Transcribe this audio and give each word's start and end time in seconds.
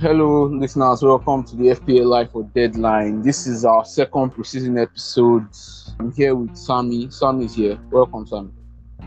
Hello, 0.00 0.44
listeners. 0.44 1.02
Welcome 1.02 1.42
to 1.42 1.56
the 1.56 1.70
FPL 1.70 2.06
Life 2.06 2.28
or 2.32 2.44
Deadline. 2.44 3.20
This 3.20 3.48
is 3.48 3.64
our 3.64 3.84
second 3.84 4.30
preseason 4.30 4.80
episode. 4.80 5.48
I'm 5.98 6.12
here 6.12 6.36
with 6.36 6.56
Sammy. 6.56 7.10
Sammy 7.10 7.46
is 7.46 7.56
here. 7.56 7.80
Welcome, 7.90 8.24
Sammy. 8.24 8.50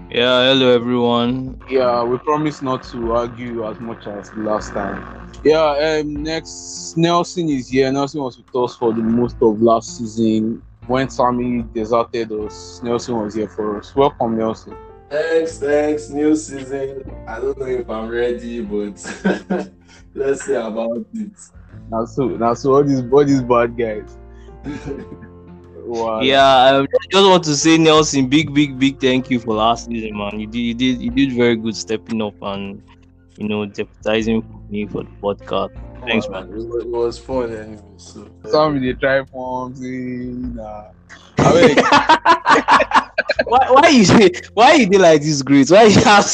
Yeah, 0.10 0.50
hello 0.50 0.76
everyone. 0.76 1.62
Yeah, 1.70 2.04
we 2.04 2.18
promise 2.18 2.62
not 2.62 2.84
to 2.92 3.14
argue 3.14 3.66
as 3.70 3.80
much 3.80 4.06
as 4.06 4.34
last 4.36 4.74
time. 4.74 5.32
Yeah, 5.46 6.00
um, 6.02 6.24
next 6.24 6.98
Nelson 6.98 7.48
is 7.48 7.70
here. 7.70 7.90
Nelson 7.90 8.22
was 8.22 8.38
with 8.38 8.54
us 8.54 8.76
for 8.76 8.92
the 8.92 9.02
most 9.02 9.38
of 9.42 9.62
last 9.62 9.98
season. 9.98 10.62
When 10.88 11.10
Sammy 11.10 11.64
deserted 11.74 12.34
us, 12.34 12.84
Nelson 12.84 13.16
was 13.16 13.34
here 13.34 13.48
for 13.48 13.78
us. 13.80 13.96
Welcome, 13.96 14.38
Nelson. 14.38 14.76
Thanks, 15.10 15.58
thanks. 15.58 16.10
New 16.10 16.36
season. 16.36 17.10
I 17.30 17.40
don't 17.40 17.58
know 17.58 17.66
if 17.66 17.90
I'm 17.90 18.10
ready, 18.10 18.62
but 18.62 19.72
let's 20.14 20.46
see 20.46 20.54
about 20.54 21.06
it. 21.14 21.32
Now, 21.90 22.06
so 22.06 22.28
now, 22.28 22.54
so 22.54 22.76
all 22.76 22.84
these 22.84 23.02
all 23.12 23.26
these 23.26 23.42
bad 23.42 23.78
guys. 23.78 24.18
wow. 25.86 26.22
Yeah, 26.22 26.82
I 26.82 26.86
just 27.10 27.26
want 27.26 27.44
to 27.46 27.56
say 27.56 27.78
Nelson, 27.78 28.28
big, 28.28 28.54
big, 28.54 28.80
big 28.80 29.00
thank 29.00 29.30
you 29.30 29.40
for 29.40 29.56
last 29.56 29.88
season, 29.88 30.18
man. 30.18 30.40
You 30.40 30.48
did, 30.48 30.60
you 30.60 30.74
did, 30.74 31.02
you 31.02 31.12
did 31.12 31.34
very 31.34 31.56
good 31.56 31.76
stepping 31.76 32.22
up 32.22 32.36
and 32.42 32.82
you 33.38 33.48
know 33.48 33.66
deputizing 33.66 34.42
for 34.44 34.72
me 34.72 34.88
for 34.88 35.04
the 35.04 35.10
podcast. 35.22 35.76
Thanks, 36.08 36.28
Wow, 36.28 36.46
man. 36.46 36.60
It 36.60 36.88
was, 36.88 37.20
fun 37.20 37.54
eh? 37.54 37.58
anyway. 37.58 37.84
So 37.98 38.28
Sammy 38.50 38.80
they 38.80 38.94
try 38.94 39.24
forms 39.26 39.82
in. 39.82 40.58
Eh, 40.60 40.64
nah. 40.64 40.92
I 41.38 41.54
mean, 41.54 41.76
why, 43.46 43.72
why 43.72 43.88
you 43.90 44.06
say, 44.06 44.32
why 44.54 44.74
you 44.74 44.88
did 44.88 45.02
like 45.02 45.22
this, 45.22 45.42
great? 45.42 45.70
Why 45.70 45.84
you 45.84 46.00
have, 46.02 46.26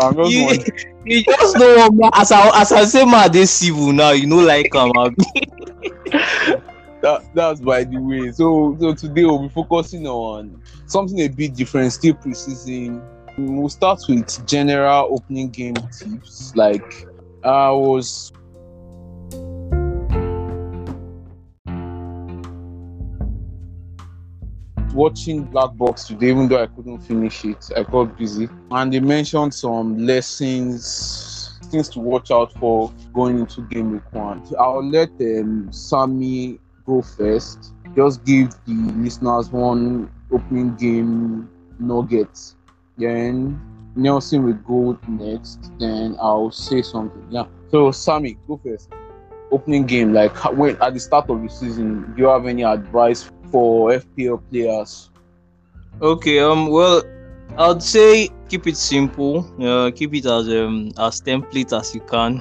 I'm 0.00 0.16
just 0.16 0.32
you, 0.32 0.44
wondering. 0.44 0.96
you 1.04 1.24
just 1.24 1.56
know 1.56 2.10
as 2.14 2.32
I 2.32 2.60
as 2.60 2.72
I 2.72 2.84
say, 2.84 3.04
man, 3.04 3.32
this 3.32 3.50
civil 3.50 3.92
now. 3.92 4.10
You 4.10 4.26
know, 4.26 4.38
like 4.38 4.74
um, 4.74 4.92
that, 7.02 7.22
that's 7.34 7.60
by 7.60 7.84
the 7.84 7.98
way. 7.98 8.32
So 8.32 8.76
so 8.80 8.94
today 8.94 9.24
we'll 9.24 9.42
be 9.42 9.48
focusing 9.48 10.06
on 10.06 10.62
something 10.86 11.20
a 11.20 11.28
bit 11.28 11.54
different, 11.54 11.92
still 11.92 12.14
preseason. 12.14 13.02
We'll 13.38 13.68
start 13.68 14.00
with 14.08 14.46
general 14.46 15.08
opening 15.10 15.50
game 15.50 15.74
tips. 15.74 16.54
Like 16.54 17.06
I 17.44 17.70
was 17.70 18.32
watching 24.92 25.44
Black 25.44 25.74
Box 25.76 26.04
today, 26.04 26.30
even 26.30 26.48
though 26.48 26.62
I 26.62 26.66
couldn't 26.66 27.00
finish 27.00 27.44
it. 27.44 27.70
I 27.76 27.82
got 27.82 28.16
busy. 28.16 28.48
And 28.70 28.92
they 28.92 29.00
mentioned 29.00 29.54
some 29.54 29.98
lessons, 30.06 31.58
things 31.70 31.88
to 31.90 32.00
watch 32.00 32.30
out 32.30 32.52
for 32.54 32.92
going 33.12 33.38
into 33.38 33.62
game 33.62 33.92
week 33.92 34.12
one. 34.12 34.42
I'll 34.58 34.84
let 34.84 35.10
um, 35.20 35.72
Sammy 35.72 36.58
go 36.86 37.02
first. 37.02 37.72
Just 37.94 38.24
give 38.24 38.50
the 38.66 38.74
listeners 38.96 39.50
one 39.50 40.10
opening 40.30 40.74
game 40.76 41.50
nugget. 41.78 42.54
Then 42.96 43.60
Nelson 43.96 44.44
will 44.44 44.54
go 44.54 44.98
next. 45.08 45.70
Then 45.78 46.16
I'll 46.20 46.50
say 46.50 46.82
something. 46.82 47.26
Yeah. 47.30 47.44
So 47.70 47.90
Sammy, 47.90 48.38
go 48.46 48.60
first. 48.62 48.90
Opening 49.50 49.84
game, 49.84 50.14
like 50.14 50.34
when 50.54 50.80
at 50.80 50.94
the 50.94 51.00
start 51.00 51.28
of 51.28 51.42
the 51.42 51.48
season, 51.48 52.14
do 52.14 52.22
you 52.22 52.28
have 52.28 52.46
any 52.46 52.62
advice 52.62 53.30
for 53.52 53.92
FPL 53.92 54.42
players? 54.50 55.10
Okay, 56.00 56.40
um, 56.40 56.68
well, 56.68 57.02
I'd 57.58 57.82
say 57.82 58.30
keep 58.48 58.66
it 58.66 58.76
simple. 58.76 59.46
Uh, 59.62 59.90
keep 59.94 60.14
it 60.14 60.24
as 60.26 60.48
um 60.48 60.90
as 60.98 61.20
template 61.20 61.78
as 61.78 61.94
you 61.94 62.00
can. 62.00 62.40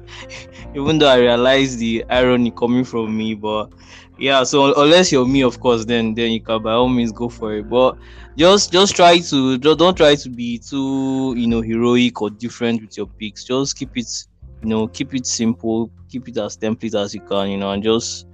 Even 0.74 0.98
though 0.98 1.08
I 1.08 1.18
realize 1.18 1.76
the 1.76 2.04
irony 2.08 2.52
coming 2.52 2.84
from 2.84 3.16
me, 3.16 3.34
but 3.34 3.72
yeah. 4.18 4.44
So 4.44 4.80
unless 4.80 5.10
you're 5.10 5.26
me, 5.26 5.42
of 5.42 5.58
course, 5.58 5.84
then 5.84 6.14
then 6.14 6.30
you 6.30 6.40
can 6.40 6.62
by 6.62 6.72
all 6.72 6.88
means 6.88 7.10
go 7.12 7.28
for 7.28 7.54
it. 7.56 7.68
But 7.68 7.98
just 8.36 8.72
just 8.72 8.94
try 8.94 9.18
to 9.18 9.58
don't 9.58 9.96
try 9.96 10.14
to 10.14 10.28
be 10.28 10.58
too 10.58 11.34
you 11.36 11.48
know 11.48 11.60
heroic 11.60 12.22
or 12.22 12.30
different 12.30 12.80
with 12.80 12.96
your 12.96 13.06
picks. 13.18 13.44
Just 13.44 13.76
keep 13.76 13.96
it 13.96 14.08
you 14.62 14.68
know 14.68 14.88
keep 14.88 15.14
it 15.14 15.26
simple. 15.26 15.90
Keep 16.08 16.28
it 16.28 16.38
as 16.38 16.56
template 16.56 16.94
as 16.94 17.14
you 17.14 17.20
can. 17.20 17.50
You 17.50 17.58
know, 17.58 17.70
and 17.70 17.82
just 17.82 18.26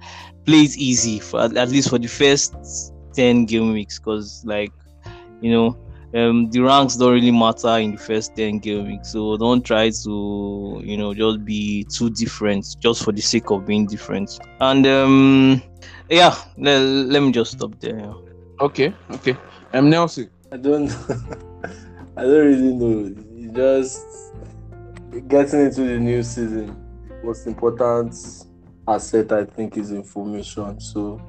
play 0.45 0.59
it 0.59 0.77
easy 0.77 1.19
for 1.19 1.41
at, 1.41 1.55
at 1.57 1.69
least 1.69 1.89
for 1.89 1.99
the 1.99 2.07
first 2.07 2.93
10 3.13 3.45
game 3.45 3.73
weeks 3.73 3.97
because 3.97 4.43
like 4.45 4.71
you 5.41 5.51
know 5.51 5.77
um 6.13 6.49
the 6.51 6.59
ranks 6.59 6.95
don't 6.95 7.13
really 7.13 7.31
matter 7.31 7.77
in 7.79 7.91
the 7.91 7.97
first 7.97 8.35
10 8.35 8.59
game 8.59 8.85
weeks 8.85 9.11
so 9.13 9.37
don't 9.37 9.65
try 9.65 9.89
to 9.89 10.81
you 10.83 10.97
know 10.97 11.13
just 11.13 11.43
be 11.45 11.83
too 11.85 12.09
different 12.11 12.75
just 12.79 13.03
for 13.03 13.11
the 13.11 13.21
sake 13.21 13.49
of 13.49 13.65
being 13.65 13.87
different 13.87 14.37
and 14.59 14.85
um 14.85 15.61
yeah 16.09 16.35
let, 16.57 16.79
let 16.81 17.23
me 17.23 17.31
just 17.31 17.53
stop 17.53 17.79
there 17.79 17.97
yeah. 17.97 18.13
Okay, 18.59 18.93
okay. 19.11 19.35
Um, 19.73 19.89
Nelson. 19.89 20.29
I 20.51 20.57
don't 20.57 20.89
I 22.17 22.21
don't 22.21 22.45
really 22.45 22.73
know. 22.73 23.13
You 23.35 23.51
just 23.51 24.31
getting 25.21 25.61
into 25.61 25.81
the 25.83 25.99
new 25.99 26.23
season. 26.23 26.75
Most 27.23 27.47
important 27.47 28.15
asset 28.87 29.31
I 29.31 29.45
think 29.45 29.77
is 29.77 29.91
information. 29.91 30.79
So 30.79 31.21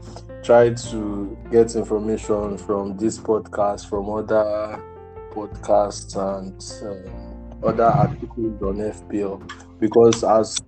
try 0.43 0.75
to 0.75 1.39
get 1.51 1.75
information 1.75 2.59
from 2.59 2.97
this 2.97 3.19
podcast, 3.19 3.89
from 3.89 4.11
other 4.11 4.83
podcasts 5.31 6.17
and 6.17 6.63
uh, 6.83 7.67
other 7.67 7.85
articles 7.85 8.63
on 8.63 8.77
FPL 8.77 9.79
because 9.79 10.25
as 10.25 10.59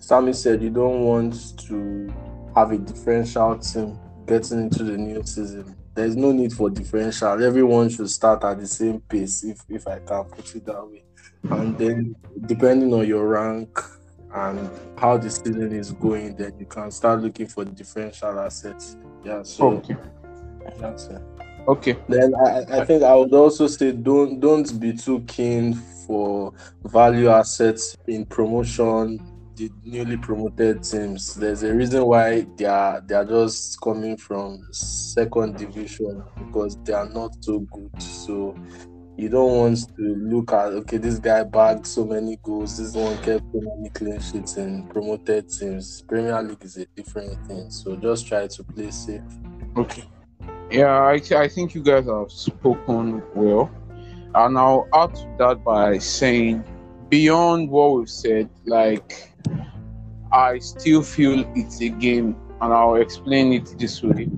Sammy 0.00 0.32
said, 0.32 0.62
you 0.62 0.70
don't 0.70 1.00
want 1.00 1.58
to 1.66 2.12
have 2.54 2.70
a 2.70 2.78
differential 2.78 3.58
team 3.58 3.98
getting 4.26 4.60
into 4.62 4.84
the 4.84 4.96
new 4.96 5.22
season. 5.24 5.74
There's 5.94 6.16
no 6.16 6.32
need 6.32 6.52
for 6.52 6.70
differential. 6.70 7.42
Everyone 7.42 7.88
should 7.88 8.10
start 8.10 8.44
at 8.44 8.58
the 8.58 8.66
same 8.66 9.00
pace, 9.00 9.44
if, 9.44 9.60
if 9.68 9.86
I 9.86 10.00
can 10.00 10.24
put 10.24 10.54
it 10.54 10.66
that 10.66 10.86
way. 10.86 11.04
And 11.50 11.76
then, 11.78 12.16
depending 12.46 12.92
on 12.94 13.06
your 13.06 13.26
rank 13.28 13.78
and 14.34 14.70
how 14.98 15.16
the 15.16 15.30
season 15.30 15.72
is 15.72 15.92
going, 15.92 16.36
then 16.36 16.52
you 16.58 16.66
can 16.66 16.90
start 16.90 17.20
looking 17.20 17.46
for 17.46 17.64
differential 17.64 18.38
assets. 18.40 18.96
Yeah, 19.24 19.42
so 19.42 19.74
Okay. 19.74 19.96
that's 20.80 21.06
it. 21.06 21.22
Okay. 21.68 21.96
Then 22.08 22.34
I, 22.34 22.80
I 22.80 22.84
think 22.84 23.02
I 23.02 23.14
would 23.14 23.32
also 23.32 23.66
say 23.66 23.92
don't 23.92 24.40
don't 24.40 24.78
be 24.80 24.92
too 24.92 25.20
keen 25.20 25.74
for 26.06 26.52
value 26.84 27.28
assets 27.28 27.96
in 28.06 28.26
promotion. 28.26 29.20
The 29.56 29.70
newly 29.84 30.16
promoted 30.16 30.82
teams. 30.82 31.32
There's 31.34 31.62
a 31.62 31.72
reason 31.72 32.04
why 32.04 32.46
they 32.56 32.64
are 32.64 33.00
they 33.00 33.14
are 33.14 33.24
just 33.24 33.80
coming 33.80 34.16
from 34.16 34.66
second 34.72 35.56
division 35.56 36.22
because 36.38 36.76
they 36.84 36.92
are 36.92 37.08
not 37.08 37.32
so 37.40 37.60
good. 37.60 38.02
So 38.02 38.56
you 39.16 39.28
don't 39.28 39.56
want 39.58 39.78
to 39.96 40.02
look 40.16 40.52
at 40.52 40.72
okay, 40.72 40.96
this 40.96 41.18
guy 41.18 41.44
bagged 41.44 41.86
so 41.86 42.04
many 42.04 42.36
goals, 42.42 42.78
this 42.78 42.94
one 42.94 43.16
kept 43.22 43.44
so 43.52 43.60
many 43.60 43.88
clean 43.90 44.20
sheets 44.20 44.56
in 44.56 44.86
promoted 44.88 45.48
teams. 45.48 46.02
Premier 46.02 46.42
League 46.42 46.62
is 46.64 46.76
a 46.76 46.86
different 46.96 47.46
thing. 47.46 47.70
So 47.70 47.96
just 47.96 48.26
try 48.26 48.46
to 48.46 48.64
play 48.64 48.90
safe. 48.90 49.22
Okay. 49.76 50.04
Yeah, 50.70 50.98
I, 50.98 51.20
I 51.36 51.48
think 51.48 51.74
you 51.74 51.82
guys 51.82 52.06
have 52.06 52.30
spoken 52.32 53.22
well. 53.34 53.70
And 54.34 54.58
I'll 54.58 54.88
add 54.92 55.14
to 55.14 55.34
that 55.38 55.62
by 55.62 55.98
saying, 55.98 56.64
beyond 57.08 57.70
what 57.70 57.94
we've 57.96 58.08
said, 58.10 58.50
like, 58.66 59.30
I 60.32 60.58
still 60.58 61.02
feel 61.02 61.44
it's 61.54 61.80
a 61.80 61.88
game, 61.88 62.34
and 62.60 62.72
I'll 62.72 62.96
explain 62.96 63.52
it 63.52 63.78
this 63.78 64.02
way. 64.02 64.28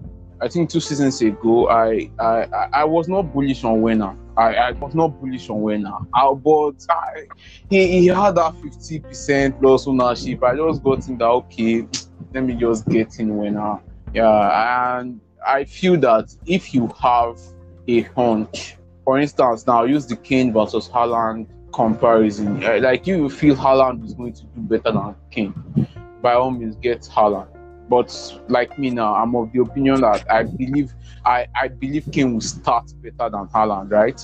I 0.43 0.49
think 0.49 0.69
two 0.69 0.81
seasons 0.81 1.23
ago, 1.23 1.71
I 1.71 2.11
I, 2.19 2.69
I- 2.75 2.85
was 2.85 3.09
not 3.09 3.33
bullish 3.33 3.65
on 3.65 3.81
Werner. 3.81 4.15
I, 4.37 4.55
I 4.55 4.71
was 4.73 4.95
not 4.95 5.19
bullish 5.21 5.49
on 5.49 5.61
Werner. 5.63 5.97
But 6.13 6.87
I, 6.91 7.27
he, 7.71 8.01
he 8.01 8.07
had 8.07 8.35
that 8.37 8.55
50% 8.55 9.61
plus 9.61 9.87
ownership. 9.87 10.43
I 10.43 10.57
just 10.57 10.83
got 10.83 11.09
in 11.09 11.19
that, 11.19 11.27
okay, 11.27 11.87
let 12.35 12.45
me 12.45 12.55
just 12.55 12.87
get 12.89 13.19
in 13.19 13.37
Werner. 13.37 13.81
Yeah, 14.15 14.99
and 14.99 15.21
I 15.47 15.65
feel 15.65 15.97
that 16.01 16.35
if 16.47 16.75
you 16.75 16.89
have 17.01 17.39
a 17.89 18.03
hunch, 18.03 18.77
for 19.05 19.19
instance, 19.19 19.67
now 19.67 19.85
use 19.85 20.07
the 20.07 20.17
Kane 20.17 20.53
versus 20.53 20.89
Haaland 20.89 21.47
comparison. 21.73 22.63
uh, 22.65 22.79
Like 22.81 23.07
you 23.07 23.29
feel 23.29 23.55
Haaland 23.55 24.05
is 24.05 24.15
going 24.15 24.33
to 24.35 24.43
do 24.43 24.61
better 24.63 24.93
than 24.93 25.15
Kane, 25.31 25.89
by 26.23 26.35
all 26.35 26.51
means 26.51 26.77
get 26.77 27.03
Haaland. 27.03 27.49
But 27.89 28.41
like 28.49 28.79
me 28.79 28.91
now, 28.91 29.15
I'm 29.15 29.35
of 29.37 29.53
the 29.53 29.61
opinion 29.61 30.01
that 30.01 30.31
I 30.31 30.43
believe 30.43 30.93
I, 31.25 31.47
I 31.55 31.69
believe 31.69 32.09
Kane 32.13 32.35
will 32.35 32.41
start 32.41 32.93
better 33.03 33.31
than 33.31 33.47
Haaland, 33.49 33.91
right? 33.91 34.21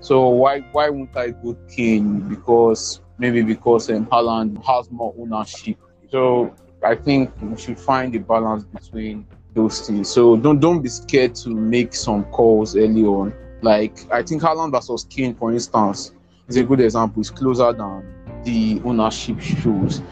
So 0.00 0.28
why 0.28 0.60
why 0.72 0.90
won't 0.90 1.16
I 1.16 1.30
go 1.30 1.56
Kane? 1.68 2.20
Because 2.28 3.00
maybe 3.18 3.42
because 3.42 3.90
um, 3.90 4.06
Haaland 4.06 4.64
has 4.64 4.90
more 4.90 5.14
ownership. 5.18 5.76
So 6.10 6.54
I 6.82 6.94
think 6.94 7.32
we 7.42 7.56
should 7.56 7.78
find 7.78 8.14
a 8.14 8.20
balance 8.20 8.64
between 8.64 9.26
those 9.54 9.86
things. 9.86 10.08
So 10.08 10.36
don't 10.36 10.60
don't 10.60 10.80
be 10.80 10.88
scared 10.88 11.34
to 11.36 11.50
make 11.50 11.94
some 11.94 12.24
calls 12.24 12.76
early 12.76 13.02
on. 13.02 13.34
Like 13.62 13.98
I 14.12 14.22
think 14.22 14.42
Haaland 14.42 14.72
versus 14.72 15.04
Kane, 15.10 15.34
for 15.34 15.52
instance, 15.52 16.12
is 16.48 16.56
a 16.56 16.64
good 16.64 16.80
example. 16.80 17.20
It's 17.20 17.30
closer 17.30 17.72
than 17.72 18.14
the 18.44 18.80
ownership 18.84 19.40
shows. 19.40 20.02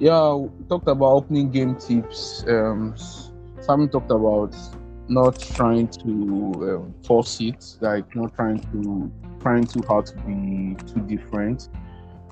Yeah, 0.00 0.34
we 0.34 0.64
talked 0.68 0.88
about 0.88 1.12
opening 1.12 1.50
game 1.50 1.76
tips. 1.76 2.44
Um, 2.48 2.94
Simon 3.60 3.88
talked 3.88 4.10
about 4.10 4.54
not 5.08 5.38
trying 5.38 5.88
to 5.88 6.10
um, 6.10 6.94
force 7.04 7.40
it, 7.40 7.64
like 7.80 8.14
not 8.16 8.34
trying 8.34 8.58
to 8.58 9.10
trying 9.40 9.64
too 9.64 9.82
hard 9.82 10.06
to 10.06 10.16
be 10.26 10.76
too 10.86 11.00
different. 11.06 11.68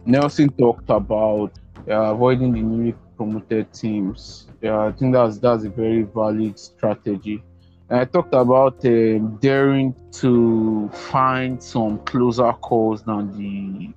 Nelson 0.07 0.49
talked 0.51 0.91
about 0.91 1.53
uh, 1.89 2.15
avoiding 2.15 2.53
the 2.53 2.61
newly 2.61 2.95
promoted 3.17 3.73
teams. 3.73 4.49
Yeah, 4.61 4.81
I 4.81 4.93
think 4.93 5.13
that's 5.13 5.39
that's 5.39 5.65
a 5.65 5.71
very 5.71 6.03
valid 6.03 6.59
strategy. 6.59 7.43
And 7.89 8.01
I 8.01 8.05
talked 8.07 8.35
about 8.35 8.85
um, 8.85 9.39
daring 9.41 9.95
to 10.13 10.89
find 10.93 11.63
some 11.63 11.99
closer 12.01 12.53
calls 12.55 13.05
than 13.05 13.37
the 13.39 13.93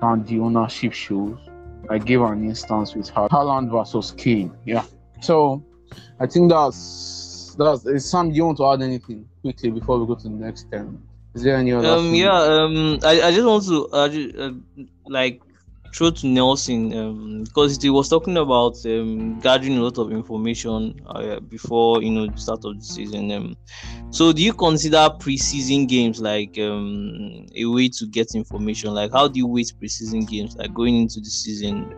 than 0.00 0.24
the 0.24 0.40
ownership 0.40 0.92
shows. 0.92 1.38
I 1.90 1.98
gave 1.98 2.20
an 2.22 2.44
instance 2.44 2.94
with 2.94 3.10
Haaland 3.12 3.70
versus 3.70 4.12
Kane. 4.16 4.52
Yeah. 4.64 4.84
So 5.20 5.62
I 6.20 6.26
think 6.26 6.50
that's 6.50 7.54
that's 7.58 8.10
Sam, 8.10 8.30
you 8.30 8.44
want 8.44 8.58
to 8.58 8.66
add 8.66 8.82
anything 8.82 9.28
quickly 9.42 9.70
before 9.70 9.98
we 9.98 10.06
go 10.06 10.14
to 10.14 10.22
the 10.22 10.30
next 10.30 10.70
term? 10.70 11.02
Is 11.34 11.42
there 11.42 11.56
any 11.56 11.72
other 11.72 11.88
Um, 11.88 12.10
thing? 12.10 12.14
yeah. 12.16 12.40
Um, 12.40 12.98
I, 13.02 13.20
I 13.22 13.30
just 13.32 13.46
want 13.46 13.64
to 13.64 13.88
uh, 13.92 14.46
uh, 14.46 14.82
like 15.06 15.40
throw 15.94 16.10
to 16.10 16.26
Nelson 16.26 16.92
um 16.94 17.44
because 17.44 17.80
he 17.82 17.90
was 17.90 18.08
talking 18.08 18.36
about 18.36 18.74
um 18.86 19.38
gathering 19.40 19.78
a 19.78 19.82
lot 19.82 19.98
of 19.98 20.12
information 20.12 20.94
uh, 21.06 21.40
before 21.40 22.02
you 22.02 22.10
know 22.10 22.26
the 22.26 22.36
start 22.36 22.64
of 22.64 22.78
the 22.78 22.84
season. 22.84 23.30
Um, 23.32 23.56
so 24.10 24.32
do 24.32 24.42
you 24.42 24.52
consider 24.52 25.08
preseason 25.20 25.88
games 25.88 26.20
like 26.20 26.58
um 26.58 27.46
a 27.56 27.64
way 27.66 27.88
to 27.88 28.06
get 28.06 28.34
information? 28.34 28.94
Like, 28.94 29.12
how 29.12 29.28
do 29.28 29.38
you 29.38 29.46
wait 29.46 29.72
preseason 29.82 30.26
games 30.28 30.56
like 30.56 30.72
going 30.74 30.96
into 30.96 31.20
the 31.20 31.30
season? 31.30 31.94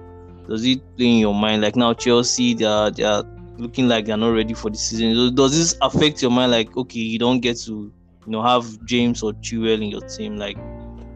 Does 0.48 0.64
it 0.64 0.80
play 0.96 1.06
in 1.06 1.18
your 1.18 1.34
mind? 1.34 1.62
Like 1.62 1.76
now 1.76 1.94
Chelsea, 1.94 2.54
they 2.54 2.64
are 2.64 2.90
they 2.90 3.04
are 3.04 3.24
looking 3.58 3.88
like 3.88 4.06
they're 4.06 4.16
not 4.16 4.30
ready 4.30 4.54
for 4.54 4.70
the 4.70 4.78
season. 4.78 5.14
So 5.14 5.30
Does 5.30 5.56
this 5.56 5.76
affect 5.82 6.22
your 6.22 6.30
mind? 6.30 6.52
Like, 6.52 6.76
okay, 6.76 7.00
you 7.00 7.18
don't 7.18 7.40
get 7.40 7.58
to 7.60 7.92
you 8.26 8.32
know 8.32 8.42
have 8.42 8.64
James 8.84 9.22
or 9.22 9.32
Chilwell 9.34 9.82
in 9.82 9.90
your 9.90 10.02
team. 10.02 10.36
Like 10.36 10.56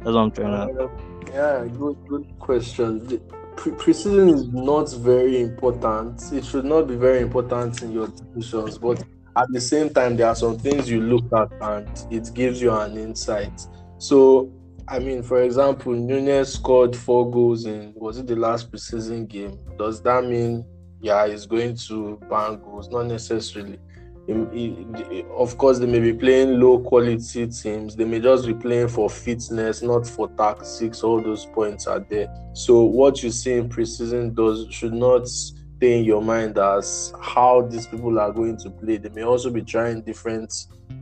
that's 0.01 0.15
what 0.15 0.19
I'm 0.19 0.31
trying 0.31 0.77
to. 0.77 1.14
Yeah, 1.33 1.67
good, 1.67 1.97
good 2.09 2.39
question. 2.39 3.07
The 3.07 3.19
pre- 3.57 3.73
preseason 3.73 4.33
is 4.33 4.49
not 4.49 4.91
very 4.93 5.41
important. 5.41 6.23
It 6.33 6.45
should 6.45 6.65
not 6.65 6.89
be 6.89 6.97
very 6.97 7.21
important 7.21 7.83
in 7.83 7.93
your 7.93 8.09
decisions, 8.09 8.79
but 8.79 9.03
at 9.37 9.47
the 9.51 9.61
same 9.61 9.91
time, 9.91 10.17
there 10.17 10.29
are 10.29 10.35
some 10.35 10.59
things 10.59 10.89
you 10.89 11.01
look 11.01 11.25
at 11.33 11.49
and 11.61 11.89
it 12.13 12.33
gives 12.35 12.63
you 12.63 12.73
an 12.73 12.97
insight. 12.97 13.67
So, 13.99 14.53
I 14.87 14.99
mean, 14.99 15.23
for 15.23 15.43
example, 15.43 15.93
Nunez 15.93 16.53
scored 16.53 16.95
four 16.95 17.31
goals 17.31 17.67
in 17.67 17.93
was 17.97 18.19
it 18.19 18.27
the 18.27 18.37
last 18.37 18.71
preseason 18.71 19.27
game? 19.27 19.59
Does 19.79 20.03
that 20.03 20.25
mean 20.25 20.65
yeah, 21.01 21.27
he's 21.27 21.47
going 21.47 21.77
to 21.89 22.19
bang 22.31 22.61
goals? 22.61 22.89
Not 22.89 23.07
necessarily. 23.07 23.79
Of 24.27 25.59
course, 25.59 25.79
they 25.79 25.87
may 25.87 26.01
be 26.01 26.15
playing 26.15 26.59
low 26.59 26.79
quality 26.79 27.47
teams. 27.47 27.95
They 27.95 28.05
may 28.05 28.21
just 28.21 28.47
be 28.47 28.55
playing 28.55 28.89
for 28.89 29.11
fitness, 29.11 29.83
not 29.83 30.07
for 30.07 30.29
tactics. 30.29 31.03
All 31.03 31.21
those 31.21 31.45
points 31.47 31.87
are 31.87 32.01
there. 32.01 32.29
So 32.55 32.85
what 32.85 33.23
you 33.23 33.31
see 33.31 33.55
in 33.55 33.69
preseason 33.69 34.35
does 34.35 34.67
should 34.71 34.95
not 34.95 35.29
stay 35.29 35.99
in 35.99 36.05
your 36.05 36.23
mind 36.23 36.57
as 36.57 37.13
how 37.21 37.63
these 37.63 37.87
people 37.87 38.19
are 38.19 38.33
going 38.33 38.57
to 38.59 38.71
play. 38.71 38.97
They 38.97 39.11
may 39.11 39.25
also 39.25 39.51
be 39.51 39.63
trying 39.63 40.01
different 40.03 40.55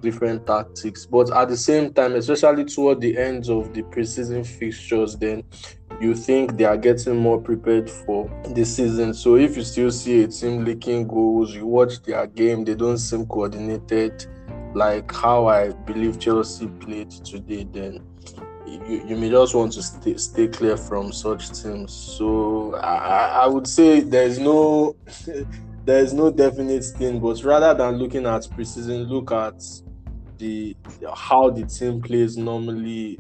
different 0.03 0.47
tactics. 0.47 1.07
But 1.07 1.31
at 1.35 1.49
the 1.49 1.57
same 1.57 1.93
time, 1.95 2.15
especially 2.15 2.65
toward 2.67 3.01
the 3.01 3.17
ends 3.17 3.49
of 3.49 3.73
the 3.73 3.83
preseason 3.83 4.45
fixtures, 4.47 5.17
then 5.17 5.45
you 6.01 6.15
think 6.15 6.57
they 6.57 6.65
are 6.65 6.77
getting 6.77 7.17
more 7.17 7.41
prepared 7.41 7.89
for 7.89 8.29
the 8.55 8.65
season. 8.65 9.15
So 9.15 9.37
if 9.37 9.57
you 9.57 9.63
still 9.63 9.91
see 9.91 10.23
a 10.25 10.29
team 10.29 10.65
leaking 10.65 11.07
goals, 11.09 11.55
you 11.55 11.67
watch 11.67 12.03
their 12.03 12.27
game, 12.27 12.65
they 12.65 12.75
don't 12.75 12.99
seem 12.99 13.27
coordinated 13.27 14.27
like 14.75 15.13
how 15.15 15.47
I 15.47 15.71
believe 15.71 16.19
Chelsea 16.19 16.67
played 16.67 17.11
today, 17.11 17.65
then 17.71 18.03
you, 18.67 19.05
you 19.07 19.17
may 19.17 19.29
just 19.29 19.55
want 19.55 19.73
to 19.75 19.83
stay, 19.83 20.17
stay 20.17 20.49
clear 20.49 20.77
from 20.79 21.13
such 21.13 21.51
teams. 21.51 21.93
So 21.93 22.75
I, 22.77 23.43
I- 23.43 23.47
would 23.47 23.67
say 23.67 24.01
there's 24.01 24.39
no 24.39 24.97
there's 25.85 26.13
no 26.15 26.31
definite 26.31 26.85
thing, 26.85 27.21
but 27.21 27.43
rather 27.45 27.75
than 27.75 27.97
looking 27.97 28.25
at 28.25 28.43
preseason, 28.43 29.09
look 29.09 29.31
at 29.33 29.61
the 30.43 30.77
how 31.15 31.51
the 31.51 31.65
team 31.65 32.03
plays 32.03 32.37
normally 32.37 33.19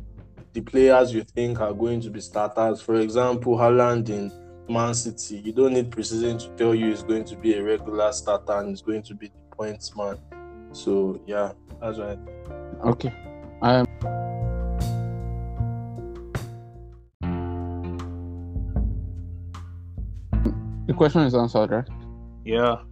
the 0.52 0.60
players 0.60 1.14
you 1.14 1.22
think 1.22 1.60
are 1.60 1.72
going 1.72 2.00
to 2.00 2.10
be 2.10 2.20
starters. 2.20 2.82
For 2.82 2.96
example, 2.96 3.56
Haaland 3.56 4.10
in 4.10 4.30
Man 4.68 4.92
City, 4.92 5.36
you 5.36 5.52
don't 5.52 5.72
need 5.72 5.90
preseason 5.90 6.38
to 6.40 6.48
tell 6.56 6.74
you 6.74 6.90
he's 6.90 7.02
going 7.02 7.24
to 7.24 7.36
be 7.36 7.54
a 7.54 7.62
regular 7.62 8.12
starter 8.12 8.58
and 8.58 8.70
he's 8.70 8.82
going 8.82 9.02
to 9.04 9.14
be 9.14 9.28
the 9.28 9.56
points 9.56 9.96
man. 9.96 10.18
So 10.72 11.20
yeah, 11.26 11.52
that's 11.80 11.98
right. 11.98 12.18
Okay. 12.84 13.14
Um, 13.62 13.86
the 20.86 20.94
question 20.94 21.22
is 21.22 21.34
answered, 21.34 21.70
right? 21.70 21.88
Yeah. 22.44 22.82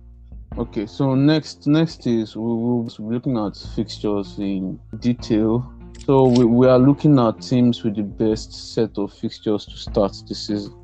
Okay, 0.60 0.84
so 0.84 1.14
next 1.14 1.66
next 1.66 2.06
is 2.06 2.36
we 2.36 2.42
will 2.42 2.82
be 2.82 2.92
looking 2.98 3.38
at 3.38 3.56
fixtures 3.74 4.38
in 4.38 4.78
detail. 4.98 5.66
So 6.04 6.24
we, 6.24 6.44
we 6.44 6.66
are 6.68 6.78
looking 6.78 7.18
at 7.18 7.40
teams 7.40 7.82
with 7.82 7.96
the 7.96 8.02
best 8.02 8.74
set 8.74 8.98
of 8.98 9.10
fixtures 9.10 9.64
to 9.64 9.74
start 9.78 10.14
the 10.28 10.34
season. 10.34 10.74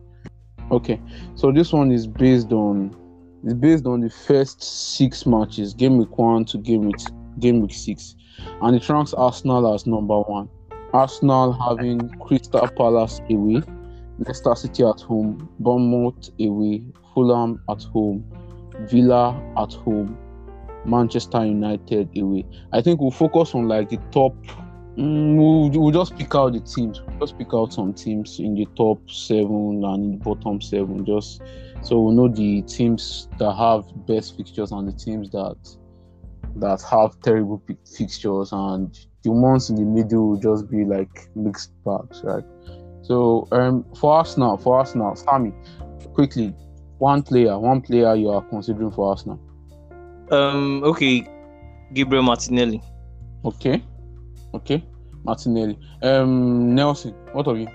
Okay, 0.70 0.98
so 1.34 1.52
this 1.52 1.74
one 1.74 1.92
is 1.92 2.06
based 2.06 2.52
on 2.52 2.96
is 3.44 3.52
based 3.52 3.84
on 3.84 4.00
the 4.00 4.08
first 4.08 4.62
six 4.62 5.26
matches, 5.26 5.74
game 5.74 5.98
week 5.98 6.16
one 6.16 6.46
to 6.46 6.56
game 6.56 6.86
week 6.86 6.96
game 7.38 7.60
week 7.60 7.74
six, 7.74 8.16
and 8.62 8.74
it 8.74 8.88
ranks 8.88 9.12
Arsenal 9.12 9.74
as 9.74 9.86
number 9.86 10.18
one. 10.22 10.48
Arsenal 10.94 11.52
having 11.52 12.08
Crystal 12.20 12.66
Palace 12.78 13.20
away, 13.28 13.62
Leicester 14.20 14.54
City 14.54 14.84
at 14.84 15.02
home, 15.02 15.50
Bournemouth 15.58 16.30
away, 16.40 16.82
Fulham 17.12 17.60
at 17.68 17.82
home, 17.82 18.24
Villa 18.82 19.40
at 19.56 19.72
home, 19.72 20.16
Manchester 20.84 21.44
United 21.44 22.16
away. 22.18 22.44
I 22.72 22.80
think 22.82 23.00
we'll 23.00 23.10
focus 23.10 23.54
on 23.54 23.68
like 23.68 23.88
the 23.88 23.98
top. 24.10 24.34
Mm, 24.96 25.36
we'll, 25.36 25.68
we'll 25.70 25.92
just 25.92 26.16
pick 26.16 26.34
out 26.34 26.52
the 26.52 26.60
teams. 26.60 27.02
We'll 27.02 27.18
just 27.18 27.36
pick 27.38 27.48
out 27.52 27.72
some 27.72 27.92
teams 27.92 28.38
in 28.38 28.54
the 28.54 28.66
top 28.76 29.10
seven 29.10 29.82
and 29.84 30.04
in 30.04 30.10
the 30.12 30.16
bottom 30.18 30.60
seven, 30.60 31.04
just 31.04 31.42
so 31.82 32.00
we 32.00 32.14
know 32.14 32.28
the 32.28 32.62
teams 32.62 33.28
that 33.38 33.52
have 33.52 33.84
best 34.06 34.36
fixtures 34.36 34.72
and 34.72 34.88
the 34.88 34.92
teams 34.92 35.30
that 35.30 35.56
that 36.56 36.82
have 36.90 37.20
terrible 37.20 37.62
fi- 37.66 37.76
fixtures, 37.96 38.52
and 38.52 38.98
the 39.22 39.30
ones 39.30 39.68
in 39.68 39.76
the 39.76 39.82
middle 39.82 40.30
will 40.30 40.40
just 40.40 40.70
be 40.70 40.84
like 40.84 41.28
mixed 41.34 41.72
bags, 41.84 42.22
right? 42.24 42.44
So 43.02 43.46
um, 43.52 43.84
for 43.94 44.18
us 44.18 44.36
now, 44.36 44.56
for 44.56 44.80
us 44.80 44.94
now, 44.94 45.14
Sammy, 45.14 45.52
quickly, 46.14 46.54
one 46.98 47.22
player, 47.22 47.58
one 47.58 47.80
player 47.80 48.14
you 48.14 48.30
are 48.30 48.42
considering 48.42 48.90
for 48.90 49.10
Arsenal. 49.10 49.40
Um. 50.30 50.82
Okay. 50.84 51.28
Gabriel 51.92 52.22
Martinelli. 52.22 52.82
Okay, 53.44 53.82
okay, 54.54 54.84
Martinelli. 55.24 55.78
Um, 56.02 56.74
Nelson, 56.74 57.12
what 57.32 57.46
of 57.46 57.58
you? 57.58 57.68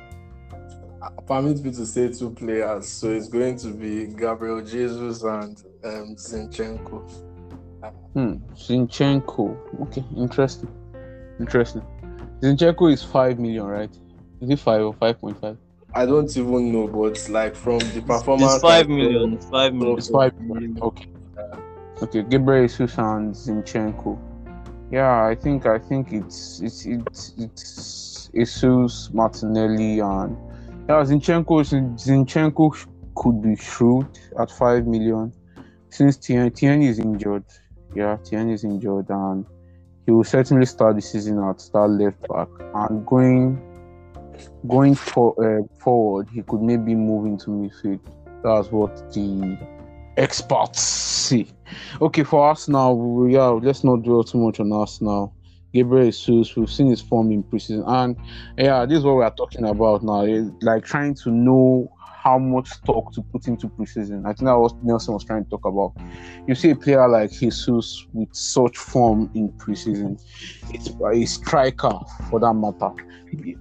Permit 1.26 1.64
me 1.64 1.72
to 1.72 1.86
say 1.86 2.12
two 2.12 2.32
players, 2.32 2.88
so 2.88 3.10
it's 3.10 3.30
going 3.30 3.58
to 3.60 3.70
be 3.70 4.08
Gabriel 4.08 4.62
Jesus 4.62 5.24
and 5.24 5.64
um, 5.86 6.16
Zinchenko. 6.16 7.10
Hmm, 8.14 8.34
Zinchenko. 8.54 9.58
Okay, 9.84 10.04
interesting, 10.18 10.70
interesting. 11.40 11.82
Zinchenko 12.42 12.92
is 12.92 13.02
five 13.02 13.40
million, 13.40 13.66
right? 13.66 13.98
Is 14.42 14.50
it 14.50 14.60
five 14.60 14.82
or 14.82 14.94
five 14.94 15.20
point 15.22 15.40
five? 15.40 15.58
I 15.94 16.06
don't 16.06 16.36
even 16.38 16.72
know, 16.72 16.88
but 16.88 17.28
like 17.30 17.56
from 17.56 17.80
the 17.80 18.02
performance, 18.06 18.54
It's 18.54 18.62
five 18.62 18.86
I 18.86 18.90
saw- 18.90 18.96
million. 18.96 19.34
It's 19.34 19.50
five 19.50 19.74
million. 19.74 19.98
It's 19.98 20.10
five 20.10 20.40
million. 20.40 20.78
Okay. 20.82 21.08
Okay, 22.02 22.24
Gabriel 22.24 22.68
Jesus 22.68 22.98
and 22.98 23.34
Zinchenko. 23.36 24.18
Yeah, 24.92 25.24
I 25.26 25.36
think 25.36 25.66
I 25.66 25.78
think 25.80 26.12
it's 26.14 26.60
it's 26.62 26.86
it's 26.86 27.34
it's 27.38 28.30
Jesus, 28.34 29.10
Martinelli, 29.14 30.00
and 30.00 30.36
yeah, 30.90 31.04
Zinchenko 31.04 31.62
Zinchenko 31.96 32.86
could 33.16 33.42
be 33.42 33.56
shrewd 33.56 34.08
at 34.40 34.50
five 34.50 34.88
million 34.88 35.32
since 35.90 36.18
Tien 36.18 36.50
Tien 36.52 36.82
is 36.82 36.98
injured. 37.00 37.44
Yeah, 37.94 38.18
Tien 38.24 38.50
is 38.50 38.64
injured, 38.64 39.08
and 39.10 39.46
he 40.06 40.12
will 40.12 40.24
certainly 40.24 40.66
start 40.66 40.96
the 40.96 41.02
season 41.02 41.38
at 41.44 41.58
that 41.74 41.88
left 41.88 42.28
back. 42.28 42.48
And 42.74 43.06
going 43.06 43.62
going 44.68 44.96
for, 44.96 45.34
uh, 45.44 45.64
forward, 45.80 46.28
he 46.34 46.42
could 46.44 46.62
maybe 46.62 46.96
move 46.96 47.26
into 47.26 47.50
midfield. 47.50 48.00
That's 48.44 48.72
what 48.72 48.96
the 49.14 49.58
experts 50.18 50.82
say. 50.82 51.48
Okay, 52.02 52.24
for 52.24 52.50
us 52.50 52.68
now, 52.68 53.26
yeah, 53.28 53.48
let's 53.48 53.84
not 53.84 54.04
dwell 54.04 54.24
too 54.24 54.40
much 54.40 54.60
on 54.60 54.72
us 54.74 55.02
now. 55.02 55.34
Gabriel 55.74 56.12
Jesus, 56.12 56.56
we've 56.56 56.70
seen 56.70 56.88
his 56.88 57.02
form 57.02 57.32
in 57.32 57.44
preseason, 57.44 57.88
and 57.88 58.18
yeah, 58.58 58.86
this 58.86 59.00
is 59.00 59.04
what 59.06 59.16
we 59.16 59.24
are 59.24 59.34
talking 59.34 59.66
about 59.66 60.04
now. 60.04 60.24
Like 60.62 60.84
trying 60.84 61.16
to 61.16 61.32
know 61.32 61.90
how 62.22 62.38
much 62.38 62.70
stock 62.70 63.12
to 63.14 63.22
put 63.22 63.48
into 63.48 63.68
preseason. 63.68 64.26
I 64.26 64.34
think 64.34 64.46
that 64.46 64.58
was 64.58 64.74
Nelson 64.84 65.14
was 65.14 65.24
trying 65.24 65.44
to 65.44 65.50
talk 65.50 65.66
about. 65.66 65.94
You 66.48 66.56
see 66.56 66.70
a 66.70 66.76
player 66.76 67.08
like 67.08 67.32
Jesus 67.32 68.06
with 68.14 68.30
such 68.34 68.78
form 68.78 69.32
in 69.34 69.50
preseason, 69.54 70.22
it's 70.70 70.90
a 70.90 71.04
uh, 71.04 71.26
striker 71.26 71.98
for 72.30 72.40
that 72.40 72.54
matter. 72.54 72.92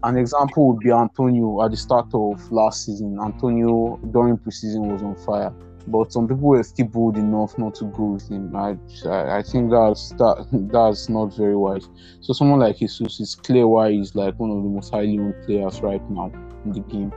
An 0.03 0.17
example 0.17 0.69
would 0.69 0.81
be 0.81 0.91
Antonio 0.91 1.65
at 1.65 1.71
the 1.71 1.77
start 1.77 2.09
of 2.13 2.51
last 2.53 2.87
season. 2.87 3.19
Antonio 3.23 3.99
during 4.11 4.37
preseason 4.37 4.93
was 4.93 5.03
on 5.03 5.17
fire 5.17 5.55
but 5.87 6.13
some 6.13 6.29
people 6.29 6.49
were 6.49 6.63
still 6.63 6.87
bold 6.87 7.17
enough 7.17 7.57
not 7.59 7.75
to 7.75 7.85
go 7.87 8.05
with 8.05 8.29
him. 8.29 8.55
I, 8.55 8.77
I, 9.07 9.43
think 9.43 9.71
that's 9.71 10.11
that 10.11 10.47
that's 10.71 11.09
not 11.09 11.35
very 11.37 11.57
wise. 11.57 11.89
So 12.21 12.33
someone 12.33 12.61
like 12.61 12.79
Jesus 12.79 13.19
is 13.21 13.35
clear 13.35 13.67
why 13.67 13.93
he's 13.93 14.15
like 14.15 14.39
one 14.39 14.51
of 14.51 14.63
the 14.63 14.69
most 14.69 14.93
highly 14.93 15.19
ranked 15.19 15.47
players 15.47 15.81
right 15.81 16.03
now 16.11 16.31
in 16.65 16.73
the 16.73 16.81
game. 16.81 17.13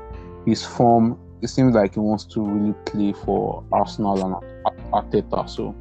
His 0.45 0.63
form, 0.63 1.19
it 1.43 1.49
seems 1.49 1.75
like 1.75 1.95
he 1.95 1.99
wants 1.99 2.23
to 2.23 2.41
really 2.41 2.73
play 2.85 3.11
for 3.11 3.63
Arsenal 3.71 4.23
and 4.23 4.35
Arteta. 4.93 5.47
So 5.49 5.75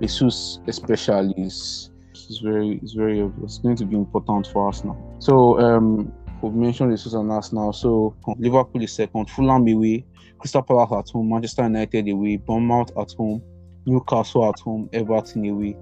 Jesus 0.00 0.58
especially 0.66 1.34
is 1.36 1.90
is 2.14 2.38
very 2.38 2.80
is 2.82 2.94
very. 2.94 3.20
It's 3.42 3.58
going 3.58 3.76
to 3.76 3.84
be 3.84 3.96
important 3.96 4.46
for 4.46 4.66
Arsenal. 4.66 4.96
So 5.18 5.60
um 5.60 6.12
we've 6.40 6.54
mentioned 6.54 6.90
Jesus 6.92 7.12
and 7.12 7.30
Arsenal. 7.30 7.72
So 7.72 8.16
Liverpool 8.38 8.82
is 8.82 8.92
second, 8.92 9.28
Fulham 9.30 9.68
away, 9.68 10.04
Crystal 10.38 10.62
Palace 10.62 10.92
at 10.92 11.10
home, 11.10 11.28
Manchester 11.28 11.64
United 11.64 12.08
away, 12.08 12.36
Bournemouth 12.36 12.90
at 12.96 13.12
home, 13.12 13.42
Newcastle 13.84 14.48
at 14.48 14.58
home, 14.60 14.88
Everton 14.92 15.44
away. 15.48 15.76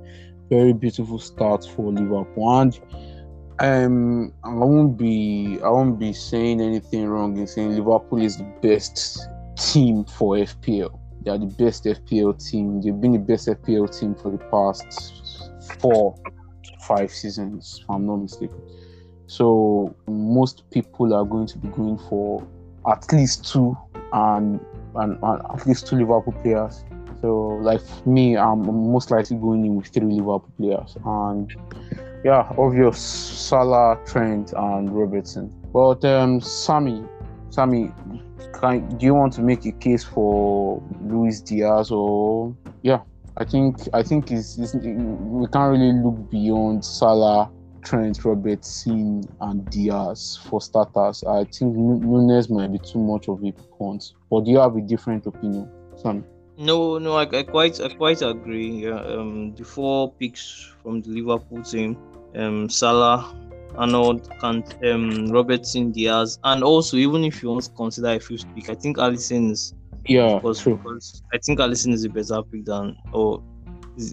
Very 0.50 0.72
beautiful 0.72 1.20
start 1.20 1.64
for 1.64 1.92
Liverpool. 1.92 2.60
And 2.60 2.78
um, 3.60 4.32
I 4.42 4.54
won't 4.54 4.96
be 4.96 5.58
I 5.62 5.68
won't 5.68 5.98
be 5.98 6.12
saying 6.12 6.60
anything 6.60 7.06
wrong 7.06 7.36
in 7.36 7.46
saying 7.46 7.76
Liverpool 7.76 8.22
is 8.22 8.38
the 8.38 8.50
best 8.62 9.28
team 9.56 10.04
for 10.04 10.36
FPL. 10.36 10.98
They 11.22 11.30
are 11.30 11.38
the 11.38 11.46
best 11.46 11.84
FPL 11.84 12.50
team. 12.50 12.80
They've 12.80 12.98
been 12.98 13.12
the 13.12 13.18
best 13.18 13.48
FPL 13.48 13.98
team 13.98 14.14
for 14.14 14.30
the 14.30 14.38
past 14.38 15.52
four, 15.78 16.16
five 16.80 17.10
seasons, 17.10 17.80
if 17.82 17.90
I'm 17.90 18.06
not 18.06 18.16
mistaken. 18.16 18.58
So 19.26 19.94
most 20.08 20.68
people 20.70 21.12
are 21.12 21.24
going 21.24 21.46
to 21.48 21.58
be 21.58 21.68
going 21.68 21.98
for 22.08 22.46
at 22.90 23.12
least 23.12 23.46
two 23.46 23.76
and, 24.12 24.58
and, 24.94 25.18
and 25.22 25.42
at 25.52 25.66
least 25.66 25.86
two 25.86 25.96
Liverpool 25.96 26.32
players. 26.42 26.82
So, 27.20 27.60
like 27.60 27.82
me, 28.06 28.38
I'm 28.38 28.62
most 28.90 29.10
likely 29.10 29.36
going 29.36 29.66
in 29.66 29.76
with 29.76 29.88
three 29.88 30.06
Liverpool 30.06 30.50
players, 30.56 30.96
and 31.04 31.54
yeah, 32.24 32.52
obvious 32.58 32.98
Salah, 32.98 33.98
Trent, 34.06 34.52
and 34.56 34.90
Robertson. 34.90 35.54
But 35.72 36.04
um, 36.04 36.40
Sammy, 36.40 37.04
Sammy, 37.50 37.92
can, 38.60 38.96
do 38.98 39.06
you 39.06 39.14
want 39.14 39.32
to 39.34 39.42
make 39.42 39.64
a 39.66 39.72
case 39.72 40.04
for 40.04 40.82
Luis 41.02 41.40
Diaz 41.40 41.90
or 41.90 42.54
yeah? 42.82 43.00
I 43.36 43.44
think 43.44 43.76
I 43.94 44.02
think 44.02 44.30
it's, 44.30 44.58
it's, 44.58 44.74
we 44.74 45.46
can't 45.48 45.72
really 45.72 45.92
look 45.92 46.30
beyond 46.30 46.84
Salah 46.84 47.50
Trent, 47.82 48.24
Robertson, 48.24 49.22
and 49.40 49.70
Diaz 49.70 50.38
for 50.44 50.60
starters. 50.60 51.24
I 51.24 51.44
think 51.44 51.74
Nunez 51.74 52.50
might 52.50 52.72
be 52.72 52.78
too 52.78 52.98
much 52.98 53.28
of 53.28 53.42
a 53.42 53.52
point. 53.52 54.12
But 54.30 54.44
do 54.44 54.50
you 54.50 54.58
have 54.58 54.76
a 54.76 54.80
different 54.80 55.26
opinion, 55.26 55.70
Sam? 55.96 56.24
No, 56.58 56.98
no, 56.98 57.14
I, 57.14 57.22
I 57.22 57.42
quite, 57.42 57.80
I 57.80 57.88
quite 57.88 58.20
agree. 58.20 58.84
Yeah, 58.84 59.00
um, 59.00 59.54
the 59.54 59.64
four 59.64 60.12
picks 60.12 60.72
from 60.82 61.00
the 61.00 61.08
Liverpool 61.08 61.62
team, 61.62 61.96
um, 62.36 62.68
Salah, 62.68 63.34
Arnold, 63.76 64.30
and 64.42 64.64
um, 64.84 65.26
Robertson, 65.30 65.92
Diaz, 65.92 66.38
and 66.44 66.62
also 66.62 66.96
even 66.96 67.24
if 67.24 67.42
you 67.42 67.50
want 67.50 67.64
to 67.64 67.70
consider 67.70 68.08
a 68.08 68.20
fifth 68.20 68.46
pick, 68.54 68.68
I 68.70 68.74
think 68.74 68.96
Alisson 68.98 69.50
is. 69.50 69.74
Yeah, 70.06 70.36
because, 70.36 70.60
true. 70.60 70.76
because 70.76 71.22
I 71.32 71.38
think 71.38 71.58
Alisson 71.58 71.92
is 71.92 72.04
a 72.04 72.08
better 72.08 72.42
pick 72.42 72.64
than, 72.64 72.96
or 73.12 73.42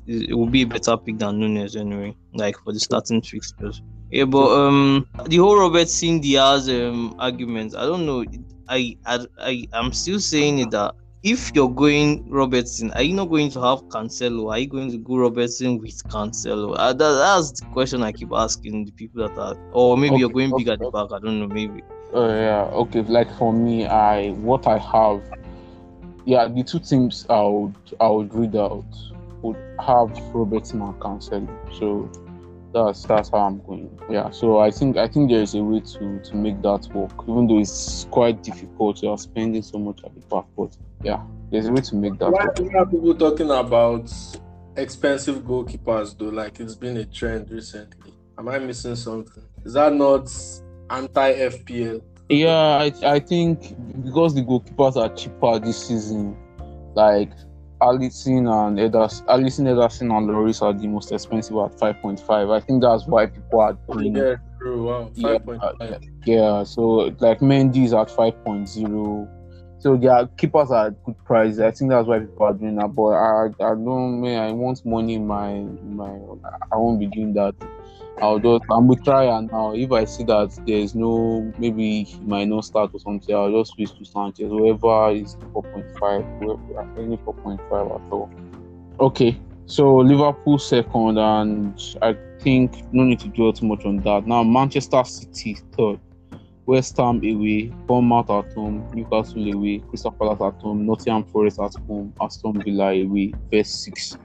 it 0.05 0.35
will 0.35 0.47
be 0.47 0.63
a 0.63 0.67
better 0.67 0.97
pick 0.97 1.17
than 1.17 1.39
Nunez 1.39 1.75
anyway, 1.75 2.15
like 2.33 2.57
for 2.63 2.73
the 2.73 2.79
starting 2.79 3.21
fixtures. 3.21 3.81
Yeah, 4.11 4.25
but 4.25 4.49
um, 4.51 5.07
the 5.25 5.37
whole 5.37 5.57
Robertson 5.57 6.19
Diaz 6.19 6.69
um 6.69 7.15
argument, 7.19 7.75
I 7.75 7.81
don't 7.85 8.05
know. 8.05 8.25
I 8.69 8.97
I 9.05 9.25
I 9.39 9.67
am 9.73 9.91
still 9.91 10.19
saying 10.19 10.59
it 10.59 10.71
that 10.71 10.95
if 11.29 11.51
you're 11.53 11.69
going 11.69 12.23
Robertson, 12.29 12.89
are 12.93 13.01
you 13.01 13.13
not 13.13 13.25
going 13.25 13.49
to 13.51 13.61
have 13.61 13.83
Cancelo? 13.89 14.49
Are 14.49 14.59
you 14.59 14.67
going 14.67 14.89
to 14.91 14.97
go 14.97 15.17
Robertson 15.17 15.77
with 15.77 16.01
Cancelo? 16.07 16.73
Uh, 16.77 16.93
that, 16.93 16.97
that's 16.97 17.51
the 17.59 17.65
question 17.67 18.01
I 18.01 18.13
keep 18.13 18.29
asking 18.31 18.85
the 18.85 18.91
people 18.93 19.27
that 19.27 19.37
are, 19.37 19.57
or 19.73 19.97
maybe 19.97 20.13
okay, 20.13 20.19
you're 20.21 20.29
going 20.29 20.53
okay, 20.53 20.63
big 20.63 20.69
at 20.69 20.79
the 20.79 20.89
back. 20.89 21.11
I 21.11 21.19
don't 21.19 21.41
know, 21.41 21.47
maybe. 21.47 21.83
Oh 22.13 22.23
uh, 22.23 22.33
yeah, 22.33 22.61
okay. 22.75 23.01
Like 23.01 23.29
for 23.37 23.51
me, 23.51 23.85
I 23.85 24.29
what 24.31 24.67
I 24.67 24.77
have, 24.77 25.21
yeah, 26.25 26.47
the 26.47 26.63
two 26.63 26.79
teams 26.79 27.25
I 27.29 27.41
would 27.41 27.75
I 27.99 28.07
would 28.07 28.33
read 28.33 28.55
out 28.55 28.85
would 29.41 29.57
have 29.85 30.17
Robertson 30.33 30.81
and 30.81 30.97
Cancelo. 31.01 31.77
So 31.77 32.09
that's 32.85 33.03
that's 33.03 33.29
how 33.29 33.39
I'm 33.39 33.59
going. 33.61 33.99
Yeah. 34.09 34.29
So 34.31 34.59
I 34.59 34.71
think 34.71 34.97
I 34.97 35.07
think 35.07 35.29
there 35.29 35.41
is 35.41 35.55
a 35.55 35.63
way 35.63 35.79
to 35.79 36.19
to 36.19 36.35
make 36.35 36.61
that 36.61 36.87
work, 36.93 37.13
even 37.23 37.47
though 37.47 37.59
it's 37.59 38.07
quite 38.11 38.43
difficult. 38.43 39.01
You 39.01 39.11
are 39.11 39.17
spending 39.17 39.61
so 39.61 39.77
much 39.79 40.01
at 40.03 40.13
the 40.13 40.43
but 40.55 40.75
yeah, 41.03 41.21
there's 41.51 41.67
a 41.67 41.71
way 41.71 41.81
to 41.81 41.95
make 41.95 42.17
that. 42.19 42.31
Why 42.31 42.45
work. 42.45 42.75
are 42.75 42.85
people 42.85 43.15
talking 43.15 43.49
about 43.49 44.11
expensive 44.75 45.43
goalkeepers 45.43 46.17
though? 46.17 46.25
Like 46.25 46.59
it's 46.59 46.75
been 46.75 46.97
a 46.97 47.05
trend 47.05 47.51
recently. 47.51 48.13
Am 48.37 48.47
I 48.49 48.59
missing 48.59 48.95
something? 48.95 49.43
Is 49.65 49.73
that 49.73 49.93
not 49.93 50.31
anti 50.89 51.33
FPL? 51.33 52.01
Yeah, 52.29 52.49
I, 52.49 52.93
I 53.03 53.19
think 53.19 53.75
because 54.03 54.35
the 54.35 54.41
goalkeepers 54.41 54.97
are 54.97 55.13
cheaper 55.15 55.59
this 55.59 55.87
season, 55.87 56.37
like 56.93 57.31
Alisson 57.81 58.47
and 58.47 58.77
Ederson, 58.77 59.25
Alisson, 59.25 59.65
Ederson 59.65 60.17
and 60.17 60.27
Lloris 60.27 60.61
are 60.61 60.73
the 60.73 60.87
most 60.87 61.11
expensive 61.11 61.55
at 61.57 61.77
5.5. 61.77 62.51
I 62.55 62.59
think 62.59 62.81
that's 62.81 63.05
why 63.05 63.27
people 63.27 63.59
are 63.59 63.73
doing 63.73 64.15
Yeah, 64.15 64.35
true. 64.59 64.87
Wow, 64.87 65.11
5.5. 65.15 65.79
Yeah, 65.79 65.97
yeah, 66.25 66.63
so 66.63 66.81
like 67.19 67.39
Mendy 67.39 67.85
is 67.85 67.93
at 67.93 68.07
5.0. 68.07 69.33
So 69.79 69.95
their 69.95 70.25
keepers 70.37 70.71
are 70.71 70.87
at 70.87 71.03
good 71.03 71.17
price. 71.23 71.59
I 71.59 71.69
think 71.69 71.91
that's 71.91 72.07
why 72.07 72.19
people 72.19 72.47
are 72.47 72.53
doing 72.53 72.75
that. 72.77 72.87
But 72.87 73.13
I, 73.13 73.45
I 73.45 73.75
don't, 73.75 74.21
man, 74.21 74.41
I 74.41 74.51
want 74.51 74.83
money 74.83 75.15
in 75.15 75.27
my, 75.27 75.49
in 75.49 75.95
my, 75.95 76.09
I 76.71 76.77
won't 76.77 76.99
be 76.99 77.05
doing 77.05 77.33
that. 77.33 77.53
I'll 78.21 78.39
just 78.39 78.63
I'm 78.71 78.87
with 78.87 79.05
Ryan 79.07 79.47
now. 79.51 79.73
If 79.73 79.91
I 79.91 80.05
see 80.05 80.23
that 80.23 80.57
there's 80.65 80.95
no 80.95 81.51
maybe 81.57 82.03
he 82.03 82.19
might 82.21 82.47
not 82.47 82.65
start 82.65 82.91
or 82.93 82.99
something, 82.99 83.35
I'll 83.35 83.51
just 83.51 83.73
switch 83.73 83.97
to 83.97 84.05
Sanchez. 84.05 84.49
Whoever 84.49 85.11
is 85.11 85.35
4.5, 85.53 86.39
whoever 86.41 87.01
any 87.01 87.17
4.5 87.17 88.05
at 88.05 88.11
all. 88.11 88.29
Okay, 88.99 89.39
so 89.67 89.97
Liverpool 89.97 90.57
second, 90.57 91.19
and 91.19 91.79
I 92.01 92.15
think 92.39 92.91
no 92.91 93.03
need 93.03 93.19
to 93.19 93.27
dwell 93.27 93.53
too 93.53 93.67
much 93.67 93.85
on 93.85 93.97
that. 93.97 94.25
Now 94.25 94.43
Manchester 94.43 95.03
City 95.03 95.57
third, 95.73 95.99
West 96.65 96.97
Ham 96.97 97.17
away, 97.17 97.67
Bournemouth 97.85 98.31
at 98.31 98.51
home, 98.53 98.89
Newcastle 98.93 99.53
away, 99.53 99.79
Crystal 99.89 100.11
Palace 100.11 100.41
at 100.41 100.59
home, 100.61 100.87
Nottingham 100.87 101.23
Forest 101.25 101.59
at 101.59 101.75
home, 101.87 102.13
Aston 102.19 102.61
Villa 102.63 102.93
away, 102.93 103.33
verse 103.51 103.69
six. 103.69 104.17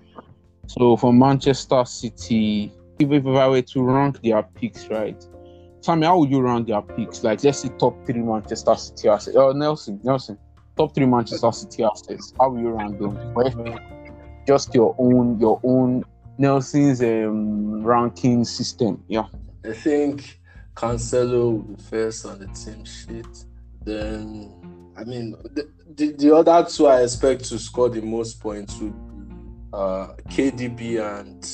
So 0.66 0.96
for 0.96 1.12
Manchester 1.12 1.84
City, 1.84 2.72
if, 3.10 3.26
if 3.26 3.36
I 3.36 3.48
were 3.48 3.62
to 3.62 3.82
rank 3.82 4.22
their 4.22 4.42
picks, 4.42 4.86
right? 4.88 5.24
Sammy, 5.80 6.06
how 6.06 6.18
would 6.18 6.30
you 6.30 6.40
rank 6.40 6.68
their 6.68 6.82
picks? 6.82 7.24
Like, 7.24 7.42
let's 7.42 7.60
say 7.60 7.68
top 7.78 8.06
three 8.06 8.20
Manchester 8.20 8.74
City 8.76 9.08
assets. 9.08 9.36
Oh, 9.36 9.52
Nelson, 9.52 10.00
Nelson, 10.04 10.38
top 10.76 10.94
three 10.94 11.06
Manchester 11.06 11.50
City 11.52 11.82
assets. 11.82 12.32
How 12.38 12.50
will 12.50 12.60
you 12.60 12.70
rank 12.70 12.98
them? 12.98 13.78
Just 14.46 14.74
your 14.74 14.94
own, 14.98 15.40
your 15.40 15.60
own 15.64 16.04
Nelson's 16.38 17.02
um, 17.02 17.82
ranking 17.82 18.44
system. 18.44 19.02
Yeah. 19.08 19.26
I 19.64 19.72
think 19.72 20.40
Cancelo 20.74 21.52
will 21.52 21.58
be 21.58 21.82
first 21.82 22.26
on 22.26 22.38
the 22.38 22.46
team 22.46 22.84
sheet. 22.84 23.44
Then, 23.84 24.92
I 24.96 25.04
mean, 25.04 25.32
the, 25.42 25.68
the, 25.96 26.12
the 26.12 26.34
other 26.34 26.68
two 26.68 26.86
I 26.86 27.02
expect 27.02 27.44
to 27.46 27.58
score 27.58 27.88
the 27.88 28.00
most 28.00 28.40
points 28.40 28.78
would 28.78 28.92
be 28.92 29.12
uh, 29.72 30.14
KDB 30.28 31.00
and 31.00 31.44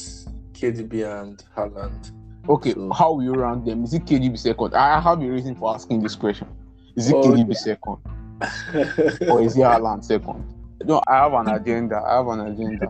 KDB 0.58 1.20
and 1.20 1.42
Haaland. 1.56 2.12
Okay, 2.48 2.72
so, 2.72 2.90
how 2.92 3.12
will 3.12 3.22
you 3.22 3.34
rank 3.34 3.64
them? 3.64 3.84
Is 3.84 3.94
it 3.94 4.04
KDB 4.04 4.38
second? 4.38 4.74
I 4.74 5.00
have 5.00 5.22
a 5.22 5.26
reason 5.26 5.54
for 5.54 5.74
asking 5.74 6.02
this 6.02 6.16
question. 6.16 6.48
Is 6.96 7.10
it 7.10 7.14
oh, 7.14 7.22
KDB 7.22 7.54
second? 7.54 7.98
or 9.30 9.42
is 9.42 9.56
it 9.56 9.60
Haaland 9.60 10.04
second? 10.04 10.54
No, 10.84 11.02
I 11.06 11.16
have 11.16 11.34
an 11.34 11.48
agenda. 11.48 12.02
I 12.06 12.16
have 12.16 12.28
an 12.28 12.40
agenda. 12.40 12.88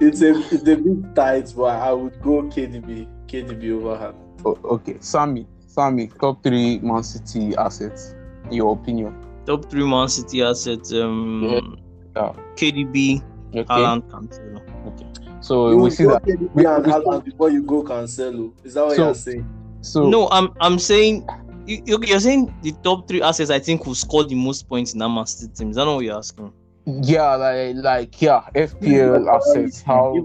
it's 0.00 0.20
a 0.22 0.34
it's 0.52 0.68
a 0.68 0.76
bit 0.76 1.14
tight, 1.14 1.52
but 1.56 1.76
I 1.76 1.92
would 1.92 2.20
go 2.22 2.42
KDB, 2.42 3.08
KDB 3.26 3.72
over 3.72 3.96
Haaland. 3.96 4.42
Oh, 4.44 4.58
okay, 4.76 4.96
Sammy, 5.00 5.46
Sammy, 5.66 6.08
top 6.20 6.42
three 6.42 6.78
Man 6.80 7.02
City 7.02 7.56
assets. 7.56 8.14
In 8.46 8.52
your 8.52 8.74
opinion? 8.74 9.16
Top 9.46 9.70
three 9.70 9.86
Man 9.86 10.08
City 10.08 10.42
assets. 10.42 10.92
Um, 10.92 11.42
yeah. 11.44 11.60
yeah. 12.16 12.32
KDB, 12.56 13.22
okay. 13.50 13.64
Haaland, 13.64 14.02
Cancelo. 14.10 14.73
Okay. 15.44 15.48
So 15.48 15.70
you 15.70 15.76
we 15.76 15.90
see 15.90 16.04
that 16.04 16.24
we, 16.54 16.64
and 16.66 16.84
Haaland 16.84 17.24
before 17.24 17.50
you 17.50 17.62
go 17.62 17.82
Cancelo. 17.82 18.50
Oh. 18.50 18.64
Is 18.64 18.74
that 18.74 18.84
what 18.86 18.96
so, 18.96 19.04
you're 19.04 19.14
saying? 19.14 19.78
So 19.82 20.08
no, 20.08 20.28
I'm 20.30 20.52
I'm 20.60 20.78
saying 20.78 21.26
you, 21.66 21.82
you- 21.84 21.98
you're 22.02 22.20
saying 22.20 22.54
the 22.62 22.72
top 22.82 23.06
three 23.08 23.22
assets 23.22 23.50
I 23.50 23.58
think 23.58 23.86
will 23.86 23.94
score 23.94 24.24
the 24.24 24.34
most 24.34 24.68
points 24.68 24.94
in 24.94 25.02
our 25.02 25.08
Man 25.08 25.26
City 25.26 25.52
team. 25.54 25.70
Is 25.70 25.76
that 25.76 25.84
not 25.84 25.96
what 25.96 26.04
you're 26.04 26.16
asking? 26.16 26.52
Yeah, 26.86 27.34
like 27.36 27.76
like 27.76 28.22
yeah, 28.22 28.42
FPL 28.54 29.28
assets. 29.34 29.82
How 29.82 30.16
If, 30.16 30.24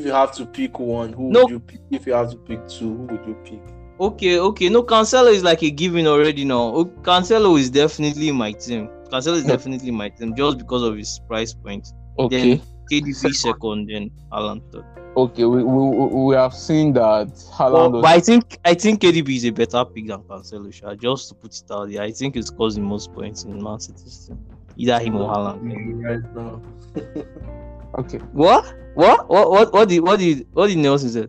if 0.00 0.04
you 0.06 0.12
have 0.12 0.32
to 0.34 0.46
pick 0.46 0.78
one, 0.78 1.12
who 1.12 1.30
No. 1.30 1.42
would 1.42 1.50
you 1.50 1.60
pick? 1.60 1.80
If 1.90 2.06
you 2.06 2.12
have 2.14 2.30
to 2.30 2.36
pick 2.36 2.66
two, 2.68 2.94
who 2.96 3.02
would 3.06 3.26
you 3.26 3.36
pick? 3.44 3.60
Okay, 4.00 4.40
okay. 4.40 4.68
No, 4.68 4.82
Cancelo 4.82 5.32
is 5.32 5.44
like 5.44 5.62
a 5.62 5.70
given 5.70 6.06
already 6.08 6.44
now. 6.44 6.72
Oh, 6.74 6.84
Cancelo 7.02 7.56
is 7.58 7.70
definitely 7.70 8.32
my 8.32 8.50
team. 8.52 8.88
Cancelo 9.12 9.34
is 9.34 9.44
definitely 9.44 9.92
my 9.92 10.08
team 10.08 10.34
just 10.34 10.58
because 10.58 10.82
of 10.82 10.96
his 10.96 11.20
price 11.28 11.54
point. 11.54 11.86
okay, 12.18 12.60
KDB 12.90 13.34
second, 13.34 13.88
then 13.88 14.10
Haaland 14.32 14.62
third. 14.72 14.84
okay. 15.16 15.44
We, 15.44 15.62
we 15.62 15.88
we- 15.96 16.24
we 16.26 16.34
have 16.34 16.54
seen 16.54 16.92
that 16.94 17.26
But, 17.28 17.34
Haaland. 17.56 17.92
but 17.92 18.02
was- 18.02 18.04
I 18.04 18.20
think 18.20 18.58
I 18.64 18.74
think 18.74 19.00
KDB 19.00 19.36
is 19.36 19.44
a 19.44 19.50
better 19.50 19.84
pick 19.84 20.06
than 20.08 20.20
Cancelo. 20.22 20.72
Sha. 20.72 20.94
Just 20.94 21.28
to 21.28 21.34
put 21.34 21.54
it 21.56 21.70
out 21.70 21.90
there, 21.90 22.02
I 22.02 22.10
think 22.12 22.36
it's 22.36 22.50
causing 22.50 22.84
most 22.84 23.12
points 23.12 23.44
in 23.44 23.62
Man 23.62 23.78
City's 23.80 24.26
team. 24.26 24.38
Either 24.76 24.98
him 24.98 25.16
or 25.16 25.28
Haaland. 25.32 26.02
Right 26.02 26.34
now. 26.34 26.60
okay, 27.98 28.18
What? 28.32 28.64
What? 28.94 29.28
What? 29.28 29.50
What? 29.50 29.72
What 29.72 29.88
did 29.88 30.00
what 30.00 30.18
did 30.18 30.46
what 30.52 30.66
did 30.68 30.78
Nelson 30.78 31.10
say? 31.10 31.26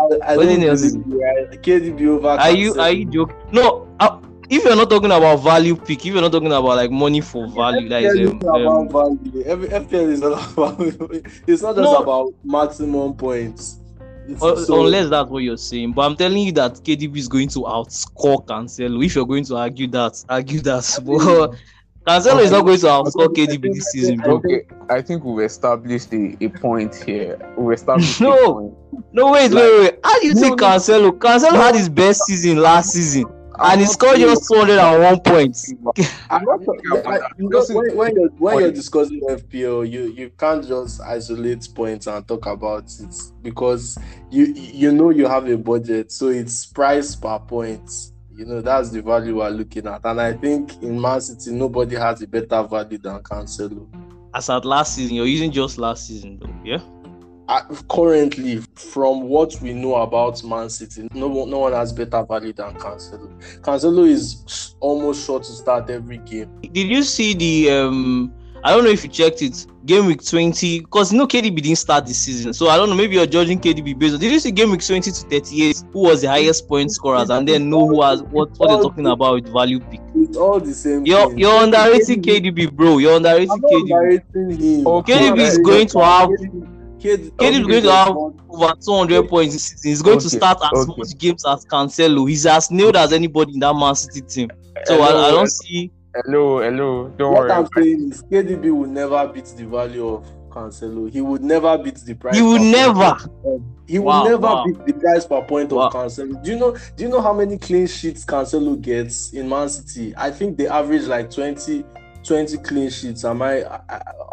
I, 0.00 0.32
I 0.32 0.36
What 0.36 0.44
don't 0.44 0.60
did 0.60 0.60
Nelson 0.66 1.02
believe 1.02 1.14
you, 1.20 1.24
right? 1.24 1.62
KDB 1.62 2.06
over. 2.08 2.28
Are 2.28 2.50
you 2.52 2.74
are 2.74 2.90
you 2.90 3.04
joking? 3.06 3.36
No. 3.52 3.88
Uh, 4.00 4.18
if 4.50 4.64
you're 4.64 4.76
not 4.76 4.88
talking 4.90 5.10
about 5.10 5.36
value 5.36 5.76
pick, 5.76 5.98
if 6.06 6.12
you're 6.12 6.20
not 6.22 6.32
talking 6.32 6.48
about 6.48 6.64
like 6.64 6.90
money 6.90 7.20
for 7.20 7.46
value, 7.48 7.88
that 7.88 8.02
is 8.02 8.14
FPL 8.16 8.54
um, 8.54 8.86
about 8.88 9.06
um, 9.10 9.18
value. 9.18 9.42
Every 9.44 9.68
FPL 9.68 10.08
is 10.10 10.20
not 10.20 10.52
about. 10.52 10.80
It's 11.46 11.62
not 11.62 11.76
just 11.76 11.84
No. 11.92 11.96
about 11.98 12.32
maximum 12.44 13.14
points. 13.14 13.80
So- 14.38 14.84
unless 14.84 15.08
that's 15.08 15.30
what 15.30 15.42
you're 15.42 15.56
saying. 15.56 15.92
But 15.92 16.02
I'm 16.02 16.16
telling 16.16 16.38
you 16.42 16.52
that 16.52 16.74
KDB 16.74 17.16
is 17.16 17.28
going 17.28 17.48
to 17.48 17.60
outscore 17.60 18.44
Cancelo. 18.44 19.02
If 19.04 19.14
you're 19.14 19.24
going 19.26 19.44
to 19.44 19.56
argue 19.56 19.86
that, 19.88 20.22
argue 20.28 20.60
that. 20.60 20.98
But 21.04 21.56
Cancelo 22.06 22.42
is 22.42 22.50
not 22.50 22.64
going 22.64 22.78
to 22.80 22.86
outscore 22.86 23.28
KDB 23.28 23.72
this 23.74 23.86
season, 23.90 24.18
bro. 24.18 24.36
okay. 24.36 24.66
I 24.90 25.00
think 25.02 25.24
we've 25.24 25.44
established 25.46 26.12
a, 26.12 26.36
a 26.42 26.48
point 26.48 26.94
here. 26.94 27.38
We've 27.56 27.74
established 27.74 28.20
No. 28.20 28.76
No, 29.12 29.32
wait, 29.32 29.50
Like- 29.50 29.62
wait, 29.64 29.80
wait. 29.80 29.98
How 30.04 30.20
do 30.20 30.26
you 30.26 30.34
think. 30.34 30.60
Cancelo? 30.60 31.10
Cancelo 31.18 31.52
had 31.56 31.74
his 31.74 31.88
best 31.88 32.22
season 32.24 32.58
last 32.58 32.90
season, 32.92 33.24
and 33.60 33.80
he 33.80 33.86
not 33.86 33.92
scored 33.92 34.16
saying- 34.16 34.28
just 34.28 34.48
201 34.52 35.20
points. 35.20 35.72
I'm 36.30 36.44
not 36.44 36.64
talking 36.64 36.90
about 36.92 37.04
that. 37.04 37.32
you 37.38 37.48
know, 37.48 37.64
when, 37.70 37.96
when 37.96 38.14
you're 38.16 38.28
when 38.38 38.58
you're 38.60 38.72
discussing 38.72 39.20
FPL, 39.28 39.90
you 39.90 40.04
you 40.12 40.30
can't 40.30 40.66
just 40.66 41.00
isolate 41.00 41.68
points 41.74 42.06
and 42.06 42.26
talk 42.26 42.46
about 42.46 42.84
it 43.00 43.14
because 43.42 43.98
you 44.30 44.46
you 44.46 44.92
know 44.92 45.10
you 45.10 45.26
have 45.26 45.48
a 45.48 45.56
budget, 45.56 46.12
so 46.12 46.28
it's 46.28 46.66
price 46.66 47.14
per 47.16 47.38
point. 47.38 47.90
You 48.34 48.44
know 48.44 48.60
that's 48.60 48.90
the 48.90 49.02
value 49.02 49.38
we're 49.38 49.48
looking 49.50 49.86
at, 49.88 50.04
and 50.04 50.20
I 50.20 50.32
think 50.34 50.80
in 50.82 51.00
Man 51.00 51.20
City 51.20 51.50
nobody 51.50 51.96
has 51.96 52.22
a 52.22 52.26
better 52.26 52.62
value 52.62 52.98
than 52.98 53.20
Cancelo. 53.22 53.86
As 54.34 54.48
at 54.50 54.64
last 54.64 54.94
season, 54.94 55.16
you're 55.16 55.26
using 55.26 55.50
just 55.50 55.78
last 55.78 56.06
season, 56.06 56.38
though. 56.38 56.54
Yeah. 56.62 56.78
Currently, 57.88 58.62
from 58.74 59.22
what 59.22 59.58
we 59.62 59.72
know 59.72 59.94
about 59.96 60.44
Man 60.44 60.68
City, 60.68 61.08
no 61.14 61.28
one, 61.28 61.48
no 61.50 61.60
one 61.60 61.72
has 61.72 61.92
better 61.94 62.22
value 62.22 62.52
than 62.52 62.74
Cancelo. 62.74 63.30
Cancelo 63.62 64.06
is 64.06 64.74
almost 64.80 65.24
sure 65.24 65.38
to 65.40 65.46
start 65.46 65.88
every 65.88 66.18
game. 66.18 66.60
Did 66.60 66.88
you 66.88 67.02
see 67.02 67.34
the 67.34 67.70
um? 67.70 68.32
I 68.64 68.72
don't 68.72 68.82
know 68.84 68.90
if 68.90 69.04
you 69.04 69.08
checked 69.08 69.40
it. 69.40 69.66
Game 69.86 70.04
week 70.06 70.22
20, 70.22 70.80
because 70.80 71.12
you 71.12 71.16
know 71.18 71.26
KDB 71.26 71.62
didn't 71.62 71.78
start 71.78 72.04
this 72.06 72.18
season, 72.18 72.52
so 72.52 72.68
I 72.68 72.76
don't 72.76 72.90
know. 72.90 72.96
Maybe 72.96 73.14
you're 73.14 73.24
judging 73.24 73.58
KDB 73.58 73.98
based 73.98 74.14
on. 74.14 74.20
Did 74.20 74.32
you 74.32 74.40
see 74.40 74.50
game 74.50 74.70
week 74.72 74.84
20 74.84 75.10
to 75.10 75.20
38? 75.28 75.84
Who 75.92 76.00
was 76.00 76.20
the 76.22 76.28
highest 76.28 76.68
point 76.68 76.90
scorers, 76.92 77.30
and 77.30 77.48
then 77.48 77.70
know 77.70 77.86
who 77.88 78.02
has 78.02 78.22
what 78.24 78.50
what 78.58 78.68
they're 78.68 78.82
talking 78.82 79.06
about 79.06 79.36
with 79.36 79.52
value 79.52 79.80
pick. 79.80 80.00
It's 80.14 80.36
all 80.36 80.60
the 80.60 80.74
same. 80.74 81.06
You're 81.06 81.28
thing. 81.28 81.38
you're 81.38 81.62
underrating 81.62 82.20
KDB, 82.20 82.70
bro. 82.72 82.98
You're 82.98 83.16
underrating 83.16 83.50
I'm 83.52 83.60
KDB. 83.60 83.80
underrating 83.80 84.50
him. 84.50 84.84
KDB 84.84 85.38
is 85.38 85.58
going 85.58 85.86
to 85.86 85.98
have- 86.00 86.28
KD 86.98 87.30
KDB 87.32 87.60
is 87.60 87.66
going 87.66 87.82
to 87.84 87.92
have 87.92 88.16
over 88.16 88.74
200 88.84 89.28
points 89.28 89.54
this 89.54 89.64
season. 89.68 89.90
He's 89.90 90.02
going 90.02 90.18
to 90.18 90.30
start 90.30 90.58
as 90.62 90.84
okay. 90.88 90.94
much 90.98 91.16
games 91.18 91.44
as 91.46 91.64
Cancelo. 91.66 92.28
He's 92.28 92.46
as 92.46 92.70
nailed 92.70 92.96
as 92.96 93.12
anybody 93.12 93.54
in 93.54 93.60
that 93.60 93.74
Man 93.74 93.94
City 93.94 94.20
team. 94.22 94.50
So 94.84 95.00
I, 95.02 95.28
I 95.28 95.30
don't 95.30 95.44
eh? 95.44 95.46
see. 95.46 95.90
Hello, 96.24 96.60
hello. 96.60 97.08
Don't 97.16 97.32
What 97.32 97.40
worry. 97.42 97.52
I'm 97.52 97.68
saying 97.76 98.10
is 98.10 98.22
KDB 98.22 98.76
will 98.76 98.88
never 98.88 99.26
beat 99.28 99.44
the 99.56 99.66
value 99.66 100.08
of 100.08 100.26
Cancelo. 100.50 101.10
He 101.12 101.20
would 101.20 101.42
never 101.42 101.78
beat 101.78 101.96
the 101.96 102.14
price. 102.14 102.34
He 102.36 102.42
will 102.42 102.58
per 102.58 102.64
never. 102.64 103.14
point. 103.42 103.62
He 103.86 103.98
will 103.98 104.06
Wow, 104.06 104.24
never 104.24 104.38
wow. 104.38 104.64
beat 104.66 104.84
the 104.86 104.92
price 104.94 105.24
per 105.26 105.42
point 105.42 105.70
Wow. 105.70 105.86
of 105.88 105.92
Cancelo. 105.92 106.42
Do 106.42 106.50
you 106.50 106.58
know? 106.58 106.76
Do 106.96 107.04
you 107.04 107.08
know 107.10 107.20
how 107.20 107.32
many 107.32 107.58
clean 107.58 107.86
sheets 107.86 108.24
Cancelo 108.24 108.80
gets 108.80 109.32
in 109.32 109.48
Man 109.48 109.68
City? 109.68 110.14
I 110.16 110.30
think 110.30 110.56
they 110.56 110.66
average 110.66 111.04
like 111.04 111.30
20, 111.30 111.84
20 112.24 112.58
clean 112.58 112.90
sheets. 112.90 113.24
Am 113.24 113.42
I 113.42 113.62
uh, 113.62 113.80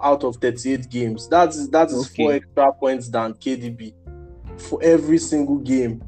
out 0.04 0.24
of 0.24 0.38
38 0.38 0.90
games? 0.90 1.28
That 1.30 1.50
is 1.50 1.70
that 1.70 1.90
is 1.90 2.06
Okay. 2.12 2.24
four 2.24 2.34
extra 2.34 2.74
points 2.74 3.10
than 3.10 3.34
KDB 3.34 3.94
for 4.58 4.80
every 4.84 5.18
single 5.18 5.58
game. 5.58 6.02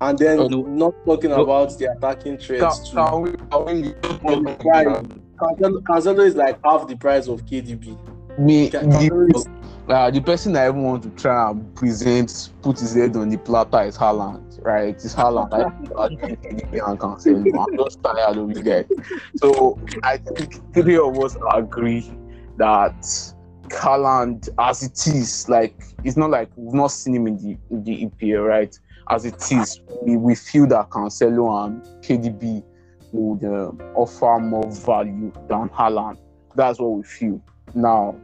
And 0.00 0.18
then 0.18 0.38
Okay. 0.40 0.54
not 0.56 0.94
talking 1.06 1.30
No. 1.30 1.42
about 1.42 1.78
the 1.78 1.86
attacking 1.92 2.36
Can, 2.36 2.46
threats 2.46 2.90
can 2.92 3.22
we, 3.22 3.32
can. 3.32 5.20
Cancelo, 5.38 5.80
Cancelo 5.82 6.26
is 6.26 6.36
like 6.36 6.58
half 6.64 6.86
the 6.86 6.96
price 6.96 7.26
of 7.28 7.44
KDB. 7.46 7.96
me, 8.38 8.70
Ca- 8.70 8.80
the, 8.80 8.86
Cancelo 8.86 9.34
is- 9.36 9.46
uh, 9.88 10.10
the 10.10 10.20
person 10.20 10.56
I 10.56 10.68
even 10.68 10.82
want 10.82 11.02
to 11.02 11.10
try 11.10 11.50
and 11.50 11.74
present, 11.74 12.50
put 12.62 12.80
his 12.80 12.94
head 12.94 13.16
on 13.16 13.28
the 13.28 13.36
platter 13.38 13.82
is 13.82 13.98
Haaland, 13.98 14.64
right? 14.64 14.94
It's 14.94 15.14
Haaland. 15.14 15.52
I, 15.52 16.02
I 16.02 16.08
think 16.08 16.42
KDB 16.42 16.88
and 16.88 16.98
Cancelo. 16.98 17.68
I'm 17.68 17.76
just 17.76 18.02
tired 18.02 18.38
of 18.38 18.50
you 18.56 18.62
guys. 18.62 18.86
So 19.36 19.78
I 20.02 20.16
think 20.16 20.60
three 20.72 20.96
of 20.96 21.18
us 21.18 21.36
agree 21.54 22.10
that 22.56 22.98
Haaland, 23.68 24.48
as 24.58 24.82
it 24.82 25.06
is, 25.06 25.48
like 25.48 25.74
it's 26.02 26.16
not 26.16 26.30
like 26.30 26.50
we've 26.56 26.74
not 26.74 26.88
seen 26.88 27.16
him 27.16 27.26
in 27.26 27.36
the 27.36 27.58
in 27.70 27.84
the 27.84 28.06
EPL, 28.06 28.46
right? 28.46 28.78
As 29.10 29.26
it 29.26 29.52
is, 29.52 29.80
we, 30.02 30.16
we 30.16 30.34
feel 30.34 30.66
that 30.68 30.88
Cancelo 30.88 31.66
and 31.66 31.82
KDB 32.02 32.62
would 33.12 33.44
uh, 33.44 33.70
offer 33.94 34.38
more 34.38 34.70
value 34.70 35.30
than 35.48 35.68
Haaland. 35.68 36.18
That's 36.54 36.78
what 36.78 36.92
we 36.92 37.02
feel 37.02 37.42
now. 37.74 38.16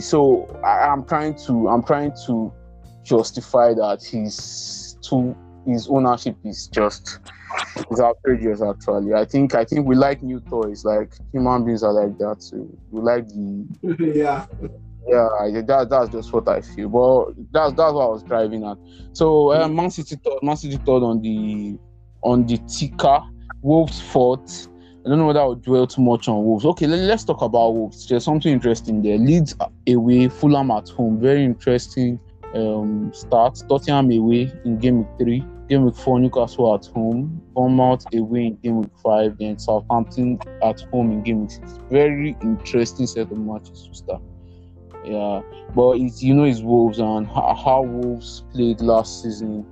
So 0.00 0.46
I, 0.64 0.88
I'm 0.88 1.04
trying 1.04 1.34
to 1.46 1.68
I'm 1.68 1.82
trying 1.82 2.12
to 2.26 2.52
justify 3.04 3.74
that 3.74 4.02
his 4.04 4.96
to 5.02 5.36
his 5.66 5.88
ownership 5.88 6.36
is 6.44 6.66
just 6.68 7.20
is 7.90 8.00
outrageous 8.00 8.62
actually. 8.62 9.14
I 9.14 9.24
think 9.24 9.54
I 9.54 9.64
think 9.64 9.86
we 9.86 9.94
like 9.94 10.22
new 10.22 10.40
toys, 10.40 10.84
like 10.84 11.14
human 11.32 11.64
beings 11.64 11.82
are 11.82 11.92
like 11.92 12.18
that 12.18 12.40
too. 12.40 12.76
We 12.90 13.00
like 13.00 13.28
the 13.28 13.66
yeah. 14.14 14.46
yeah, 15.06 15.62
that, 15.62 15.88
that's 15.90 16.10
just 16.10 16.32
what 16.32 16.48
I 16.48 16.60
feel. 16.60 16.88
But 16.88 17.34
that's 17.52 17.72
that's 17.74 17.92
what 17.92 18.04
I 18.04 18.08
was 18.08 18.22
driving 18.22 18.64
at. 18.64 18.78
So 19.12 19.52
uh, 19.52 19.68
Man 19.68 19.90
City 19.90 20.16
third, 20.16 20.42
Man 20.42 20.56
City 20.56 20.76
third 20.76 21.02
on 21.02 21.20
the 21.22 21.78
on 22.22 22.46
the 22.46 22.58
ticker. 22.68 23.20
Wolves 23.62 24.00
fourth. 24.00 24.68
I 25.04 25.08
don't 25.08 25.18
know 25.18 25.26
whether 25.26 25.40
I 25.40 25.46
would 25.46 25.62
dwell 25.62 25.86
too 25.86 26.00
much 26.00 26.28
on 26.28 26.44
Wolves. 26.44 26.64
Okay, 26.64 26.86
let, 26.86 27.10
us 27.10 27.24
talk 27.24 27.42
about 27.42 27.74
Wolves. 27.74 28.06
There's 28.06 28.24
something 28.24 28.52
interesting 28.52 29.02
there. 29.02 29.18
Leeds 29.18 29.54
away, 29.88 30.28
Fulham 30.28 30.70
at 30.70 30.88
home. 30.90 31.18
Very 31.20 31.44
interesting 31.44 32.20
um, 32.54 33.12
start. 33.12 33.60
Tottenham 33.68 34.12
away 34.12 34.52
in 34.64 34.78
game 34.78 34.98
week 34.98 35.08
three. 35.18 35.44
Game 35.68 35.86
week 35.86 35.96
four, 35.96 36.20
Newcastle 36.20 36.72
at 36.74 36.86
home. 36.86 37.42
Bournemouth 37.52 38.04
away 38.14 38.46
in 38.46 38.56
game 38.56 38.82
week 38.82 38.92
five. 39.02 39.36
Then 39.38 39.58
Southampton 39.58 40.38
at 40.62 40.80
home 40.92 41.10
in 41.10 41.22
game 41.24 41.40
week 41.42 41.50
six. 41.50 41.80
Very 41.90 42.36
interesting 42.40 43.08
set 43.08 43.32
of 43.32 43.38
matches 43.38 43.88
to 43.88 43.94
start. 43.94 44.22
Yeah, 45.04 45.40
but 45.74 45.96
it's 45.96 46.22
you 46.22 46.32
know 46.32 46.44
it's 46.44 46.60
Wolves 46.60 47.00
and 47.00 47.26
how, 47.26 47.54
how 47.54 47.82
Wolves 47.82 48.44
played 48.52 48.80
last 48.80 49.24
season. 49.24 49.66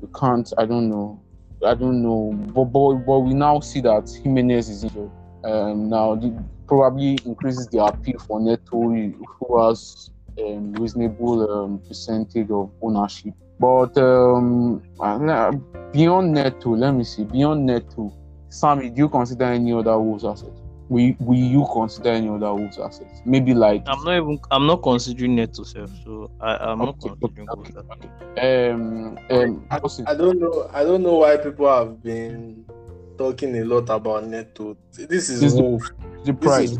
You 0.00 0.10
can't. 0.18 0.50
I 0.56 0.64
don't 0.64 0.88
know. 0.88 1.20
I 1.64 1.74
don't 1.74 2.02
know. 2.02 2.32
But 2.54 2.64
but, 2.66 2.94
but 3.06 3.18
we 3.20 3.34
now 3.34 3.60
see 3.60 3.80
that 3.82 4.10
Jimenez 4.22 4.68
is 4.68 4.84
injured. 4.84 5.10
Um, 5.44 5.88
now 5.88 6.14
the, 6.14 6.42
probably 6.66 7.18
increases 7.24 7.66
the 7.68 7.84
appeal 7.84 8.18
for 8.18 8.40
Neto, 8.40 8.80
who 8.80 9.66
has 9.66 10.10
um, 10.38 10.72
reasonable 10.74 11.50
um, 11.50 11.78
percentage 11.86 12.50
of 12.50 12.70
ownership. 12.80 13.34
But 13.58 13.96
um, 13.98 14.82
uh, 15.00 15.52
beyond 15.92 16.32
Neto, 16.32 16.76
let 16.76 16.92
me 16.92 17.04
see. 17.04 17.24
Beyond 17.24 17.66
Neto, 17.66 18.12
Sammy, 18.48 18.90
do 18.90 19.02
you 19.02 19.08
consider 19.08 19.44
any 19.44 19.72
other 19.72 19.98
Wolves 19.98 20.24
asset? 20.24 20.52
Will, 20.90 21.14
will 21.20 21.38
you 21.38 21.64
consider 21.72 22.10
any 22.10 22.28
other 22.28 22.52
Wolves 22.52 22.76
assets? 22.76 23.22
Maybe 23.24 23.54
like 23.54 23.84
I'm 23.86 24.02
not 24.04 24.16
even. 24.16 24.40
I'm 24.50 24.66
not 24.66 24.82
considering 24.82 25.36
Neto 25.36 25.62
self, 25.62 25.88
so 26.04 26.28
I, 26.40 26.56
I'm 26.56 26.78
not 26.80 26.98
considering 27.00 27.48
okay, 27.48 27.72
both 27.72 27.86
that. 28.34 28.72
um 28.74 29.16
um 29.30 29.64
what's 29.80 30.00
it? 30.00 30.08
I 30.08 30.14
don't 30.16 30.40
know. 30.40 30.68
I 30.74 30.82
don't 30.82 31.04
know 31.04 31.14
why 31.14 31.36
people 31.36 31.68
have 31.72 32.02
been 32.02 32.64
talking 33.16 33.56
a 33.58 33.64
lot 33.64 33.88
about 33.88 34.26
Neto. 34.26 34.76
This 34.92 35.30
is 35.30 35.40
This 35.40 35.52
is- 35.54 35.60
Wolves. 35.60 35.92
the 36.24 36.32
This 36.32 36.40
price. 36.44 36.70
is 36.72 36.78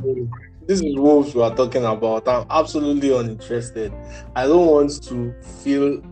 This 0.66 0.80
is 0.82 0.96
Wolves 0.98 1.32
we 1.34 1.42
are 1.42 1.54
talking 1.54 1.84
about. 1.84 2.26
I'm 2.26 2.46
absolutely 2.50 3.16
uninterested. 3.16 3.92
I 4.34 4.46
don't 4.46 4.66
want 4.66 5.02
to 5.04 5.32
fill 5.62 6.02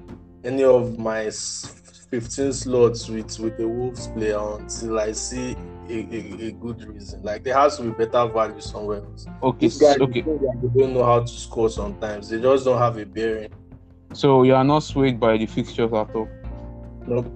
any 0.44 0.62
of 0.62 0.98
my 1.00 1.30
15 1.30 2.52
slots 2.52 3.08
with 3.08 3.38
with 3.40 3.58
a 3.58 3.66
Wolves 3.66 4.06
player 4.08 4.38
until 4.56 5.00
I 5.00 5.10
see 5.12 5.56
a, 5.88 5.92
a, 5.92 6.48
a 6.48 6.52
good 6.52 6.84
reason. 6.84 7.22
Like 7.22 7.44
there 7.44 7.54
has 7.54 7.76
to 7.78 7.82
be 7.82 7.90
better 7.90 8.26
value 8.32 8.60
somewhere 8.60 9.02
else. 9.04 9.26
Okay, 9.42 9.66
These 9.66 9.78
guys 9.78 9.98
okay. 9.98 10.20
they 10.20 10.68
don't 10.78 10.94
know 10.94 11.04
how 11.04 11.20
to 11.20 11.28
score 11.28 11.70
sometimes. 11.70 12.28
They 12.28 12.40
just 12.40 12.64
don't 12.64 12.78
have 12.78 12.96
a 12.98 13.06
bearing. 13.06 13.52
So 14.12 14.42
you 14.42 14.54
are 14.54 14.64
not 14.64 14.80
swayed 14.80 15.20
by 15.20 15.36
the 15.36 15.46
fixtures 15.46 15.92
at 15.92 16.14
all. 16.14 16.28
Nope. 17.06 17.32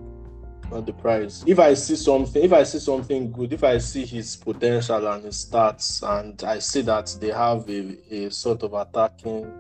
Not 0.71 0.87
the 0.87 0.93
price. 0.93 1.45
If 1.47 1.59
I 1.59 1.75
see 1.75 1.97
something, 1.97 2.43
if 2.43 2.53
I 2.53 2.63
see 2.63 2.79
something 2.79 3.31
good, 3.31 3.53
if 3.53 3.63
I 3.63 3.77
see 3.79 4.07
his 4.07 4.37
potential 4.37 5.07
and 5.07 5.25
his 5.25 5.45
stats, 5.45 6.03
and 6.03 6.43
I 6.45 6.61
see 6.61 6.81
that 6.83 7.15
they 7.21 7.29
have 7.31 7.69
a, 7.69 7.99
a 8.11 8.31
sort 8.31 8.63
of 8.63 8.73
attacking 8.73 9.53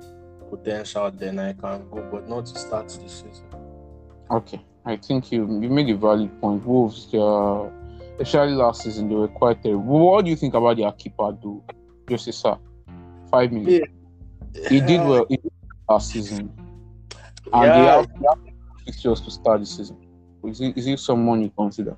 potential, 0.48 1.10
then 1.10 1.38
I 1.38 1.52
can 1.52 1.88
go, 1.90 2.08
but 2.10 2.28
not 2.28 2.46
to 2.46 2.58
start 2.58 2.88
the 2.88 3.08
season. 3.08 3.44
Okay, 4.30 4.60
I 4.86 4.96
think 4.96 5.30
you 5.30 5.40
you 5.60 5.68
made 5.68 5.90
a 5.90 5.96
valid 5.96 6.30
point. 6.40 6.64
Wolves, 6.64 7.10
they 7.12 7.18
are, 7.18 7.70
especially 8.22 8.54
last 8.54 8.82
season, 8.82 9.08
they 9.08 9.14
were 9.14 9.28
quite 9.28 9.62
terrible. 9.62 9.82
What 9.82 10.24
do 10.24 10.30
you 10.30 10.36
think 10.36 10.54
about 10.54 10.76
their 10.76 10.92
keeper, 10.92 11.36
though? 11.42 11.62
Jose 12.08 12.30
Sa, 12.32 12.58
five 13.30 13.52
million. 13.52 13.82
Uh, 14.54 14.68
he 14.68 14.80
did 14.80 15.00
well 15.00 15.24
he 15.28 15.36
did 15.36 15.52
last 15.88 16.10
season, 16.12 16.52
and 17.52 17.72
they, 17.74 17.82
Yeah. 17.82 17.96
have, 17.96 18.06
they 18.20 18.26
have 18.28 18.38
fixtures 18.84 19.20
to 19.22 19.30
start 19.30 19.60
the 19.60 19.66
season. 19.66 19.96
Is 20.44 20.58
he, 20.58 20.72
is 20.76 20.84
he 20.84 20.96
someone 20.96 21.42
you 21.42 21.52
consider? 21.56 21.96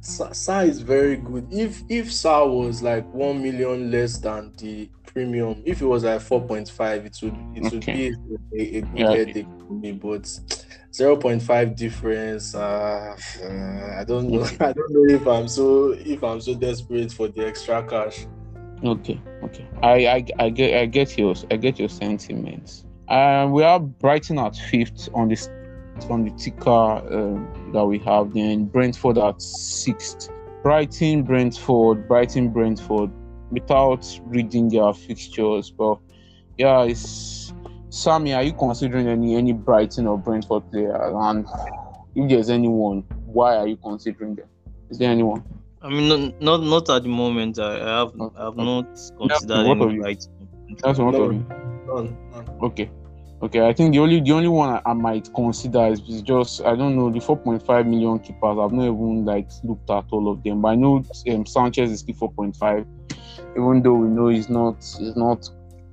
Sa, 0.00 0.32
Sa 0.32 0.60
is 0.60 0.80
very 0.80 1.16
good. 1.16 1.46
If 1.52 1.82
if 1.88 2.12
Sa 2.12 2.46
was 2.46 2.82
like 2.82 3.12
one 3.12 3.42
million 3.42 3.90
less 3.90 4.18
than 4.18 4.52
the 4.56 4.88
premium, 5.06 5.62
if 5.64 5.82
it 5.82 5.86
was 5.86 6.04
like 6.04 6.20
four 6.20 6.40
point 6.40 6.68
five, 6.70 7.04
it 7.04 7.16
would 7.22 7.34
it 7.54 7.62
would 7.72 7.74
Okay. 7.82 7.92
be 7.92 8.14
a, 8.58 8.78
a 8.78 8.80
good 8.80 8.98
Yeah. 9.00 9.14
headache 9.14 9.46
for 9.66 9.74
me. 9.74 9.92
But 9.92 10.40
zero 10.92 11.16
point 11.16 11.42
five 11.42 11.76
difference, 11.76 12.54
uh, 12.54 13.16
I 13.98 14.04
don't 14.04 14.28
know. 14.28 14.42
I 14.60 14.72
don't 14.72 14.90
know 14.90 15.14
if 15.14 15.26
I'm 15.26 15.48
so 15.48 15.92
if 15.92 16.22
I'm 16.22 16.40
so 16.40 16.54
desperate 16.54 17.12
for 17.12 17.28
the 17.28 17.46
extra 17.46 17.82
cash. 17.82 18.26
Okay, 18.82 19.20
okay. 19.42 19.66
I, 19.82 20.06
I 20.06 20.26
I 20.38 20.50
get 20.50 20.80
I 20.80 20.86
get 20.86 21.18
your 21.18 21.34
I 21.50 21.56
get 21.56 21.78
your 21.78 21.88
sentiments. 21.88 22.84
Uh, 23.08 23.48
we 23.50 23.64
are 23.64 23.80
Brighton 23.80 24.38
at 24.38 24.56
fifth 24.56 25.08
on 25.14 25.28
this 25.28 25.48
on 26.10 26.24
the 26.24 26.30
ticker 26.32 26.70
um, 26.70 27.70
that 27.72 27.84
we 27.84 27.98
have. 28.00 28.34
Then 28.34 28.66
Brentford 28.66 29.18
at 29.18 29.40
sixth. 29.42 30.30
Brighton, 30.62 31.22
Brentford, 31.22 32.08
Brighton, 32.08 32.50
Brentford. 32.50 33.10
Without 33.50 34.06
reading 34.26 34.68
their 34.68 34.92
fixtures, 34.92 35.70
but 35.70 35.98
yeah, 36.58 36.82
it's 36.82 37.47
Sammy. 37.90 38.34
Are 38.34 38.42
you 38.42 38.52
considering 38.52 39.08
any 39.08 39.36
any 39.36 39.52
Brighton 39.52 40.06
or 40.06 40.18
Brentford 40.18 40.70
player? 40.70 40.94
And 41.14 41.46
if 42.14 42.28
there's 42.28 42.50
anyone, 42.50 43.02
why 43.26 43.56
are 43.56 43.66
you 43.66 43.76
considering 43.76 44.34
them? 44.34 44.48
Is 44.90 44.98
there 44.98 45.10
anyone? 45.10 45.42
I 45.80 45.88
mean, 45.88 46.08
not 46.08 46.40
not, 46.42 46.62
not 46.62 46.90
at 46.90 47.02
the 47.02 47.08
moment. 47.08 47.58
I, 47.58 47.74
I 47.80 47.98
have 48.00 48.12
I 48.36 48.44
have 48.44 48.56
not 48.56 48.86
considered 49.18 49.66
what 49.66 49.80
of 49.80 49.82
any 49.82 49.94
you? 49.94 50.02
right. 50.02 50.26
That's 50.82 50.98
what 50.98 51.12
No. 51.12 51.22
of 51.22 51.32
you. 51.34 51.46
None, 51.86 52.16
none. 52.32 52.48
Okay. 52.62 52.90
Okay, 53.40 53.64
I 53.64 53.72
think 53.72 53.92
the 53.94 54.00
only 54.00 54.20
the 54.20 54.32
only 54.32 54.48
one 54.48 54.68
I, 54.68 54.82
I 54.84 54.92
might 54.94 55.32
consider 55.32 55.86
is, 55.86 56.00
is 56.08 56.22
just 56.22 56.60
I 56.62 56.74
don't 56.74 56.96
know 56.96 57.08
the 57.08 57.20
4.5 57.20 57.86
million 57.86 58.18
keepers. 58.18 58.58
I've 58.58 58.72
not 58.72 58.82
even 58.86 59.24
like 59.24 59.48
looked 59.62 59.88
at 59.90 60.06
all 60.10 60.28
of 60.28 60.42
them, 60.42 60.60
but 60.62 60.68
I 60.70 60.74
know 60.74 61.04
um, 61.30 61.46
Sanchez 61.46 61.92
is 61.92 62.00
still 62.00 62.16
4.5, 62.16 62.84
even 63.52 63.82
though 63.82 63.94
we 63.94 64.08
know 64.08 64.26
he's 64.26 64.48
not 64.48 64.78
he's 64.98 65.14
not 65.14 65.48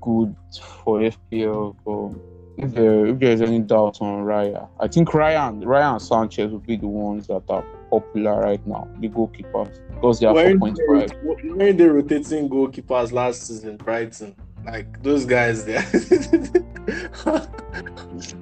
good 0.06 0.36
for 0.84 1.00
FPL. 1.00 1.76
But 1.84 2.63
if 2.63 2.74
there 2.74 3.08
if 3.08 3.20
there's 3.20 3.41
any 3.41 3.60
doubt 3.60 3.98
on 4.02 4.24
Raya, 4.24 4.70
I 4.80 4.88
think 4.88 5.13
Ryan 5.13 5.62
Ryan 5.62 6.00
Sanchez 6.00 6.52
will 6.52 6.60
be 6.60 6.78
the 6.78 6.88
ones 6.88 7.28
that 7.28 7.44
are 7.50 7.65
popular 7.89 8.39
right 8.39 8.65
now, 8.68 8.88
the 9.00 9.10
goalkeepers, 9.10 9.80
because 9.94 10.20
they 10.20 10.28
are 10.28 10.34
Weren't 10.34 10.62
4.5. 10.62 11.10
they, 11.10 11.50
weren't 11.50 11.78
they 11.78 11.86
rotating 11.86 12.50
goalkeepers 12.50 13.12
last 13.12 13.48
season, 13.48 13.78
Brighton? 13.78 14.36
Like 14.65 15.04
those 15.04 15.26
guys 15.26 15.65
there. 15.65 15.80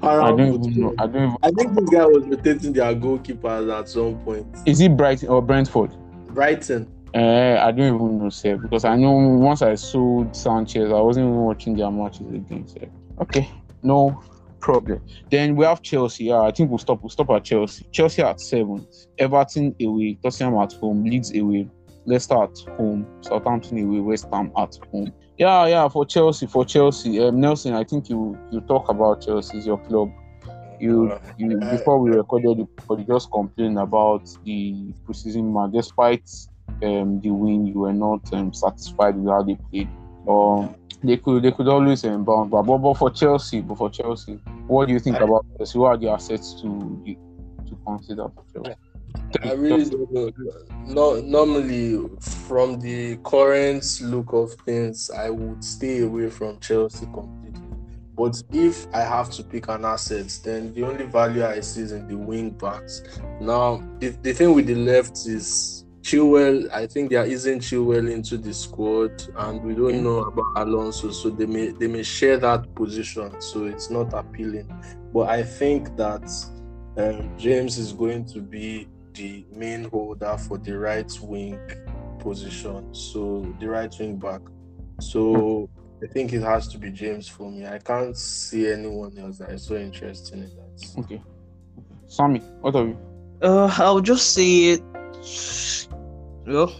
I 0.01 0.29
don't 0.31 0.39
even 0.39 0.79
know. 0.79 0.95
I 0.97 1.07
don't 1.07 1.23
even. 1.23 1.37
I 1.43 1.51
think 1.51 1.73
this 1.73 1.89
guy 1.89 2.05
was 2.05 2.25
rotating 2.25 2.73
their 2.73 2.95
goalkeepers 2.95 3.79
at 3.79 3.89
some 3.89 4.19
point. 4.19 4.47
Is 4.65 4.79
it 4.79 4.95
Brighton 4.95 5.29
or 5.29 5.41
Brentford? 5.41 5.91
Brighton. 6.27 6.87
Uh, 7.15 7.59
I 7.61 7.71
don't 7.71 7.95
even 7.95 8.17
know, 8.17 8.29
sir, 8.29 8.57
because 8.57 8.85
I 8.85 8.95
know 8.95 9.11
once 9.11 9.61
I 9.61 9.75
sold 9.75 10.35
Sanchez, 10.35 10.91
I 10.91 10.99
wasn't 10.99 11.27
even 11.27 11.37
watching 11.37 11.75
their 11.75 11.91
matches 11.91 12.27
again, 12.33 12.67
sir. 12.67 12.87
Okay, 13.21 13.47
no 13.83 14.19
problem. 14.59 15.01
Then 15.29 15.55
we 15.55 15.65
have 15.65 15.81
Chelsea. 15.83 16.25
Yeah, 16.25 16.41
I 16.41 16.51
think 16.51 16.71
we'll 16.71 16.79
stop. 16.79 17.03
We'll 17.03 17.09
stop 17.09 17.29
at 17.29 17.43
Chelsea. 17.43 17.85
Chelsea 17.91 18.23
at 18.23 18.39
seventh. 18.39 18.87
Everton 19.19 19.75
away. 19.81 20.17
Tottenham 20.23 20.55
at 20.59 20.73
home. 20.73 21.03
Leeds 21.03 21.35
away. 21.37 21.69
Leicester 22.05 22.41
at 22.43 22.57
home. 22.77 23.05
Southampton 23.21 23.77
away. 23.83 23.99
West 23.99 24.27
Ham 24.33 24.51
at 24.57 24.75
home. 24.91 25.13
Yeah, 25.37 25.67
yeah. 25.67 25.87
For 25.89 26.05
Chelsea, 26.05 26.47
for 26.47 26.65
Chelsea, 26.65 27.19
um, 27.19 27.39
Nelson. 27.39 27.73
I 27.73 27.83
think 27.83 28.09
you 28.09 28.37
you 28.51 28.61
talk 28.61 28.89
about 28.89 29.21
Chelsea 29.21 29.57
is 29.57 29.67
your 29.67 29.77
club. 29.77 30.11
You, 30.79 31.17
you 31.37 31.57
before 31.59 31.99
we 31.99 32.09
recorded 32.11 32.57
the 32.57 32.95
you 32.97 33.05
just 33.05 33.31
complained 33.31 33.79
about 33.79 34.27
the 34.43 34.93
preseason 35.05 35.53
match. 35.53 35.71
Despite 35.71 36.29
um, 36.81 37.21
the 37.21 37.29
win, 37.29 37.65
you 37.67 37.79
were 37.79 37.93
not 37.93 38.31
um, 38.33 38.53
satisfied 38.53 39.15
with 39.15 39.29
how 39.29 39.43
they 39.43 39.55
played. 39.69 39.89
Um, 40.27 40.75
they 41.03 41.17
could 41.17 41.43
they 41.43 41.51
could 41.51 41.67
always 41.67 42.03
um, 42.05 42.23
bounce 42.23 42.51
back. 42.51 42.65
But, 42.65 42.77
but 42.77 42.93
for 42.95 43.09
Chelsea, 43.11 43.61
but 43.61 43.77
for 43.77 43.89
Chelsea, 43.89 44.39
what 44.67 44.87
do 44.87 44.93
you 44.93 44.99
think 44.99 45.17
I- 45.17 45.23
about 45.23 45.45
Chelsea? 45.57 45.77
What 45.77 45.87
are 45.89 45.97
the 45.97 46.09
assets 46.09 46.53
to 46.61 47.03
to 47.67 47.77
consider 47.85 48.27
for 48.29 48.43
Chelsea? 48.53 48.77
I 49.43 49.53
really 49.53 49.89
don't 49.89 50.11
know. 50.11 50.31
No, 50.85 51.21
normally, 51.21 52.09
from 52.19 52.79
the 52.79 53.17
current 53.17 53.99
look 54.01 54.33
of 54.33 54.53
things, 54.65 55.09
I 55.11 55.29
would 55.29 55.63
stay 55.63 56.01
away 56.01 56.29
from 56.29 56.59
Chelsea 56.59 57.05
completely. 57.05 57.61
But 58.15 58.41
if 58.51 58.87
I 58.93 59.01
have 59.01 59.31
to 59.31 59.43
pick 59.43 59.69
an 59.69 59.85
asset, 59.85 60.39
then 60.43 60.73
the 60.73 60.83
only 60.83 61.05
value 61.05 61.45
I 61.45 61.61
see 61.61 61.81
is 61.81 61.91
in 61.91 62.07
the 62.07 62.15
wing 62.15 62.51
backs. 62.51 63.01
Now, 63.41 63.83
the, 63.99 64.09
the 64.09 64.33
thing 64.33 64.53
with 64.53 64.67
the 64.67 64.75
left 64.75 65.17
is 65.25 65.85
Chilwell. 66.03 66.69
I 66.71 66.85
think 66.85 67.11
there 67.11 67.23
isn't 67.25 67.61
Chilwell 67.61 68.11
into 68.11 68.37
the 68.37 68.53
squad, 68.53 69.23
and 69.37 69.63
we 69.63 69.73
don't 69.73 70.03
know 70.03 70.19
about 70.19 70.67
Alonso, 70.67 71.11
so 71.11 71.29
they 71.29 71.45
may 71.45 71.71
they 71.71 71.87
may 71.87 72.03
share 72.03 72.37
that 72.37 72.75
position. 72.75 73.39
So 73.39 73.65
it's 73.65 73.89
not 73.89 74.13
appealing. 74.13 74.69
But 75.13 75.29
I 75.29 75.43
think 75.43 75.95
that 75.95 76.29
um, 76.97 77.37
James 77.37 77.77
is 77.77 77.93
going 77.93 78.25
to 78.25 78.41
be 78.41 78.89
the 79.13 79.45
main 79.55 79.85
holder 79.85 80.37
for 80.37 80.57
the 80.57 80.77
right 80.77 81.11
wing 81.21 81.57
position, 82.19 82.93
so 82.93 83.55
the 83.61 83.69
right 83.69 83.93
wing 83.97 84.17
back. 84.17 84.41
So 84.99 85.69
I 86.03 86.07
think 86.07 86.33
it 86.33 86.41
has 86.41 86.67
to 86.69 86.77
be 86.77 86.91
James 86.91 87.29
for 87.29 87.49
me. 87.49 87.65
I 87.65 87.79
can't 87.79 88.17
see 88.17 88.69
anyone 88.69 89.17
else 89.17 89.37
that 89.37 89.51
is 89.51 89.63
so 89.63 89.75
interested 89.77 90.33
in 90.33 90.49
that. 90.49 90.99
Okay, 90.99 91.21
Sammy, 92.07 92.39
what 92.59 92.75
are 92.75 92.87
you? 92.87 92.97
Uh, 93.41 93.73
I'll 93.77 94.01
just 94.01 94.33
say, 94.33 94.79
well, 96.45 96.73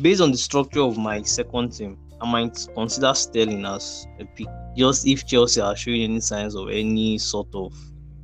based 0.00 0.20
on 0.20 0.30
the 0.30 0.36
structure 0.38 0.80
of 0.82 0.96
my 0.98 1.22
second 1.22 1.72
team, 1.72 1.98
I 2.20 2.30
might 2.30 2.66
consider 2.74 3.12
Sterling 3.14 3.64
as 3.66 4.06
a 4.20 4.24
pick. 4.24 4.46
Just 4.76 5.06
if 5.06 5.26
Chelsea 5.26 5.60
are 5.60 5.76
showing 5.76 6.02
any 6.02 6.20
signs 6.20 6.54
of 6.54 6.68
any 6.70 7.18
sort 7.18 7.48
of 7.54 7.72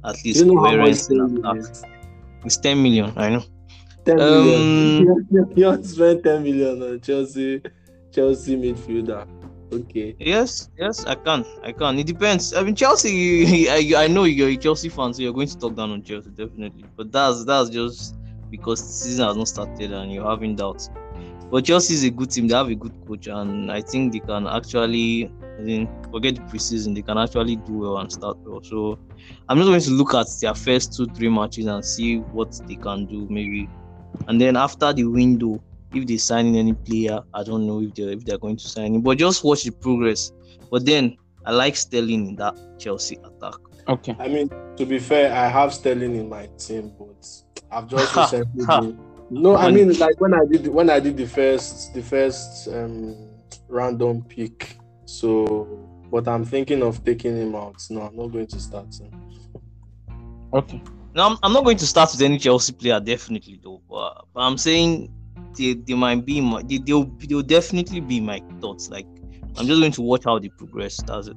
at 0.05 0.17
least 0.25 0.45
you 0.45 0.55
know 0.55 0.61
coherence 0.63 1.11
in 1.11 1.21
attack. 1.39 1.57
is? 1.59 1.83
It's 2.45 2.57
10 2.59 2.83
million, 2.83 3.13
I 3.17 3.31
know. 3.31 3.43
10 4.05 4.21
Um, 4.21 4.45
million. 4.45 5.53
You 5.57 5.85
spend 5.85 6.23
10 6.25 6.43
million 6.43 6.83
on 6.83 7.01
Chelsea 7.01 7.61
Chelsea 8.13 8.57
midfielder. 8.57 9.27
Okay. 9.71 10.17
Yes, 10.19 10.71
yes, 10.79 11.05
I 11.05 11.15
can. 11.15 11.45
I 11.63 11.73
can. 11.73 11.99
It 11.99 12.07
depends. 12.07 12.55
I 12.55 12.63
mean, 12.63 12.75
Chelsea. 12.75 13.69
I, 13.97 14.05
I 14.05 14.07
know 14.07 14.25
you're 14.25 14.49
a 14.49 14.57
Chelsea 14.57 14.89
fan, 14.89 15.13
so 15.13 15.21
you're 15.21 15.35
going 15.35 15.49
to 15.49 15.59
talk 15.59 15.75
down 15.75 15.91
on 15.91 16.03
Chelsea 16.03 16.31
definitely. 16.31 16.85
But 16.97 17.13
that's 17.13 17.45
that's 17.45 17.69
just 17.69 18.15
because 18.51 18.83
the 18.83 18.93
season 18.93 19.27
has 19.27 19.37
not 19.37 19.49
started 19.49 19.93
and 19.93 20.13
you're 20.13 20.29
having 20.29 20.57
doubts. 20.57 20.91
But 21.51 21.65
Chelsea 21.65 21.95
is 21.95 22.05
a 22.05 22.11
good 22.11 22.31
team. 22.31 22.47
They 22.47 22.55
have 22.55 22.69
a 22.69 22.75
good 22.75 22.93
coach, 23.07 23.27
and 23.27 23.73
I 23.73 23.81
think 23.81 24.13
they 24.13 24.21
can 24.21 24.47
actually. 24.47 25.33
I 25.59 25.63
mean, 25.63 25.89
forget 26.13 26.37
the 26.37 26.43
preseason. 26.43 26.95
They 26.95 27.03
can 27.03 27.19
actually 27.19 27.57
do 27.57 27.79
well 27.79 27.99
and 27.99 28.13
start 28.13 28.37
well. 28.45 28.63
So 28.63 28.99
I'm 29.49 29.59
not 29.59 29.65
going 29.65 29.81
to 29.81 29.91
look 29.91 30.15
at 30.15 30.27
their 30.41 30.55
first 30.55 30.95
two, 30.95 31.07
three 31.07 31.29
matches 31.29 31.67
and 31.67 31.85
see 31.85 32.19
what 32.19 32.61
they 32.69 32.77
can 32.77 33.07
do, 33.07 33.27
maybe. 33.31 33.69
And 34.29 34.41
then 34.41 34.57
after 34.57 34.93
the 34.93 35.05
window, 35.05 35.63
if 35.95 36.07
they 36.07 36.19
sign 36.19 36.47
in 36.47 36.57
any 36.57 36.75
player, 36.75 37.21
I 37.33 37.43
don't 37.43 37.67
know 37.67 37.81
if 37.81 37.95
they're 37.95 38.11
if 38.11 38.25
they're 38.25 38.39
going 38.39 38.59
to 38.59 38.69
sign 38.69 38.95
him. 38.95 39.01
But 39.01 39.19
just 39.19 39.43
watch 39.43 39.65
the 39.65 39.71
progress. 39.71 40.33
But 40.71 40.85
then 40.85 41.17
I 41.47 41.53
like 41.53 41.77
Sterling 41.77 42.29
in 42.29 42.37
that 42.37 42.57
Chelsea 42.79 43.17
attack. 43.25 43.55
Okay, 43.89 44.15
I 44.19 44.29
mean, 44.29 44.51
to 44.77 44.85
be 44.85 44.99
fair, 44.99 45.33
I 45.33 45.49
have 45.49 45.73
Sterling 45.73 46.15
in 46.15 46.29
my 46.29 46.47
team, 46.59 46.93
but 46.99 47.08
I've 47.71 47.89
just 47.89 48.15
recently 48.17 48.65
ha. 48.65 48.81
been- 48.81 48.99
No, 49.31 49.57
I 49.57 49.71
mean 49.71 49.93
like 49.99 50.21
when 50.21 50.35
I 50.35 50.45
did 50.51 50.67
when 50.69 50.89
I 50.91 51.01
did 51.01 51.17
the 51.17 51.27
first 51.27 51.93
the 51.95 52.03
first 52.03 52.69
um 52.69 53.15
random 53.69 54.23
pick. 54.23 54.79
So 55.05 55.67
but 56.11 56.27
I'm 56.27 56.45
thinking 56.45 56.83
of 56.83 57.05
taking 57.05 57.37
him 57.37 57.55
out. 57.55 57.77
No, 57.91 58.03
I'm 58.03 58.17
not 58.17 58.29
going 58.29 58.47
to 58.47 58.61
start 58.61 58.87
him. 58.99 59.11
okay, 60.55 60.83
No, 61.15 61.27
I'm, 61.29 61.37
I'm 61.43 61.53
not 61.53 61.65
going 61.65 61.77
to 61.77 61.87
start 61.87 62.11
with 62.13 62.23
any 62.23 62.39
Chelsea 62.39 62.73
player, 62.73 62.99
definitely 63.01 63.61
though. 63.63 63.83
But, 63.89 64.25
but 64.33 64.41
I'm 64.41 64.57
saying 64.57 65.13
they, 65.57 65.75
they 65.75 65.95
might 65.95 66.25
be 66.25 66.41
my 66.41 66.63
they, 66.63 66.79
they'll 66.79 67.05
they'll 67.05 67.43
definitely 67.43 68.01
be 68.01 68.21
my 68.21 68.41
thoughts. 68.61 68.89
Like 68.89 69.07
I'm 69.59 69.67
just 69.67 69.81
going 69.81 69.93
to 69.93 70.03
watch 70.03 70.25
how 70.25 70.39
they 70.39 70.49
progress. 70.49 70.97
That's 71.07 71.29
it. 71.29 71.37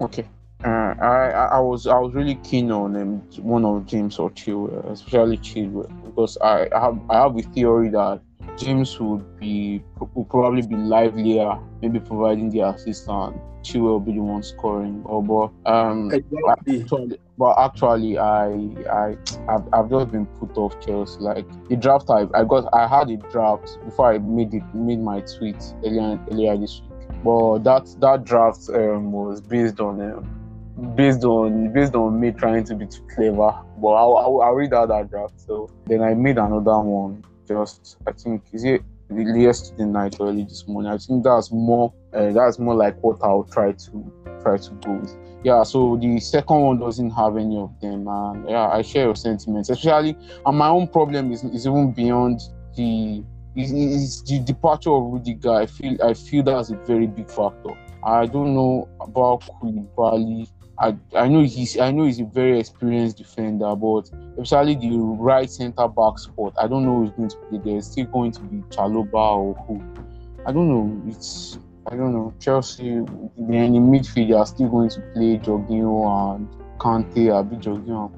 Okay. 0.00 0.28
Uh, 0.64 0.94
I, 0.98 1.48
I 1.52 1.60
was 1.60 1.86
I 1.86 1.98
was 1.98 2.14
really 2.14 2.36
keen 2.36 2.70
on 2.70 2.96
um, 2.96 3.16
one 3.42 3.66
of 3.66 3.84
James 3.84 4.18
or 4.18 4.30
Chilwell, 4.30 4.90
especially 4.90 5.36
Chilwell, 5.36 5.90
because 6.06 6.38
I, 6.40 6.68
I 6.74 6.80
have 6.80 6.98
I 7.10 7.16
have 7.22 7.36
a 7.36 7.42
theory 7.42 7.90
that 7.90 8.22
James 8.56 8.98
would 8.98 9.38
be 9.38 9.82
would 10.14 10.28
probably 10.30 10.62
be 10.62 10.76
livelier, 10.76 11.58
maybe 11.82 12.00
providing 12.00 12.48
the 12.48 12.60
assist, 12.60 13.06
and 13.08 13.38
Chilwell 13.62 13.82
will 13.82 14.00
be 14.00 14.12
the 14.12 14.20
one 14.22 14.42
scoring. 14.42 15.02
Or 15.04 15.22
but 15.22 15.70
um, 15.70 16.10
Exactly. 16.10 16.80
actually, 16.82 17.18
but 17.36 17.58
actually, 17.58 18.18
I 18.18 18.46
I 18.90 19.16
I've, 19.48 19.68
I've 19.74 19.90
just 19.90 20.12
been 20.12 20.24
put 20.24 20.56
off 20.56 20.80
Chelsea. 20.80 21.20
Like 21.20 21.46
the 21.68 21.76
draft 21.76 22.08
I 22.08 22.26
I 22.32 22.44
got 22.44 22.72
I 22.72 22.86
had 22.88 23.10
a 23.10 23.18
draft 23.30 23.78
before 23.84 24.14
I 24.14 24.18
made 24.18 24.54
it 24.54 24.62
made 24.74 25.00
my 25.00 25.20
tweet 25.20 25.62
earlier 25.84 26.18
earlier 26.30 26.56
this 26.56 26.80
week. 26.80 27.22
But 27.22 27.64
that 27.64 27.94
that 28.00 28.24
draft 28.24 28.70
um, 28.70 29.12
was 29.12 29.42
based 29.42 29.80
on 29.80 30.00
um, 30.00 30.40
based 30.96 31.24
on 31.24 31.72
based 31.72 31.94
on 31.94 32.20
me 32.20 32.32
trying 32.32 32.64
to 32.64 32.74
be 32.74 32.86
too 32.86 33.06
clever. 33.14 33.52
But 33.78 33.88
I'll, 33.88 34.16
I'll, 34.16 34.40
I'll 34.42 34.54
read 34.54 34.72
out 34.72 34.88
that 34.88 35.10
draft. 35.10 35.40
So 35.40 35.68
then 35.86 36.02
I 36.02 36.14
made 36.14 36.38
another 36.38 36.78
one. 36.80 37.24
Just 37.46 37.98
I 38.06 38.12
think 38.12 38.42
is 38.52 38.64
it 38.64 38.82
yesterday 39.10 39.84
night 39.84 40.16
or 40.18 40.28
early 40.28 40.44
this 40.44 40.66
morning. 40.66 40.90
I 40.90 40.98
think 40.98 41.24
that's 41.24 41.52
more 41.52 41.92
uh, 42.12 42.32
that's 42.32 42.58
more 42.58 42.74
like 42.74 43.02
what 43.02 43.18
I'll 43.22 43.44
try 43.44 43.72
to 43.72 44.12
try 44.42 44.56
to 44.56 44.70
go 44.84 44.92
with. 44.92 45.16
Yeah. 45.44 45.62
So 45.62 45.96
the 45.96 46.18
second 46.20 46.60
one 46.60 46.78
doesn't 46.78 47.10
have 47.10 47.36
any 47.36 47.58
of 47.58 47.78
them, 47.80 48.08
and 48.08 48.48
yeah, 48.48 48.68
I 48.68 48.82
share 48.82 49.06
your 49.06 49.16
sentiments. 49.16 49.68
Especially, 49.68 50.16
and 50.44 50.58
my 50.58 50.68
own 50.68 50.88
problem 50.88 51.32
is 51.32 51.44
is 51.44 51.66
even 51.66 51.92
beyond 51.92 52.40
the 52.76 53.22
is, 53.56 53.72
is 53.72 54.22
the 54.22 54.40
departure 54.40 54.90
of 54.90 55.04
Rudiger. 55.12 55.52
I 55.52 55.66
feel 55.66 56.02
I 56.02 56.14
feel 56.14 56.42
that's 56.42 56.70
a 56.70 56.76
very 56.76 57.06
big 57.06 57.30
factor. 57.30 57.70
I 58.02 58.26
don't 58.26 58.54
know 58.54 58.88
about 59.00 59.42
Koulibaly. 59.42 60.48
I, 60.78 60.96
I 61.14 61.28
know 61.28 61.42
he's 61.42 61.78
I 61.78 61.90
know 61.92 62.04
he's 62.04 62.20
a 62.20 62.24
very 62.24 62.58
experienced 62.58 63.18
defender, 63.18 63.74
but 63.76 64.10
especially 64.38 64.74
the 64.74 64.96
right 64.96 65.48
centre 65.48 65.86
back 65.86 66.18
spot, 66.18 66.54
I 66.58 66.66
don't 66.66 66.84
know 66.84 67.00
who's 67.00 67.10
going 67.12 67.28
to 67.28 67.36
play 67.48 67.60
there. 67.64 67.78
It's 67.78 67.92
still 67.92 68.06
going 68.06 68.32
to 68.32 68.40
be 68.40 68.56
Chalobah 68.74 69.36
or 69.36 69.54
who. 69.66 69.82
I 70.46 70.52
don't 70.52 70.68
know. 70.68 71.10
It's 71.10 71.58
I 71.86 71.96
don't 71.96 72.12
know. 72.12 72.32
Chelsea 72.40 72.88
in 72.88 73.30
the 73.36 73.78
midfield 73.78 74.38
are 74.38 74.46
still 74.46 74.68
going 74.68 74.88
to 74.90 75.00
play 75.14 75.38
Jorginho 75.38 76.34
and 76.34 76.48
Kante, 76.78 77.50
be 77.50 77.56
Jorginho. 77.56 78.10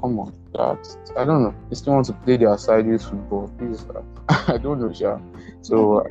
Come 0.00 0.18
on, 0.18 0.32
that 0.54 1.14
I 1.16 1.24
don't 1.24 1.42
know. 1.42 1.54
They 1.68 1.76
still 1.76 1.92
want 1.92 2.06
to 2.06 2.14
play 2.14 2.38
their 2.38 2.56
sideways 2.56 3.04
football. 3.04 3.52
Please, 3.58 3.84
I 4.28 4.56
don't 4.56 4.80
know, 4.80 4.92
Sha. 4.92 5.18
So 5.62 6.00
uh, 6.00 6.04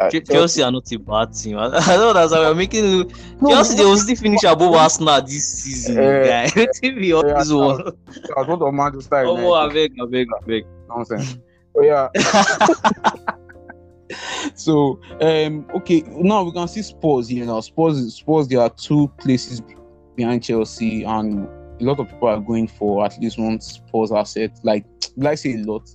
Uh, 0.00 0.10
Chelsea 0.10 0.62
are 0.62 0.70
not 0.72 0.90
a 0.92 0.98
bad 0.98 1.32
team. 1.32 1.56
I, 1.58 1.68
know 1.96 2.12
that's 2.12 2.32
why 2.32 2.40
we're 2.40 2.54
making 2.54 2.84
look. 2.84 3.12
no, 3.40 3.50
Chelsea 3.50 3.76
they 3.76 3.84
will 3.84 3.96
still 3.96 4.16
finish 4.16 4.42
above 4.44 4.74
Arsenal 4.74 5.20
this 5.22 5.62
season, 5.62 5.98
Eh, 5.98 6.48
guy. 6.48 6.52
Let 6.56 6.82
me 6.96 7.12
all 7.12 7.26
yeah, 7.26 7.38
this 7.38 7.50
no. 7.50 7.58
one. 7.58 7.80
I 8.36 8.40
was 8.42 8.60
of 8.60 8.74
Manchester 8.74 9.16
Oh, 9.26 9.36
United. 9.36 9.70
I 9.70 9.72
beg, 9.72 9.92
I 10.00 10.06
beg, 10.06 10.26
I 10.36 10.46
beg. 10.46 10.66
nonsense. 10.88 11.38
So 11.74 11.82
yeah. 11.82 12.08
so 14.54 15.00
um 15.20 15.66
okay 15.74 16.02
now 16.06 16.42
we 16.42 16.52
can 16.52 16.68
see 16.68 16.82
Spurs 16.82 17.28
here 17.28 17.44
now. 17.46 17.60
Spurs 17.60 18.14
Spurs 18.16 18.48
there 18.48 18.60
are 18.60 18.70
two 18.70 19.08
places 19.18 19.62
behind 20.16 20.42
Chelsea 20.42 21.04
and 21.04 21.46
a 21.80 21.84
lot 21.84 22.00
of 22.00 22.08
people 22.08 22.28
are 22.28 22.40
going 22.40 22.68
for 22.68 23.04
at 23.04 23.20
least 23.20 23.38
one 23.38 23.60
Spurs 23.60 24.12
asset. 24.12 24.58
Like 24.62 24.84
like 25.16 25.32
I 25.32 25.34
say 25.34 25.54
a 25.54 25.58
lot. 25.58 25.88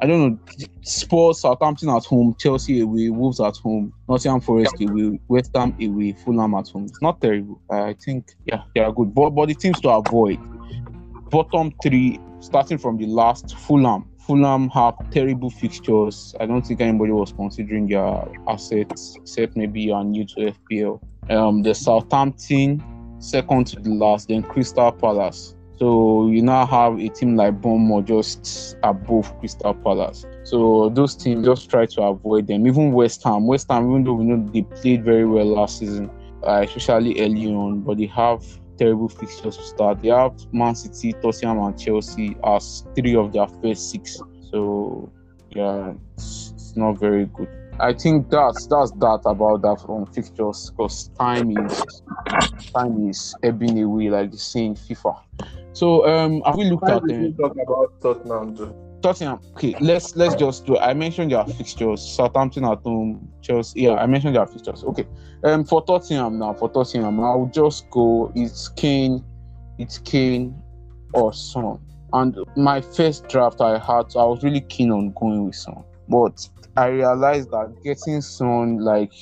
I 0.00 0.06
don't 0.06 0.20
know. 0.20 0.38
Spurs, 0.82 1.40
Southampton 1.40 1.88
at 1.88 2.04
home, 2.04 2.34
Chelsea 2.38 2.80
away, 2.80 3.08
Wolves 3.10 3.40
at 3.40 3.56
home, 3.56 3.92
Nottingham 4.08 4.40
Forest 4.40 4.74
away, 4.80 5.20
West 5.28 5.50
Ham 5.54 5.76
away, 5.80 6.12
Fulham 6.24 6.54
at 6.54 6.68
home. 6.68 6.84
It's 6.84 7.02
not 7.02 7.20
terrible. 7.20 7.60
I 7.70 7.94
think 7.94 8.32
yeah, 8.44 8.62
they 8.74 8.80
are 8.80 8.92
good. 8.92 9.14
But 9.14 9.30
but 9.30 9.48
the 9.48 9.54
teams 9.54 9.80
to 9.80 9.90
avoid 9.90 10.38
bottom 11.30 11.72
three, 11.82 12.18
starting 12.40 12.78
from 12.78 12.98
the 12.98 13.06
last, 13.06 13.56
Fulham. 13.56 14.06
Fulham 14.18 14.68
have 14.70 14.94
terrible 15.10 15.50
fixtures. 15.50 16.34
I 16.38 16.46
don't 16.46 16.64
think 16.64 16.80
anybody 16.80 17.12
was 17.12 17.32
considering 17.32 17.88
their 17.88 18.28
assets, 18.48 19.16
except 19.16 19.56
maybe 19.56 19.80
you 19.80 19.94
are 19.94 20.04
new 20.04 20.24
to 20.26 20.52
FPL. 20.52 21.00
Um, 21.30 21.62
the 21.62 21.74
Southampton, 21.74 22.82
second 23.20 23.66
to 23.68 23.80
the 23.80 23.90
last, 23.90 24.28
then 24.28 24.42
Crystal 24.42 24.90
Palace. 24.92 25.54
So 25.78 26.28
you 26.28 26.42
now 26.42 26.66
have 26.66 26.98
a 26.98 27.08
team 27.08 27.36
like 27.36 27.60
Bournemouth 27.60 28.04
just 28.04 28.76
above 28.82 29.38
Crystal 29.38 29.72
Palace. 29.72 30.26
So 30.42 30.90
those 30.90 31.16
teams 31.16 31.46
just 31.46 31.70
try 31.70 31.86
to 31.86 32.02
avoid 32.02 32.48
them. 32.48 32.66
Even 32.66 32.92
West 32.92 33.22
Ham, 33.24 33.46
West 33.46 33.66
Ham, 33.70 33.88
even 33.88 34.04
though 34.04 34.12
we 34.12 34.24
know 34.24 34.46
they 34.52 34.62
played 34.62 35.04
very 35.04 35.24
well 35.24 35.46
last 35.46 35.78
season, 35.78 36.10
uh, 36.46 36.64
especially 36.66 37.18
early 37.20 37.46
on, 37.46 37.80
but 37.80 37.96
they 37.96 38.06
have 38.06 38.44
terrible 38.78 39.08
fixtures 39.08 39.56
to 39.56 39.62
start. 39.62 40.02
They 40.02 40.08
have 40.08 40.34
Man 40.52 40.74
City, 40.74 41.14
Tottenham, 41.14 41.58
and 41.60 41.78
Chelsea 41.78 42.36
as 42.44 42.86
three 42.94 43.14
of 43.14 43.32
their 43.32 43.46
first 43.46 43.90
six. 43.90 44.20
So 44.50 45.10
yeah, 45.50 45.94
it's, 46.14 46.52
it's 46.54 46.76
not 46.76 46.98
very 46.98 47.26
good. 47.26 47.48
I 47.80 47.92
think 47.94 48.30
that's 48.30 48.66
that's 48.66 48.90
that 48.92 49.20
about 49.24 49.62
that 49.62 49.82
from 49.84 50.06
fixtures 50.06 50.70
because 50.70 51.08
time 51.18 51.56
is 51.56 52.02
time 52.74 53.08
is 53.08 53.34
ebbing 53.42 53.82
away 53.82 54.10
like 54.10 54.30
the 54.30 54.52
in 54.56 54.74
FIFA. 54.74 55.18
So 55.72 56.06
um 56.06 56.42
have 56.42 56.56
we 56.56 56.64
looked 56.64 56.82
Why 56.82 56.96
at 56.96 57.02
them? 57.06 57.34
talk 57.34 57.52
about 57.52 58.00
Tottenham, 58.00 58.54
though? 58.54 58.74
Tottenham. 59.02 59.40
Okay, 59.52 59.74
let's 59.80 60.14
let's 60.16 60.34
just 60.34 60.66
do. 60.66 60.76
I 60.78 60.92
mentioned 60.94 61.32
their 61.32 61.44
fixtures. 61.44 62.02
Southampton 62.02 62.64
at 62.64 62.78
home, 62.82 63.32
Chelsea. 63.40 63.82
Yeah, 63.82 63.94
I 63.94 64.06
mentioned 64.06 64.36
their 64.36 64.46
fixtures. 64.46 64.84
Okay. 64.84 65.06
Um, 65.44 65.64
for 65.64 65.82
Tottenham 65.84 66.38
now, 66.38 66.52
for 66.52 66.68
Tottenham, 66.68 67.20
I'll 67.20 67.50
just 67.52 67.88
go. 67.90 68.30
It's 68.34 68.68
Kane, 68.68 69.24
it's 69.78 69.98
Kane, 69.98 70.54
or 71.14 71.32
Son. 71.32 71.78
And 72.12 72.36
my 72.56 72.80
first 72.80 73.28
draft 73.28 73.60
I 73.60 73.78
had, 73.78 74.14
I 74.16 74.24
was 74.24 74.42
really 74.42 74.60
keen 74.60 74.90
on 74.90 75.12
going 75.12 75.46
with 75.46 75.54
Son, 75.54 75.82
but 76.10 76.48
I 76.76 76.88
realized 76.88 77.50
that 77.52 77.82
getting 77.82 78.20
Son 78.20 78.78
like 78.78 79.12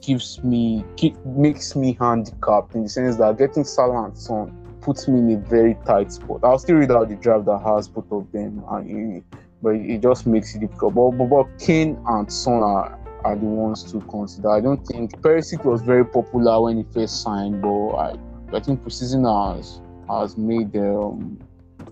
gives 0.00 0.42
me 0.42 0.84
keep, 0.96 1.14
makes 1.24 1.76
me 1.76 1.96
handicapped 2.00 2.74
in 2.74 2.84
the 2.84 2.88
sense 2.88 3.16
that 3.16 3.36
getting 3.38 3.64
Salah 3.64 4.06
and 4.06 4.16
Son 4.16 4.56
puts 4.80 5.06
me 5.06 5.18
in 5.18 5.30
a 5.32 5.48
very 5.48 5.76
tight 5.86 6.10
spot. 6.10 6.40
I'll 6.42 6.58
still 6.58 6.76
read 6.76 6.90
out 6.90 7.10
the 7.10 7.16
draft 7.16 7.44
that 7.44 7.60
has 7.62 7.88
both 7.88 8.10
of 8.10 8.32
them, 8.32 8.64
and 8.70 9.22
but 9.62 9.74
it 9.74 10.00
just 10.00 10.26
makes 10.26 10.54
it 10.54 10.60
difficult. 10.60 10.94
But, 10.94 11.10
but, 11.10 11.26
but 11.26 11.58
Kane 11.58 12.02
and 12.06 12.32
Son 12.32 12.62
are, 12.62 12.98
are 13.24 13.36
the 13.36 13.44
ones 13.44 13.92
to 13.92 14.00
consider. 14.00 14.50
I 14.50 14.60
don't 14.60 14.82
think 14.86 15.20
Perisic 15.20 15.64
was 15.66 15.82
very 15.82 16.06
popular 16.06 16.62
when 16.62 16.78
he 16.78 16.84
first 16.94 17.22
signed, 17.22 17.60
but 17.60 17.88
I, 17.90 18.16
I 18.54 18.60
think 18.60 18.82
preseason 18.82 19.24
has 19.54 19.80
has 20.08 20.36
made 20.38 20.74
um, 20.76 21.38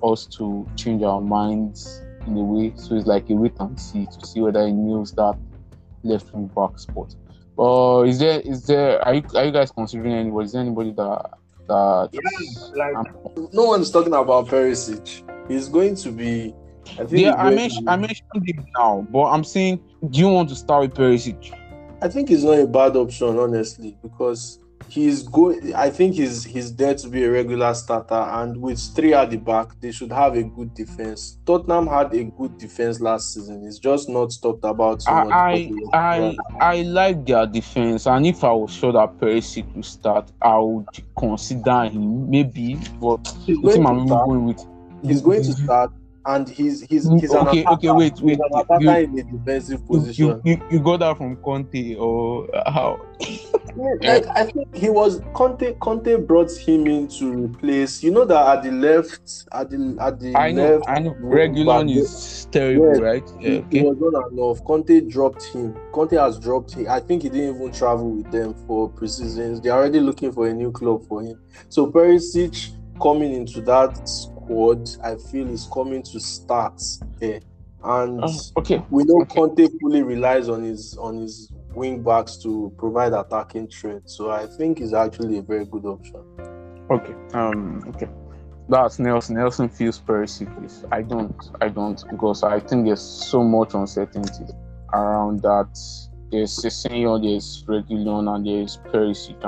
us 0.02 0.26
to 0.26 0.66
change 0.76 1.02
our 1.02 1.20
minds 1.20 2.02
in 2.28 2.36
a 2.36 2.44
way. 2.44 2.72
So 2.76 2.94
it's 2.94 3.06
like 3.06 3.28
a 3.30 3.34
wait 3.34 3.54
and 3.58 3.78
see 3.78 4.06
to 4.06 4.26
see 4.26 4.40
whether 4.40 4.66
he 4.66 4.72
nails 4.72 5.12
that 5.12 5.36
left 6.02 6.32
wing 6.32 6.46
back 6.48 6.78
spot. 6.78 7.14
Uh, 7.58 8.02
is 8.02 8.18
there 8.18 8.40
is 8.40 8.66
there 8.66 9.04
are 9.04 9.14
you, 9.14 9.22
are 9.34 9.44
you 9.46 9.52
guys 9.52 9.70
considering 9.70 10.12
anybody? 10.12 10.46
Is 10.46 10.52
there 10.52 10.62
anybody 10.62 10.92
that 10.92 11.30
that 11.66 12.10
Like, 12.74 12.96
um, 12.96 13.06
no 13.52 13.64
one's 13.64 13.90
talking 13.90 14.14
about 14.14 14.46
Perisic. 14.46 15.22
He's 15.48 15.68
going 15.68 15.96
to 15.96 16.12
be. 16.12 16.54
I 16.92 17.04
think. 17.04 17.12
Yeah, 17.12 17.34
I 17.34 17.50
mentioned 17.50 17.88
I 17.88 17.96
mentioned 17.96 18.46
him 18.46 18.64
now, 18.76 19.06
but 19.10 19.24
I'm 19.24 19.44
saying, 19.44 19.80
do 20.10 20.18
you 20.20 20.28
want 20.28 20.48
to 20.50 20.54
start 20.54 20.82
with 20.82 20.94
Perisic? 20.94 21.52
I 22.00 22.08
think 22.08 22.30
it's 22.30 22.44
not 22.44 22.58
a 22.60 22.66
bad 22.66 22.96
option, 22.96 23.38
honestly, 23.38 23.96
because 24.02 24.60
he's 24.88 25.22
going. 25.22 25.74
I 25.74 25.90
think 25.90 26.14
he's 26.14 26.44
he's 26.44 26.74
there 26.74 26.94
to 26.94 27.08
be 27.08 27.24
a 27.24 27.30
regular 27.30 27.72
starter, 27.74 28.14
and 28.14 28.60
with 28.60 28.80
three 28.94 29.14
at 29.14 29.30
the 29.30 29.36
back, 29.36 29.78
they 29.80 29.92
should 29.92 30.12
have 30.12 30.36
a 30.36 30.42
good 30.42 30.74
defense. 30.74 31.38
Tottenham 31.46 31.86
had 31.86 32.12
a 32.14 32.24
good 32.24 32.58
defense 32.58 33.00
last 33.00 33.34
season. 33.34 33.64
It's 33.66 33.78
just 33.78 34.08
not 34.08 34.32
talked 34.42 34.64
about 34.64 35.02
so 35.02 35.12
much. 35.12 35.32
I 35.32 35.70
I 35.92 35.92
I, 35.92 36.36
I 36.60 36.82
like 36.82 37.26
their 37.26 37.46
defense, 37.46 38.06
and 38.06 38.26
if 38.26 38.42
I 38.42 38.52
was 38.52 38.72
sure 38.72 38.92
that 38.92 39.18
Perisic 39.18 39.74
will 39.74 39.82
start, 39.82 40.30
I 40.42 40.58
would 40.58 40.86
consider 41.16 41.84
him 41.84 42.30
maybe. 42.30 42.78
But 43.00 43.32
he's 43.44 43.58
going 43.58 43.84
to 43.84 44.06
start. 44.06 44.66
He's 45.02 45.20
going 45.20 45.42
to 45.42 45.50
mhm. 45.50 45.64
start, 45.64 45.92
and 46.28 46.48
he's 46.48 46.82
he's 46.82 47.06
mm, 47.08 47.20
he's 47.20 47.30
an 47.32 47.48
Okay, 47.48 47.60
attacker. 47.62 47.74
okay, 47.74 47.90
wait, 47.92 48.12
He's 48.18 48.22
wait, 48.22 48.38
an 48.38 48.60
attacker 48.60 48.98
you- 49.00 49.06
in 49.06 49.18
a 49.18 49.22
defensive 49.24 49.86
position. 49.86 50.40
you, 50.44 50.52
you, 50.52 50.62
you 50.70 50.80
got 50.80 51.00
that 51.00 51.16
from 51.16 51.36
Conte 51.36 51.94
or 51.96 52.46
how? 52.66 52.98
Like 53.76 54.26
I 54.36 54.44
think 54.44 54.74
he 54.74 54.90
was 54.90 55.20
Conte. 55.34 55.74
Conte 55.80 56.16
brought 56.26 56.50
him 56.50 56.86
in 56.86 57.08
to 57.08 57.44
replace. 57.44 58.02
You 58.02 58.10
know 58.10 58.24
that 58.24 58.58
at 58.58 58.62
the 58.64 58.72
left, 58.72 59.44
at 59.52 59.70
the 59.70 59.96
at 60.00 60.18
the 60.20 60.34
I 60.36 60.50
know, 60.52 60.76
left, 60.76 60.88
I 60.88 60.98
know. 60.98 61.14
wing 61.20 61.54
Reguilon 61.54 61.96
is 61.96 62.46
terrible, 62.50 62.94
Yeah, 62.96 63.00
right? 63.00 63.22
Yeah, 63.40 63.48
he, 63.48 63.54
he 63.54 63.60
okay. 63.60 63.82
was 63.82 63.96
not 64.00 64.32
enough. 64.32 64.64
Conte 64.64 65.00
dropped 65.08 65.44
him. 65.54 65.74
Conte 65.92 66.16
has 66.16 66.38
dropped 66.40 66.74
him. 66.74 66.86
I 66.88 66.98
think 67.00 67.22
he 67.22 67.28
didn't 67.28 67.56
even 67.56 67.72
travel 67.72 68.10
with 68.16 68.30
them 68.32 68.54
for 68.66 68.90
preseasons. 68.92 69.62
They're 69.62 69.72
already 69.72 70.00
looking 70.00 70.32
for 70.32 70.48
a 70.48 70.52
new 70.54 70.72
club 70.72 71.06
for 71.06 71.22
him. 71.22 71.38
So 71.68 71.90
Perisic 71.90 72.70
coming 73.00 73.32
into 73.32 73.60
that 73.62 73.96
squad 74.48 74.88
I 75.02 75.16
feel, 75.16 75.48
is 75.48 75.68
coming 75.72 76.02
to 76.04 76.20
start 76.20 76.82
there. 77.18 77.40
And 77.84 78.20
Oh, 78.22 78.32
okay. 78.56 78.82
we 78.90 79.04
know 79.04 79.20
okay. 79.22 79.34
Conte 79.34 79.68
fully 79.80 80.02
relies 80.02 80.48
on 80.48 80.64
his 80.64 80.96
on 80.96 81.18
his 81.18 81.52
wing 81.74 82.02
backs 82.02 82.36
to 82.38 82.72
provide 82.76 83.12
attacking 83.12 83.68
threat. 83.68 84.02
So 84.06 84.30
I 84.30 84.46
think 84.46 84.78
he's 84.78 84.94
actually 84.94 85.38
a 85.38 85.42
very 85.42 85.64
good 85.64 85.84
option. 85.84 86.22
Okay. 86.90 87.14
Um. 87.34 87.84
Okay. 87.88 88.08
That's 88.68 88.98
Nelson. 88.98 89.36
Nelson 89.36 89.68
feels 89.68 89.98
please. 89.98 90.84
I 90.90 91.02
don't. 91.02 91.36
I 91.60 91.68
don't 91.68 92.02
because 92.10 92.42
I 92.42 92.58
think 92.58 92.86
there's 92.86 93.00
so 93.00 93.42
much 93.44 93.74
uncertainty 93.74 94.46
around 94.92 95.40
that. 95.42 95.70
There's 96.30 96.54
Sessegnon, 96.58 97.22
there's 97.22 97.64
Reguilon, 97.64 98.34
and 98.34 98.46
there's 98.46 98.76
Perisic. 98.92 99.42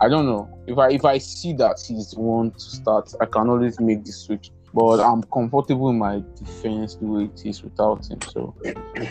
I 0.00 0.08
don't 0.08 0.26
know 0.26 0.48
if 0.66 0.78
I 0.78 0.90
if 0.90 1.04
I 1.04 1.18
see 1.18 1.52
that 1.54 1.80
he's 1.80 2.14
one 2.14 2.52
to 2.52 2.60
start, 2.60 3.12
I 3.20 3.26
can 3.26 3.48
always 3.48 3.80
make 3.80 4.04
the 4.04 4.12
switch. 4.12 4.50
But 4.72 5.00
I'm 5.00 5.22
comfortable 5.24 5.88
in 5.90 5.98
my 5.98 6.22
defense 6.36 6.96
the 6.96 7.06
way 7.06 7.24
it 7.24 7.44
is 7.44 7.62
without 7.64 8.08
him, 8.08 8.20
so 8.20 8.54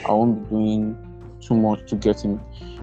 I 0.06 0.12
won't 0.12 0.44
be 0.44 0.56
doing 0.56 1.38
too 1.42 1.56
much 1.56 1.90
to 1.90 1.96
get 1.96 2.22
him. 2.22 2.40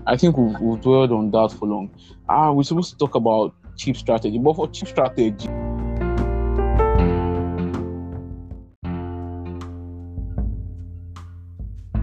I 0.07 0.17
think 0.17 0.37
we've, 0.37 0.59
we've 0.61 0.81
dwelled 0.81 1.13
on 1.13 1.31
that 1.31 1.53
for 1.59 1.67
long. 1.67 1.91
Ah, 2.29 2.53
we're 2.53 2.65
supposed 2.65 2.91
to 2.91 2.99
talk 2.99 3.15
about 3.15 3.55
chip 3.77 3.97
strategy, 3.97 4.39
but 4.39 4.55
for 4.55 4.69
chip 4.69 4.89
strategy, 4.89 5.49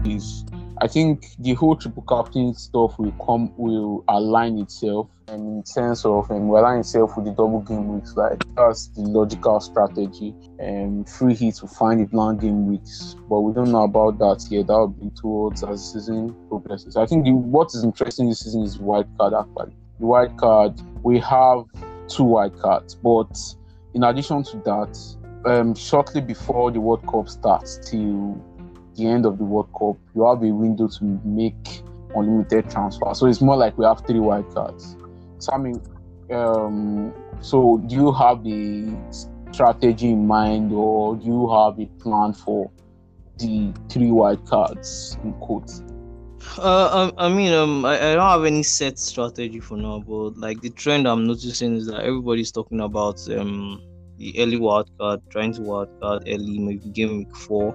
is 0.04 0.44
I 0.82 0.88
think 0.88 1.26
the 1.38 1.54
whole 1.54 1.76
triple 1.76 2.02
captain 2.08 2.54
stuff 2.54 2.98
will 2.98 3.12
come 3.24 3.56
will 3.56 4.04
align 4.08 4.58
itself 4.58 5.06
and 5.28 5.58
in 5.58 5.64
sense 5.64 6.04
of 6.04 6.28
um, 6.28 6.48
will 6.48 6.58
align 6.58 6.80
itself 6.80 7.16
with 7.16 7.26
the 7.26 7.30
double 7.30 7.60
game 7.60 7.86
weeks. 7.94 8.16
Like 8.16 8.42
that's 8.56 8.88
the 8.88 9.02
logical 9.02 9.60
strategy. 9.60 10.34
And 10.58 11.08
free 11.08 11.36
hits 11.36 11.62
will 11.62 11.68
find 11.68 12.00
the 12.00 12.06
blank 12.06 12.40
game 12.40 12.66
weeks, 12.66 13.14
but 13.30 13.42
we 13.42 13.52
don't 13.52 13.70
know 13.70 13.84
about 13.84 14.18
that 14.18 14.44
yet. 14.50 14.66
That 14.66 14.76
will 14.76 14.88
be 14.88 15.10
towards 15.10 15.62
as 15.62 15.92
the 15.92 16.00
season 16.00 16.34
progresses. 16.48 16.96
I 16.96 17.06
think 17.06 17.26
the, 17.26 17.30
what 17.30 17.68
is 17.74 17.84
interesting 17.84 18.28
this 18.28 18.40
season 18.40 18.64
is 18.64 18.80
wild 18.80 19.06
card 19.16 19.34
actually. 19.34 19.76
The 20.00 20.06
wild 20.06 20.36
card 20.36 20.80
we 21.04 21.20
have 21.20 21.62
two 22.08 22.24
wild 22.24 22.58
cards, 22.58 22.96
but 22.96 23.38
in 23.94 24.02
addition 24.02 24.42
to 24.42 24.56
that, 24.64 24.98
um, 25.44 25.76
shortly 25.76 26.20
before 26.20 26.72
the 26.72 26.80
World 26.80 27.06
Cup 27.06 27.28
starts 27.28 27.78
till 27.88 28.44
the 28.96 29.06
end 29.06 29.26
of 29.26 29.38
the 29.38 29.44
World 29.44 29.70
Cup, 29.72 29.96
you 30.14 30.26
have 30.26 30.42
a 30.42 30.52
window 30.52 30.88
to 30.88 31.20
make 31.24 31.82
unlimited 32.14 32.70
transfer. 32.70 33.14
So 33.14 33.26
it's 33.26 33.40
more 33.40 33.56
like 33.56 33.76
we 33.78 33.84
have 33.84 34.02
three 34.06 34.20
wild 34.20 34.52
cards. 34.54 34.96
So 35.38 35.52
I 35.52 35.58
mean, 35.58 35.80
um, 36.30 37.12
so 37.40 37.78
do 37.86 37.94
you 37.94 38.12
have 38.12 38.46
a 38.46 39.52
strategy 39.52 40.10
in 40.10 40.26
mind, 40.26 40.72
or 40.72 41.16
do 41.16 41.26
you 41.26 41.50
have 41.50 41.78
a 41.80 41.86
plan 42.02 42.32
for 42.32 42.70
the 43.38 43.72
three 43.88 44.10
wild 44.10 44.46
cards 44.46 45.18
in 45.24 45.32
quotes? 45.34 45.82
Uh, 46.58 47.10
I, 47.16 47.26
I 47.26 47.28
mean, 47.28 47.52
um, 47.52 47.84
I, 47.84 47.94
I 47.94 48.14
don't 48.14 48.28
have 48.28 48.44
any 48.44 48.62
set 48.62 48.98
strategy 48.98 49.60
for 49.60 49.76
now, 49.76 50.00
but 50.00 50.36
like 50.36 50.60
the 50.60 50.70
trend 50.70 51.06
I'm 51.06 51.26
noticing 51.26 51.76
is 51.76 51.86
that 51.86 52.00
everybody's 52.00 52.52
talking 52.52 52.80
about 52.80 53.20
um 53.30 53.80
the 54.18 54.38
early 54.38 54.58
wild 54.58 54.90
card, 54.98 55.20
trying 55.30 55.52
to 55.54 55.62
wild 55.62 55.88
card 56.00 56.24
early, 56.26 56.58
maybe 56.58 56.88
game 56.90 57.18
week 57.18 57.34
four, 57.36 57.74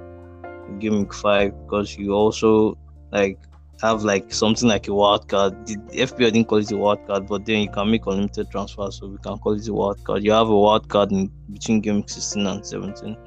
week 0.70 1.14
five, 1.14 1.54
because 1.64 1.98
you 1.98 2.14
also 2.14 2.78
like 3.12 3.40
have 3.82 4.04
like 4.04 4.34
something 4.34 4.68
like 4.68 4.88
a 4.88 4.94
wild 4.94 5.28
card. 5.28 5.54
The 5.68 5.76
FPL 5.94 6.34
didn't 6.34 6.46
call 6.46 6.60
it 6.60 6.72
a 6.72 6.78
wild 6.78 7.06
card, 7.06 7.28
but 7.28 7.46
then 7.46 7.62
you 7.62 7.70
can 7.70 7.92
make 7.92 8.06
unlimited 8.06 8.50
transfers, 8.52 9.00
so 9.00 9.08
we 9.08 9.18
can 9.18 9.38
call 9.38 9.54
it 9.54 9.68
a 9.68 9.74
wild 9.74 10.04
card. 10.04 10.24
You 10.24 10.32
have 10.32 10.50
a 10.50 10.58
wild 10.58 10.90
card 10.90 11.12
in 11.12 11.32
between 11.52 11.82
game 11.82 12.08
16 12.08 12.46
and 12.46 12.66
17. 12.66 13.18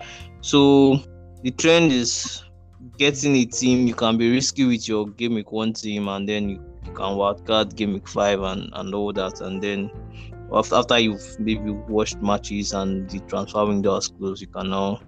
So 0.41 1.01
the 1.43 1.51
trend 1.53 1.93
is 1.93 2.43
getting 2.99 3.37
a 3.37 3.45
team. 3.45 3.87
You 3.87 3.95
can 3.95 4.19
be 4.19 4.31
risky 4.31 4.65
with 4.65 4.89
your 4.89 5.09
game 5.09 5.43
one 5.49 5.73
team, 5.73 6.09
and 6.09 6.29
then 6.29 6.49
you, 6.49 6.67
can 6.95 7.17
wild 7.17 7.47
card 7.47 7.77
game 7.77 8.01
five 8.01 8.41
and, 8.41 8.69
and 8.73 8.95
all 8.95 9.13
that, 9.13 9.41
and 9.41 9.63
then 9.63 9.91
after, 10.53 10.75
after 10.75 10.99
you've 10.99 11.39
maybe 11.39 11.71
watched 11.71 12.21
matches 12.21 12.73
and 12.73 13.09
the 13.11 13.21
transfer 13.21 13.65
window 13.65 13.97
is 13.97 14.09
closed, 14.09 14.41
you 14.41 14.49
can 14.49 14.71
now. 14.71 15.01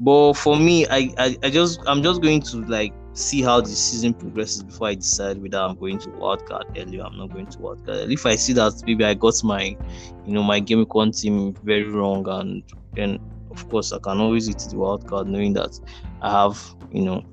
But 0.00 0.34
for 0.34 0.56
me, 0.56 0.86
I, 0.86 1.12
I, 1.18 1.36
I 1.42 1.50
just 1.50 1.80
I'm 1.86 2.02
just 2.02 2.22
going 2.22 2.42
to 2.42 2.58
like 2.66 2.92
see 3.14 3.42
how 3.42 3.60
the 3.60 3.68
season 3.68 4.14
progresses 4.14 4.62
before 4.62 4.88
I 4.88 4.94
decide 4.94 5.42
whether 5.42 5.58
I'm 5.58 5.76
going 5.76 5.98
to 5.98 6.08
wildcard 6.10 6.80
early 6.80 7.00
or 7.00 7.06
I'm 7.06 7.18
not 7.18 7.32
going 7.32 7.46
to 7.46 7.58
wildcard. 7.58 8.12
If 8.12 8.24
I 8.24 8.36
see 8.36 8.52
that 8.52 8.82
maybe 8.86 9.04
I 9.04 9.14
got 9.14 9.42
my, 9.42 9.76
you 10.24 10.32
know, 10.32 10.42
my 10.42 10.60
game 10.60 10.84
one 10.84 11.10
team 11.10 11.54
very 11.64 11.84
wrong, 11.84 12.28
and 12.28 12.62
then 12.94 13.18
of 13.50 13.68
course 13.68 13.92
I 13.92 13.98
can 13.98 14.20
always 14.20 14.46
hit 14.46 14.58
the 14.58 14.76
wildcard 14.76 15.26
knowing 15.26 15.54
that 15.54 15.78
I 16.22 16.30
have, 16.30 16.62
you 16.92 17.02
know. 17.02 17.24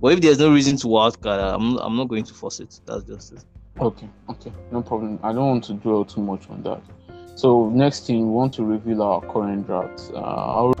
But 0.00 0.14
if 0.14 0.20
there's 0.20 0.38
no 0.38 0.52
reason 0.52 0.76
to 0.78 0.86
wildcard, 0.86 1.54
I'm 1.54 1.76
I'm 1.78 1.96
not 1.96 2.08
going 2.08 2.24
to 2.24 2.34
force 2.34 2.60
it. 2.60 2.80
That's 2.86 3.04
just 3.04 3.32
it. 3.34 3.44
Okay, 3.80 4.08
okay, 4.30 4.52
no 4.70 4.80
problem. 4.80 5.18
I 5.22 5.32
don't 5.32 5.48
want 5.48 5.64
to 5.64 5.74
dwell 5.74 6.04
too 6.04 6.22
much 6.22 6.48
on 6.48 6.62
that. 6.62 6.80
So 7.36 7.68
next 7.70 8.06
thing, 8.06 8.20
we 8.20 8.32
want 8.32 8.54
to 8.54 8.64
reveal 8.64 9.02
our 9.02 9.20
current 9.20 9.66
drafts. 9.66 10.10
Uh, 10.10 10.72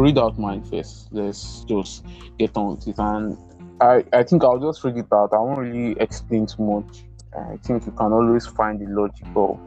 read 0.00 0.18
out 0.18 0.38
mine 0.38 0.64
first. 0.64 1.08
Let's 1.12 1.64
just 1.64 2.04
get 2.38 2.56
on 2.56 2.76
with 2.76 2.88
it. 2.88 2.98
And 2.98 3.36
I, 3.80 4.04
I 4.12 4.22
think 4.22 4.42
I'll 4.42 4.58
just 4.58 4.82
read 4.82 4.96
it 4.96 5.06
out. 5.12 5.32
I 5.32 5.38
won't 5.38 5.58
really 5.58 5.98
explain 6.00 6.46
too 6.46 6.62
much. 6.62 7.04
I 7.36 7.56
think 7.58 7.86
you 7.86 7.92
can 7.92 8.12
always 8.12 8.46
find 8.46 8.80
the 8.80 8.86
logical 8.90 9.60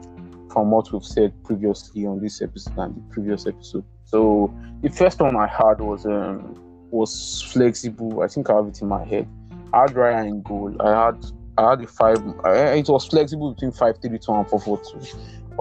from 0.52 0.72
what 0.72 0.92
we've 0.92 1.04
said 1.04 1.34
previously 1.44 2.06
on 2.06 2.22
this 2.22 2.42
episode 2.42 2.78
and 2.78 2.96
the 2.96 3.14
previous 3.14 3.48
episode. 3.48 3.86
So 4.06 4.54
the 4.82 4.90
first 4.90 5.20
one 5.20 5.36
I 5.36 5.48
had 5.48 5.80
was 5.80 6.06
um 6.06 6.60
was 6.92 7.42
flexible. 7.52 8.22
I 8.22 8.28
think 8.28 8.50
I 8.50 8.56
have 8.56 8.68
it 8.68 8.82
in 8.82 8.88
my 8.88 9.04
head. 9.04 9.28
I 9.74 9.82
had 9.82 9.92
Raya 9.92 10.28
in 10.28 10.44
goal. 10.44 10.76
I 10.80 11.06
had 11.06 11.26
I 11.58 11.70
had 11.72 11.82
a 11.82 11.88
five. 11.88 12.22
I, 12.44 12.74
it 12.74 12.90
was 12.90 13.08
flexible 13.08 13.54
between 13.54 13.72
five 13.72 13.96
three 14.02 14.20
two 14.20 14.34
and 14.34 14.48
four 14.48 14.60
four 14.60 14.80
two. 14.80 15.00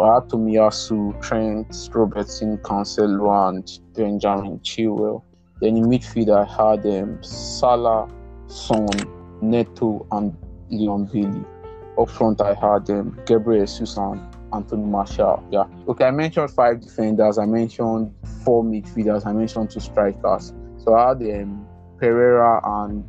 I 0.00 0.14
had 0.14 0.28
Tomiyasu, 0.28 1.20
Trent, 1.22 1.88
Robertson, 1.92 2.58
Cancelo, 2.58 3.48
and 3.48 3.80
Benjamin 3.94 4.58
Chilwell. 4.60 5.22
Then 5.60 5.76
in 5.76 5.84
midfield, 5.84 6.30
I 6.30 6.44
had 6.44 6.86
um, 6.86 7.22
Salah, 7.22 8.08
Son, 8.46 8.88
Neto, 9.40 10.06
and 10.10 10.36
Leon 10.70 11.04
Bailey. 11.12 11.44
Up 11.98 12.10
front, 12.10 12.40
I 12.40 12.54
had 12.54 12.88
um, 12.90 13.20
Gabriel 13.26 13.66
Jesus, 13.66 13.98
Anthony 14.52 14.84
Martial. 14.84 15.46
Yeah. 15.50 15.64
Okay, 15.88 16.04
I 16.06 16.10
mentioned 16.10 16.50
five 16.50 16.80
defenders. 16.80 17.38
I 17.38 17.44
mentioned 17.44 18.14
four 18.44 18.64
midfielders. 18.64 19.26
I 19.26 19.32
mentioned 19.32 19.70
two 19.70 19.80
strikers. 19.80 20.52
So 20.78 20.94
I 20.94 21.08
had 21.08 21.22
um, 21.22 21.66
Pereira 21.98 22.60
and 22.64 23.04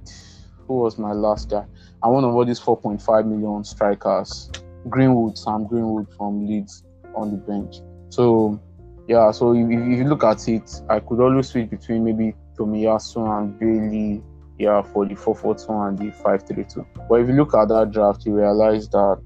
who 0.67 0.75
was 0.75 0.97
my 0.97 1.13
last 1.13 1.49
guy? 1.49 1.65
And 2.01 2.13
one 2.13 2.23
of 2.23 2.35
all 2.35 2.45
these 2.45 2.59
4.5 2.59 3.25
million 3.25 3.63
strikers, 3.63 4.51
Greenwood, 4.89 5.37
Sam 5.37 5.67
Greenwood 5.67 6.07
from 6.17 6.47
Leeds 6.47 6.83
on 7.15 7.31
the 7.31 7.37
bench. 7.37 7.77
So 8.09 8.61
yeah, 9.07 9.31
so 9.31 9.53
if, 9.53 9.69
if 9.69 9.97
you 9.97 10.05
look 10.05 10.23
at 10.23 10.47
it, 10.47 10.81
I 10.89 10.99
could 10.99 11.19
always 11.19 11.49
switch 11.49 11.69
between 11.69 12.05
maybe 12.05 12.35
Tomiyasu 12.57 13.37
and 13.37 13.59
Bailey, 13.59 14.23
yeah, 14.57 14.81
for 14.81 15.05
the 15.05 15.15
4-4-2 15.15 15.89
and 15.89 15.97
the 15.97 16.11
5-3-2. 16.23 17.07
But 17.09 17.15
if 17.15 17.27
you 17.27 17.33
look 17.33 17.53
at 17.53 17.67
that 17.69 17.91
draft, 17.91 18.25
you 18.25 18.35
realize 18.35 18.87
that 18.89 19.21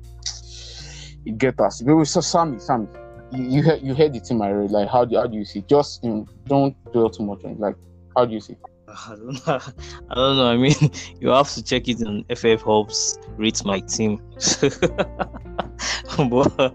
it 1.26 1.38
get 1.38 1.60
us. 1.60 1.82
But 1.82 2.06
so 2.06 2.22
Sammy, 2.22 2.60
Sammy, 2.60 2.88
you 3.32 3.44
you 3.44 3.64
heard, 3.64 3.82
you 3.82 3.94
heard 3.94 4.14
the 4.14 4.20
team 4.20 4.42
I 4.42 4.50
read. 4.52 4.72
Like 4.72 4.90
how 4.90 5.06
do 5.06 5.18
how 5.18 5.28
do 5.28 5.38
you 5.38 5.46
see? 5.46 5.62
Just 5.68 6.04
you 6.04 6.26
don't 6.46 6.76
dwell 6.94 7.10
too 7.10 7.24
much 7.24 7.44
on 7.44 7.52
it. 7.52 7.60
Like 7.60 7.76
how 8.16 8.26
do 8.26 8.34
you 8.34 8.40
see? 8.40 8.56
I 9.06 9.16
don't 9.16 9.48
know. 9.48 9.60
I 10.10 10.16
don't 10.16 10.38
know. 10.38 10.48
I 10.48 10.58
mean, 10.58 10.76
you 11.20 11.30
have 11.30 11.52
to 11.52 11.64
check 11.64 11.88
it 11.88 12.06
on 12.06 12.24
FF 12.36 12.62
Hubs 12.62 13.20
rates 13.38 13.64
my 13.64 13.80
team. 13.80 14.22
but, 16.30 16.74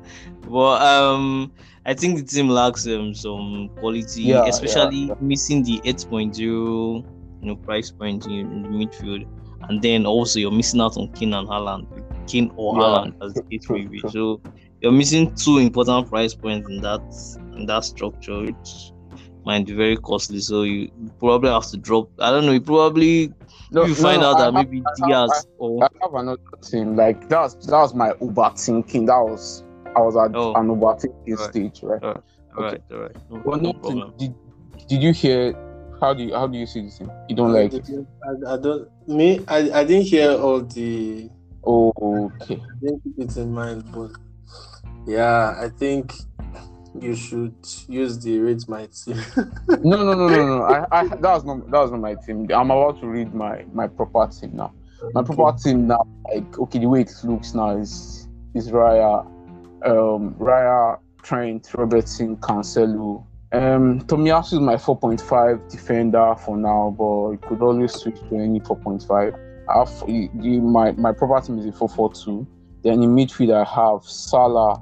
but 0.49 0.83
um, 0.83 1.53
I 1.85 1.95
think 1.95 2.19
the 2.19 2.25
team 2.25 2.49
lacks 2.49 2.87
um 2.87 3.15
some 3.15 3.71
quality, 3.79 4.23
Yeah, 4.23 4.45
especially 4.47 5.07
yeah, 5.07 5.15
missing 5.21 5.63
the 5.65 5.81
8.0 5.81 6.39
you 6.39 7.05
know 7.43 7.57
price 7.57 7.91
point 7.91 8.27
in, 8.27 8.33
in 8.33 8.63
the 8.63 8.69
midfield, 8.69 9.27
and 9.69 9.83
then 9.83 10.07
also 10.07 10.39
you're 10.39 10.53
missing 10.53 10.81
out 10.81 10.97
on 10.97 11.13
Kane 11.13 11.35
and 11.35 11.49
Haaland, 11.49 11.87
Kane 12.29 12.53
or 12.57 12.77
Yeah, 12.77 12.83
Haaland 12.83 13.15
as 13.25 13.35
the 13.35 13.43
case 13.43 13.69
may 13.69 13.87
be. 13.87 14.01
So 14.11 14.41
you're 14.81 14.93
missing 14.93 15.35
two 15.35 15.59
important 15.59 16.09
price 16.09 16.35
points 16.35 16.69
in 16.69 16.81
that 16.83 17.03
in 17.57 17.67
that 17.67 17.85
structure, 17.85 18.43
which 18.43 18.92
might 19.45 19.67
be 19.67 19.73
very 19.75 19.97
costly. 19.97 20.41
So 20.41 20.63
you 20.63 20.91
probably 21.19 21.51
have 21.51 21.67
to 21.71 21.77
drop. 21.77 22.11
I 22.21 22.31
don't 22.31 22.47
know. 22.47 22.53
You 22.53 22.61
probably 22.61 23.33
No, 23.71 23.85
you 23.85 23.95
find 23.95 24.23
out 24.23 24.37
I 24.37 24.39
that 24.39 24.45
have- 24.45 24.55
maybe 24.55 24.83
I 24.87 24.91
have- 25.11 25.29
Diaz 25.31 25.47
or 25.59 25.85
I 25.85 25.89
have 26.03 26.15
another 26.15 26.41
team. 26.63 26.97
Like 26.97 27.29
that 27.29 27.41
was 27.41 27.55
that 27.67 27.79
was 27.79 27.95
my 27.95 28.13
Uber 28.21 28.51
thinking. 28.57 29.07
That 29.07 29.19
was 29.21 29.65
I 29.97 30.01
was 30.01 30.17
at 30.17 30.35
Oh. 30.37 30.55
an 30.55 30.69
Uber 30.71 30.97
thinking 30.99 31.35
Right. 31.37 31.51
stage, 31.51 31.83
right? 31.83 32.03
all 32.03 32.15
right, 32.65 32.83
all 32.93 32.99
right. 32.99 33.17
No, 33.31 33.43
Well, 33.45 33.59
no 33.61 33.71
no, 33.71 33.73
problem. 33.75 34.13
did 34.19 34.35
did 34.89 35.03
you 35.03 35.13
hear? 35.13 35.55
How 36.01 36.13
do 36.15 36.25
you 36.25 36.35
how 36.35 36.47
do 36.49 36.59
you 36.59 36.67
see 36.67 36.83
this 36.83 36.99
thing? 36.99 37.11
You 37.29 37.37
don't 37.37 37.53
like 37.53 37.73
it? 37.75 37.89
I, 38.27 38.55
I 38.55 38.57
don't 38.59 38.89
me 39.07 39.41
I, 39.49 39.59
I 39.81 39.85
didn't 39.85 40.07
hear 40.07 40.33
all 40.33 40.61
the 40.63 41.31
Oh, 41.65 41.93
okay. 42.43 42.61
Don't 42.83 43.01
keep 43.05 43.19
it 43.21 43.37
in 43.37 43.53
mind, 43.55 43.85
but 43.95 44.11
yeah, 45.07 45.55
I 45.61 45.69
think 45.69 46.13
you 47.01 47.15
should 47.15 47.55
use 47.89 48.19
the 48.19 48.39
rate 48.41 48.69
my 48.69 48.87
team. 48.87 49.17
No, 49.85 49.97
no, 50.05 50.15
no, 50.15 50.29
no, 50.29 50.47
no. 50.59 50.63
I, 50.65 50.87
I, 50.93 51.09
that 51.09 51.21
was 51.23 51.45
not 51.45 51.71
that 51.71 51.79
was 51.81 51.91
not 51.91 52.01
my 52.01 52.15
team. 52.15 52.47
I'm 52.55 52.71
about 52.71 53.01
to 53.01 53.07
read 53.09 53.35
my 53.35 53.65
my 53.73 53.87
proper 53.89 54.29
team 54.29 54.51
now. 54.55 54.73
My 55.15 55.23
proper 55.23 55.59
team 55.59 55.87
now, 55.89 56.03
like 56.33 56.59
okay, 56.59 56.79
the 56.79 56.87
way 56.87 57.01
it 57.01 57.13
looks 57.25 57.55
now 57.55 57.77
is 57.77 58.29
is 58.55 58.71
Raya, 58.71 59.25
um, 59.85 60.35
Raya, 60.39 60.99
Trent, 61.23 61.69
Robertson, 61.75 62.37
Cancelo. 62.37 63.25
Um, 63.53 64.01
Tomiyasu 64.03 64.55
is 64.55 64.61
my 64.61 64.77
4.5 64.77 65.71
defender 65.71 66.35
for 66.39 66.57
now, 66.57 66.95
but 66.97 67.33
it 67.33 67.43
could 67.43 67.61
always 67.61 67.93
switch 67.93 68.19
to 68.31 68.37
any 68.37 68.61
4.5. 68.61 69.39
I 69.69 69.79
have 69.79 70.07
the, 70.07 70.31
the- 70.35 70.61
my 70.61 70.93
my 70.93 71.13
proper 71.13 71.45
team 71.47 71.59
is 71.59 71.67
a 71.67 71.73
4-4-2. 71.73 72.47
Then 72.83 73.03
in 73.03 73.15
midfield 73.15 73.53
I 73.55 73.65
have 73.65 74.05
Salah, 74.05 74.81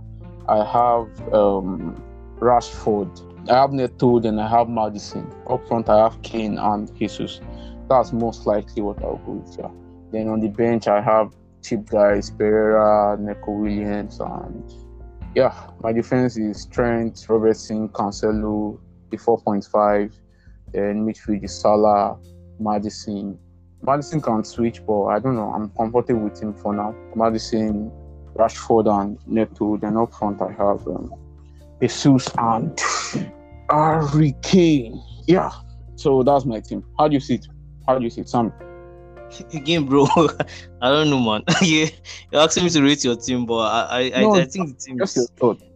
I 0.50 0.64
have 0.64 1.32
um, 1.32 2.02
Rashford, 2.40 3.48
I 3.48 3.54
have 3.54 3.72
Neto, 3.72 4.18
then 4.18 4.40
I 4.40 4.48
have 4.48 4.68
Maddison. 4.68 5.32
Up 5.48 5.66
front 5.68 5.88
I 5.88 5.98
have 5.98 6.20
Kane 6.22 6.58
and 6.58 6.92
Jesus. 6.98 7.40
That's 7.88 8.12
most 8.12 8.46
likely 8.46 8.82
what 8.82 9.00
I'll 9.02 9.18
go 9.18 9.32
with. 9.32 9.56
Yeah. 9.58 9.70
Then 10.10 10.28
on 10.28 10.40
the 10.40 10.48
bench 10.48 10.88
I 10.88 11.00
have 11.00 11.32
cheap 11.62 11.88
guys, 11.88 12.30
Pereira, 12.30 13.16
Neco 13.20 13.52
Williams, 13.52 14.18
and 14.18 14.72
yeah, 15.36 15.54
my 15.82 15.92
defense 15.92 16.36
is 16.36 16.66
Trent, 16.66 17.24
Robertson, 17.28 17.88
Cancelo, 17.90 18.80
the 19.10 19.16
4.5. 19.16 20.12
Then 20.72 21.06
midfield 21.06 21.44
is 21.44 21.54
Salah, 21.54 22.18
Maddison. 22.58 23.38
Maddison 23.82 24.20
can 24.20 24.42
switch, 24.42 24.84
but 24.84 25.04
I 25.04 25.20
don't 25.20 25.36
know. 25.36 25.52
I'm 25.54 25.70
comfortable 25.70 26.22
with 26.22 26.42
him 26.42 26.54
for 26.54 26.74
now. 26.74 26.94
Maddison, 27.14 27.92
Rashford, 28.40 28.86
and 28.88 29.18
Neto. 29.26 29.76
Then 29.76 29.96
up 29.96 30.12
front, 30.14 30.40
I 30.40 30.50
have 30.52 30.86
um, 30.88 31.12
Jesus 31.80 32.28
and 32.38 32.78
Harry 33.70 34.34
Kane. 34.42 35.02
Yeah. 35.26 35.50
So 35.96 36.22
that's 36.22 36.44
my 36.44 36.60
team. 36.60 36.84
How 36.98 37.08
do 37.08 37.14
you 37.14 37.20
see 37.20 37.34
it? 37.34 37.46
How 37.86 37.98
do 37.98 38.04
you 38.04 38.10
see 38.10 38.22
it, 38.22 38.28
Sam? 38.28 38.52
Again, 39.54 39.86
bro, 39.86 40.06
I 40.82 40.88
don't 40.88 41.10
know, 41.10 41.20
man. 41.20 41.42
yeah, 41.62 41.86
you're 42.32 42.40
asking 42.42 42.64
me 42.64 42.70
to 42.70 42.82
rate 42.82 43.04
your 43.04 43.16
team, 43.16 43.46
but 43.46 43.58
I, 43.58 44.10
I, 44.14 44.20
No, 44.22 44.34
I, 44.34 44.40
I 44.40 44.44
think 44.46 44.76
the 44.76 44.84
team 44.84 45.00
is, 45.00 45.16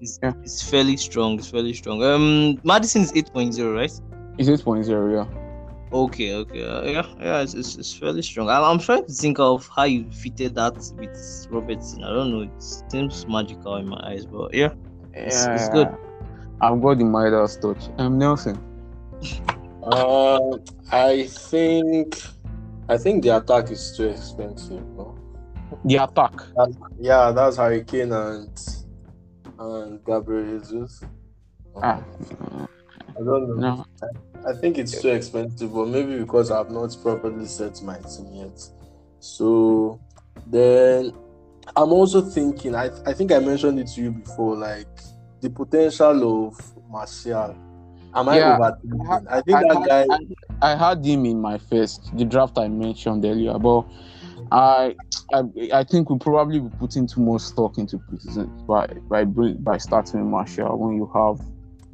is, 0.01 0.19
yeah. 0.23 0.33
is 0.43 0.63
fairly 0.63 0.97
strong. 0.97 1.39
It's 1.39 1.51
fairly 1.51 1.73
strong. 1.75 2.03
Um, 2.03 2.61
Maddison 2.65 3.03
is 3.03 3.13
8.0, 3.13 3.75
right? 3.75 3.93
It's 4.39 4.49
8.0, 4.49 5.13
yeah. 5.13 5.44
Okay, 5.95 6.35
okay, 6.35 6.65
uh, 6.67 6.83
yeah, 6.83 7.07
yeah, 7.21 7.41
it's, 7.41 7.55
it's, 7.55 7.77
it's 7.77 7.95
fairly 7.95 8.21
strong. 8.21 8.49
I'm, 8.49 8.65
I'm 8.65 8.79
trying 8.81 9.07
to 9.07 9.13
think 9.13 9.39
of 9.39 9.69
how 9.75 9.85
you 9.85 10.11
fitted 10.11 10.57
that 10.57 10.75
with 10.99 11.47
Robertson. 11.51 12.03
I 12.03 12.09
don't 12.13 12.33
know, 12.33 12.41
it 12.41 12.63
seems 12.91 13.25
magical 13.29 13.77
in 13.77 13.87
my 13.87 14.01
eyes, 14.05 14.27
but 14.27 14.53
yeah, 14.53 14.73
It's- 15.15 15.47
it's 15.55 15.69
good. 15.69 15.89
I've 16.61 16.83
got 16.83 16.99
the 16.99 17.05
Midas 17.05 17.57
touch. 17.57 17.89
Um, 17.99 18.19
Nelson. 18.19 18.59
Uh, 19.87 20.57
I 20.91 21.25
think 21.27 22.19
I 22.89 22.97
think 22.97 23.23
the 23.23 23.37
attack 23.37 23.71
is 23.71 23.95
too 23.95 24.09
expensive. 24.09 24.83
No? 24.97 25.15
The 25.85 25.97
attack. 25.97 26.33
Yeah, 26.99 27.33
that's 27.33 27.59
Harry 27.59 27.85
Kane 27.85 28.11
and 28.13 28.49
and 29.59 30.03
Gabriel 30.07 30.59
Jesus. 30.59 31.03
Ah, 31.83 32.01
I 33.11 33.23
don't 33.23 33.59
know. 33.61 33.85
no. 33.85 33.85
I 34.47 34.53
think 34.53 34.79
it's 34.79 35.01
too 35.01 35.09
expensive, 35.09 35.73
but 35.73 35.89
maybe 35.89 36.19
because 36.19 36.51
I've 36.51 36.71
not 36.71 36.97
properly 37.03 37.47
set 37.47 37.83
my 37.83 37.97
team 37.99 38.29
yet. 38.33 38.69
So 39.21 39.99
then 40.47 41.13
I'm 41.77 41.93
also 41.93 42.21
thinking, 42.21 42.75
I, 42.75 42.91
I 43.07 43.13
think 43.15 43.33
I 43.33 43.39
mentioned 43.39 43.81
it 43.81 43.89
to 43.95 44.03
you 44.03 44.11
before, 44.11 44.57
like 44.57 44.87
the 45.41 45.51
potential 45.51 46.49
of 46.49 46.61
Martial. 46.91 47.57
Am 48.15 48.29
I 48.29 48.37
Yeah, 48.37 48.59
overthinking? 48.59 49.27
I 49.29 49.41
think 49.41 49.59
I, 49.59 49.63
that 49.63 49.87
guy 49.89 50.07
I, 50.61 50.73
I 50.73 50.77
had 50.77 51.05
him 51.05 51.25
in 51.25 51.41
my 51.41 51.59
first 51.59 52.17
the 52.17 52.25
draft 52.25 52.59
I 52.59 52.69
mentioned 52.69 53.25
earlier, 53.25 53.59
but 53.59 53.85
I 54.53 54.95
I, 55.33 55.43
I 55.73 55.85
think 55.85 56.11
we 56.11 56.19
probably 56.19 56.61
be 56.61 56.69
putting 56.79 57.07
too 57.07 57.23
much 57.23 57.43
stock 57.43 57.79
into 57.79 57.99
preseason 57.99 58.67
by 58.67 58.87
by 59.09 59.25
by 59.25 59.79
starting 59.79 60.31
Martial 60.31 60.79
when 60.79 60.97
you 60.97 61.11
have 61.15 61.41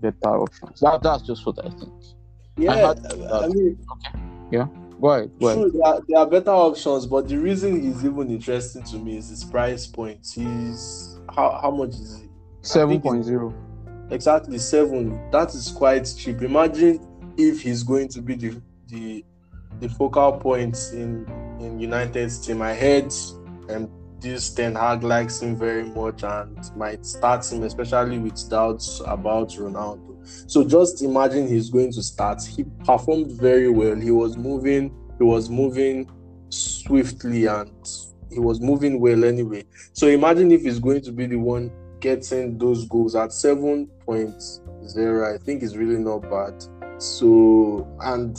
better 0.01 0.37
options. 0.37 0.81
That, 0.81 1.03
that's 1.03 1.23
just 1.23 1.47
what 1.47 1.65
I 1.65 1.71
think. 1.71 1.93
Yeah, 2.61 2.89
had 2.89 3.07
I 3.33 3.49
mean 3.49 3.79
Go 5.01 5.09
ahead, 5.09 5.31
go 5.41 5.49
ahead. 5.49 5.59
True, 5.63 5.71
there 5.71 5.87
are, 5.87 6.01
there 6.07 6.19
are 6.19 6.27
better 6.27 6.51
options, 6.51 7.07
but 7.07 7.27
the 7.27 7.39
reason 7.39 7.81
he's 7.81 8.05
even 8.05 8.29
interesting 8.29 8.83
to 8.83 8.97
me 8.99 9.17
is 9.17 9.31
his 9.31 9.45
price 9.45 9.87
point. 9.87 10.27
He's 10.35 11.19
how 11.35 11.59
how 11.63 11.71
much 11.71 11.91
is 11.91 12.21
he? 12.21 12.29
Seven 12.61 13.01
point 13.01 13.25
zero. 13.25 13.55
Exactly 14.11 14.59
seven. 14.59 15.31
That 15.31 15.55
is 15.55 15.71
quite 15.71 16.13
cheap. 16.19 16.43
Imagine 16.43 17.07
if 17.39 17.63
he's 17.63 17.83
going 17.83 18.09
to 18.09 18.21
be 18.21 18.35
the 18.35 18.61
the 18.89 19.25
the 19.81 19.89
focal 19.89 20.33
point 20.33 20.77
in 20.93 21.25
in 21.61 21.81
United's 21.81 22.45
team. 22.45 22.61
I 22.61 22.75
heard 22.75 23.11
um 23.71 23.91
this 24.21 24.51
Ten 24.51 24.75
Hag 24.75 25.03
likes 25.03 25.41
him 25.41 25.57
very 25.57 25.85
much 25.85 26.23
and 26.23 26.59
might 26.77 27.07
start 27.07 27.51
him, 27.51 27.63
especially 27.63 28.19
with 28.19 28.49
doubts 28.49 29.01
about 29.07 29.51
Ronaldo. 29.51 30.17
So 30.51 30.65
just 30.65 31.03
imagine 31.03 31.49
he's 31.49 31.71
going 31.71 31.93
to 31.93 32.03
start. 32.03 32.43
He 32.43 32.65
performed 32.85 33.33
very 33.33 33.71
well. 33.71 33.97
He 33.97 34.11
was 34.11 34.37
moving, 34.37 34.95
he 35.19 35.25
was 35.25 35.49
moving 35.49 36.11
swiftly 36.51 37.47
and 37.47 37.73
he 38.31 38.39
was 38.39 38.61
moving 38.61 39.01
well 39.01 39.25
anyway. 39.25 39.65
So 39.93 40.07
imagine 40.07 40.53
if 40.53 40.63
he's 40.63 40.79
going 40.79 41.03
to 41.03 41.13
be 41.13 41.27
the 41.27 41.37
one 41.37 41.73
getting 42.01 42.59
those 42.59 42.87
goals 42.87 43.15
at 43.15 43.31
7.0, 43.31 45.35
I 45.35 45.39
think 45.45 45.63
is 45.63 45.77
really 45.77 45.99
not 45.99 46.23
bad. 46.23 46.65
So 47.01 47.89
and 48.01 48.37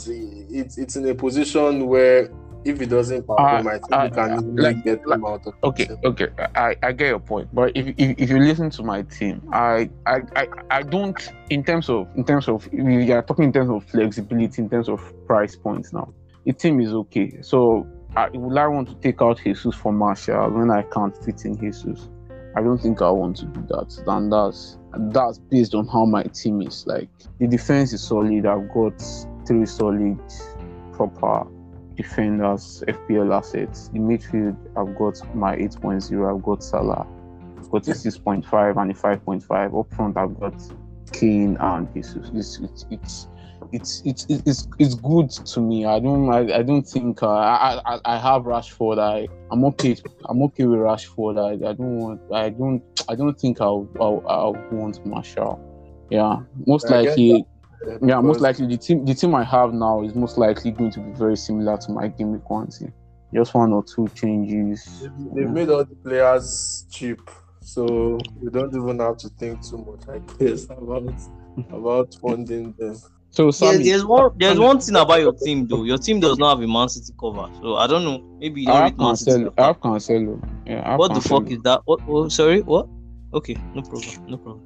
it's 0.50 0.78
it's 0.78 0.96
in 0.96 1.08
a 1.08 1.14
position 1.14 1.86
where 1.88 2.30
if 2.64 2.80
it 2.80 2.86
doesn't 2.86 3.22
perform, 3.26 3.66
I 3.68 3.78
think 3.78 3.92
uh, 3.92 4.08
we 4.10 4.10
can 4.16 4.34
easily 4.38 4.62
like- 4.62 4.84
get 4.84 5.00
out 5.10 5.46
of 5.46 5.54
Okay, 5.64 5.86
team. 5.86 5.96
okay, 6.04 6.28
I, 6.54 6.76
I 6.82 6.92
get 6.92 7.08
your 7.08 7.18
point. 7.20 7.48
But 7.52 7.72
if, 7.76 7.88
if 7.98 8.18
if 8.18 8.30
you 8.30 8.38
listen 8.38 8.70
to 8.70 8.82
my 8.82 9.02
team, 9.02 9.42
I, 9.52 9.90
I 10.06 10.20
I 10.36 10.48
I 10.70 10.82
don't 10.82 11.16
in 11.50 11.62
terms 11.64 11.88
of 11.88 12.08
in 12.16 12.24
terms 12.24 12.48
of 12.48 12.68
we 12.72 13.10
are 13.12 13.22
talking 13.22 13.44
in 13.46 13.52
terms 13.52 13.70
of 13.70 13.84
flexibility 13.84 14.62
in 14.62 14.68
terms 14.68 14.88
of 14.88 15.00
price 15.26 15.56
points 15.56 15.92
now. 15.92 16.12
The 16.44 16.52
team 16.52 16.80
is 16.80 16.92
okay. 16.92 17.40
So 17.42 17.86
I 18.16 18.28
would 18.30 18.56
I 18.58 18.66
want 18.66 18.88
to 18.88 18.94
take 18.96 19.22
out 19.22 19.40
Jesus 19.42 19.74
for 19.74 19.92
Martial 19.92 20.50
when 20.50 20.70
I 20.70 20.82
can't 20.82 21.16
fit 21.24 21.44
in 21.44 21.56
Jesus. 21.58 22.08
I 22.54 22.60
don't 22.62 22.78
think 22.78 23.00
I 23.00 23.10
want 23.10 23.36
to 23.38 23.46
do 23.46 23.64
that. 23.68 24.02
And 24.06 24.30
that's 24.32 24.78
that's 25.14 25.38
based 25.38 25.74
on 25.74 25.86
how 25.88 26.04
my 26.04 26.22
team 26.24 26.60
is. 26.62 26.86
Like 26.86 27.08
the 27.38 27.46
defense 27.46 27.92
is 27.92 28.02
solid. 28.02 28.44
I've 28.44 28.68
got 28.68 29.00
three 29.46 29.64
solid, 29.66 30.18
proper 30.92 31.46
defenders, 32.02 32.82
FPL 32.88 33.36
assets. 33.36 33.88
The 33.88 33.98
midfield, 33.98 34.56
I've 34.76 34.94
got 34.96 35.34
my 35.34 35.56
8.0. 35.56 36.34
I've 36.34 36.42
got 36.42 36.62
Salah. 36.62 37.06
I've 37.58 37.70
got 37.70 37.88
a 37.88 37.92
6.5 37.92 38.82
and 38.82 38.90
a 38.90 38.94
5.5. 38.94 39.80
Up 39.80 39.94
front, 39.94 40.16
I've 40.16 40.38
got 40.40 40.54
Kane 41.12 41.56
and 41.60 41.92
Jesus. 41.94 42.30
It's 42.34 42.58
it's 42.60 42.86
it's 42.90 43.28
it's 43.72 44.02
it's, 44.04 44.26
it's, 44.28 44.68
it's 44.78 44.94
good 44.96 45.30
to 45.30 45.60
me. 45.60 45.86
I 45.86 46.00
don't 46.00 46.28
I, 46.30 46.58
I 46.58 46.62
don't 46.62 46.86
think 46.86 47.22
uh, 47.22 47.28
I, 47.28 47.80
I 47.86 48.00
I 48.04 48.18
have 48.18 48.42
Rashford. 48.42 48.98
I 48.98 49.28
I'm 49.50 49.64
okay. 49.66 49.96
I'm 50.28 50.42
okay 50.42 50.64
with 50.64 50.80
Rashford. 50.80 51.38
I, 51.38 51.70
I 51.70 51.72
don't 51.72 51.96
want. 51.98 52.20
I 52.32 52.48
don't. 52.50 52.82
I 53.08 53.14
don't 53.14 53.38
think 53.38 53.60
I'll 53.60 53.88
I'll, 54.00 54.22
I'll 54.26 54.66
want 54.70 55.04
Martial. 55.06 55.60
Yeah, 56.10 56.40
most 56.66 56.90
I 56.90 57.02
likely. 57.02 57.46
Uh, 57.86 57.98
Yeah, 58.06 58.20
most 58.20 58.40
likely 58.40 58.66
the 58.66 58.76
team 58.76 59.04
the 59.04 59.14
team 59.14 59.34
I 59.34 59.44
have 59.44 59.72
now 59.72 60.02
is 60.02 60.14
most 60.14 60.38
likely 60.38 60.70
going 60.70 60.90
to 60.92 61.00
be 61.00 61.12
very 61.12 61.36
similar 61.36 61.76
to 61.78 61.92
my 61.92 62.08
game 62.08 62.32
week 62.32 62.48
one 62.48 62.68
team. 62.68 62.92
Just 63.34 63.54
one 63.54 63.72
or 63.72 63.82
two 63.82 64.08
changes. 64.08 64.84
They've- 65.00 65.12
They've 65.34 65.50
made 65.50 65.70
all 65.70 65.84
the 65.84 65.94
players 65.96 66.86
cheap, 66.90 67.20
so 67.60 68.18
we 68.40 68.50
don't 68.50 68.74
even 68.76 68.98
have 68.98 69.16
to 69.18 69.28
think 69.30 69.62
too 69.66 69.78
much, 69.78 70.06
I 70.08 70.18
guess, 70.38 70.64
about 70.64 71.04
about 71.72 72.14
funding 72.20 72.74
them. 72.78 72.96
So 73.30 73.44
There's, 73.44 73.56
Sammy, 73.56 73.84
there's 73.84 74.04
one 74.04 74.30
there's 74.36 74.58
one 74.58 74.78
thing 74.78 74.96
about 74.96 75.20
your 75.20 75.32
team 75.32 75.66
though. 75.66 75.84
Your 75.84 75.96
team 75.98 76.20
does 76.20 76.36
not 76.38 76.56
have 76.58 76.62
a 76.64 76.68
Man 76.70 76.88
City 76.90 77.12
cover, 77.18 77.48
so 77.62 77.76
I 77.76 77.86
don't 77.86 78.04
know. 78.04 78.18
Maybe 78.38 78.60
you 78.60 78.66
don't 78.66 78.76
I 78.76 78.80
have 78.80 78.90
rate 78.92 78.98
Man 78.98 79.16
City. 79.16 79.46
I 79.56 79.64
have 79.66 79.80
Cancelo. 79.80 80.38
Yeah, 80.66 80.82
I 80.84 80.90
have 80.90 80.98
What 80.98 81.14
the 81.14 81.20
fuck 81.22 81.50
is 81.50 81.58
that? 81.62 81.80
What? 81.86 82.00
Oh, 82.06 82.28
sorry, 82.28 82.60
what? 82.60 82.86
Okay, 83.34 83.56
no 83.74 83.82
problem, 83.82 84.26
no 84.28 84.36
problem. 84.36 84.62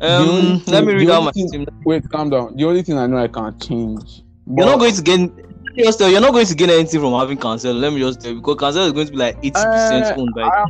Um, 0.00 0.52
let 0.54 0.64
thing- 0.64 0.86
me 0.86 0.94
read 0.94 1.10
out 1.10 1.22
my 1.24 1.30
thing- 1.32 1.50
team. 1.50 1.66
Wait, 1.84 2.08
calm 2.10 2.30
down. 2.30 2.56
The 2.56 2.64
only 2.64 2.82
thing 2.82 2.98
I 2.98 3.06
know 3.06 3.18
I 3.18 3.28
can 3.28 3.56
change. 3.60 4.22
You're 4.46 4.66
not 4.66 4.78
going 4.78 4.94
to 4.94 5.02
gain. 5.02 5.32
Just 5.76 5.98
tell 5.98 6.08
you, 6.08 6.14
you're 6.14 6.20
not 6.22 6.32
going 6.32 6.46
to 6.46 6.54
gain 6.54 6.70
anything 6.70 7.00
from 7.00 7.12
having 7.12 7.38
Cancelo. 7.38 7.78
Let 7.78 7.92
me 7.92 8.00
just 8.00 8.20
tell 8.20 8.32
you 8.32 8.40
because 8.40 8.56
Cancelo 8.56 8.86
is 8.86 8.92
going 8.92 9.06
to 9.06 9.12
be 9.12 9.18
like 9.18 9.36
80 9.42 9.50
percent 9.52 10.06
Uh, 10.06 10.14
owned 10.20 10.34
by. 10.34 10.42
I- 10.42 10.64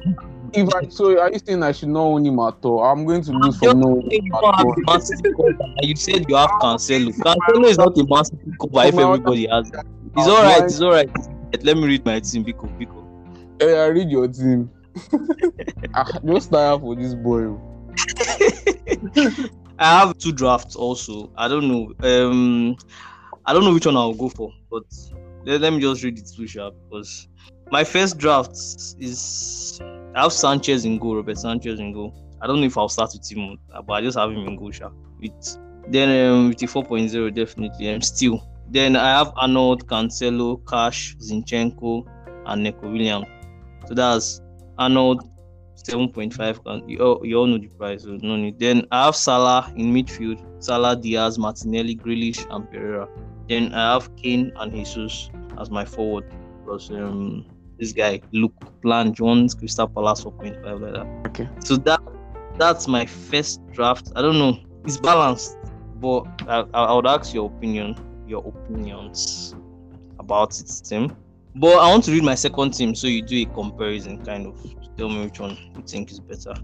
If 0.55 0.75
I 0.75 0.89
so 0.89 1.19
are 1.21 1.31
you 1.31 1.39
saying 1.45 1.63
I 1.63 1.73
should 1.73 1.91
not 1.91 2.01
own 2.05 2.25
him 2.25 2.39
at 2.39 2.55
all? 2.65 2.83
I'm 2.83 3.05
going 3.05 3.23
to 3.23 3.33
lose 3.33 3.59
for 3.59 3.75
no. 3.75 4.01
you 4.11 4.21
don't 4.31 4.55
have 4.57 4.67
a 4.67 4.91
Man 4.91 5.01
City 5.03 5.23
cover, 5.37 5.49
and 5.77 5.85
you 5.85 5.95
said 5.97 6.25
you 6.29 6.37
have 6.37 6.51
Cancelo. 6.63 7.13
Cancelo 7.13 7.67
is 7.67 7.77
not 7.79 7.97
a 7.97 8.25
City 8.25 8.53
cover 8.61 8.87
if 8.89 8.95
everybody 8.99 9.47
has. 9.47 9.69
it. 9.69 9.75
It's 10.17 10.27
all 10.27 10.43
right. 10.43 10.63
It's 10.65 10.81
all 10.81 10.91
right. 10.93 11.11
Let 11.63 11.77
me 11.77 11.87
read 11.87 12.05
my 12.05 12.21
team. 12.21 12.45
Biko, 12.45 12.67
Biko. 12.79 13.05
Hey, 13.61 13.79
I 13.79 13.87
read 13.87 14.11
your 14.11 14.27
team. 14.29 14.71
Ah, 15.95 16.19
just 16.25 16.51
tire 16.51 16.79
for 16.79 16.95
this 16.97 17.15
boy. 17.15 17.57
I 19.79 19.99
have 19.99 20.19
two 20.19 20.33
drafts 20.33 20.77
also. 20.77 21.33
I 21.37 21.49
don't 21.49 21.69
know. 21.69 21.93
Um, 22.03 22.77
I 23.47 23.53
don't 23.53 23.65
know 23.65 23.73
which 23.73 23.87
one 23.87 23.97
I'll 23.97 24.15
go 24.15 24.29
for, 24.29 24.53
but 24.71 24.85
let, 25.45 25.61
let 25.61 25.73
me 25.73 25.81
just 25.81 26.03
read 26.03 26.19
it 26.19 26.31
too 26.37 26.47
sharp 26.47 26.75
because 26.85 27.29
my 27.71 27.85
first 27.85 28.19
draft 28.19 28.53
is 28.99 29.81
I 30.15 30.23
have 30.23 30.33
Sanchez 30.33 30.85
in 30.85 30.99
goal, 30.99 31.17
Robert 31.17 31.39
Sanchez 31.39 31.81
in 31.81 31.93
goal. 31.93 32.15
I 32.41 32.47
don't 32.47 32.61
know 32.61 32.67
if 32.67 32.77
I'll 32.77 32.89
start 32.89 33.11
with 33.13 33.31
him, 33.31 33.59
but 33.87 33.93
I 33.93 34.01
just 34.01 34.19
have 34.19 34.31
him 34.31 34.47
in 34.47 34.57
goal, 34.57 34.71
sharp. 34.71 34.95
With 35.21 35.59
then 35.89 36.31
um, 36.31 36.49
with 36.49 36.59
the 36.59 36.67
4.0 36.67 37.35
definitely. 37.35 37.91
Um, 37.91 38.03
still. 38.03 38.47
Then 38.71 38.97
I 38.97 39.17
have 39.17 39.33
Arnold, 39.37 39.87
Cancelo, 39.87 40.61
Cash, 40.69 41.17
Zinchenko, 41.17 42.05
and 42.47 42.63
Neco 42.63 42.91
Williams. 42.91 43.27
So 43.87 43.95
that's 43.95 44.43
Arnold, 44.79 45.23
7.5. 45.77 46.65
Can- 46.65 46.89
You 46.89 46.99
all, 46.99 47.27
you 47.27 47.37
all 47.39 47.47
know 47.47 47.59
the 47.59 47.69
price, 47.69 48.03
so 48.03 48.19
no 48.23 48.37
need. 48.37 48.59
Then 48.59 48.87
I 48.91 49.05
have 49.07 49.17
Salah 49.17 49.73
in 49.77 49.93
midfield. 49.93 50.45
Salah, 50.63 50.97
Diaz, 50.97 51.39
Martinelli, 51.39 51.97
Grealish, 51.97 52.47
and 52.51 52.69
Pereira. 52.71 53.09
Then 53.49 53.73
I 53.75 53.95
have 53.95 54.15
Kane 54.17 54.53
and 54.57 54.73
Jesus 54.73 55.31
as 55.59 55.71
my 55.71 55.85
forward. 55.85 56.25
Because 56.65 56.91
um, 56.91 57.47
this 57.79 57.93
guy, 57.93 58.21
Luke 58.33 58.53
Plange, 58.83 59.21
wants 59.21 59.55
Crystal 59.55 59.89
Palace 59.89 60.25
4.5 60.25 60.81
like 60.81 60.93
that. 60.95 61.29
Okay. 61.29 61.49
So 61.65 61.77
that 61.77 62.01
that's 62.59 62.89
my 62.89 63.07
first 63.07 63.61
draft. 63.73 64.11
I 64.17 64.23
don't 64.23 64.39
know. 64.39 64.59
It's 64.85 64.97
balanced, 64.99 65.57
but 66.01 66.25
I, 66.49 66.65
I, 66.75 66.85
I 66.85 66.95
would 66.95 67.07
ask 67.07 67.33
your 67.33 67.47
opinion, 67.47 67.95
your 68.27 68.45
opinions 68.47 69.55
about 70.19 70.59
it, 70.61 70.71
Tim. 70.85 71.17
But 71.55 71.79
I 71.79 71.91
want 71.91 72.05
to 72.05 72.13
read 72.13 72.23
my 72.23 72.35
second 72.35 72.73
team, 72.73 72.95
so 72.95 73.07
you 73.07 73.23
do 73.23 73.43
a 73.43 73.47
comparison, 73.47 74.25
kind 74.25 74.47
of 74.47 74.55
tell 74.97 75.09
me 75.09 75.25
which 75.25 75.41
one 75.41 75.57
you 75.77 75.83
think 75.87 76.11
is 76.11 76.21
better. 76.21 76.55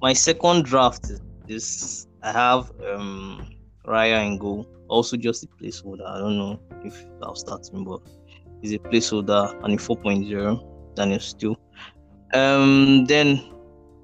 My 0.00 0.12
second 0.12 0.64
draft 0.64 1.10
is, 1.48 2.06
I 2.22 2.32
have 2.32 2.72
um 2.92 3.46
Raya 3.86 4.26
in 4.26 4.38
goal, 4.38 4.66
also 4.88 5.16
just 5.16 5.44
a 5.44 5.48
placeholder. 5.48 6.06
I 6.06 6.18
don't 6.18 6.38
know 6.38 6.60
if 6.84 7.04
I'll 7.22 7.34
start 7.34 7.68
him, 7.72 7.84
but 7.84 8.00
he's 8.60 8.72
a 8.72 8.78
placeholder 8.78 9.52
and 9.64 9.74
a 9.74 9.76
4.0 9.76 10.94
Daniel 10.94 11.20
Steele. 11.20 11.58
Um, 12.34 13.04
then 13.06 13.42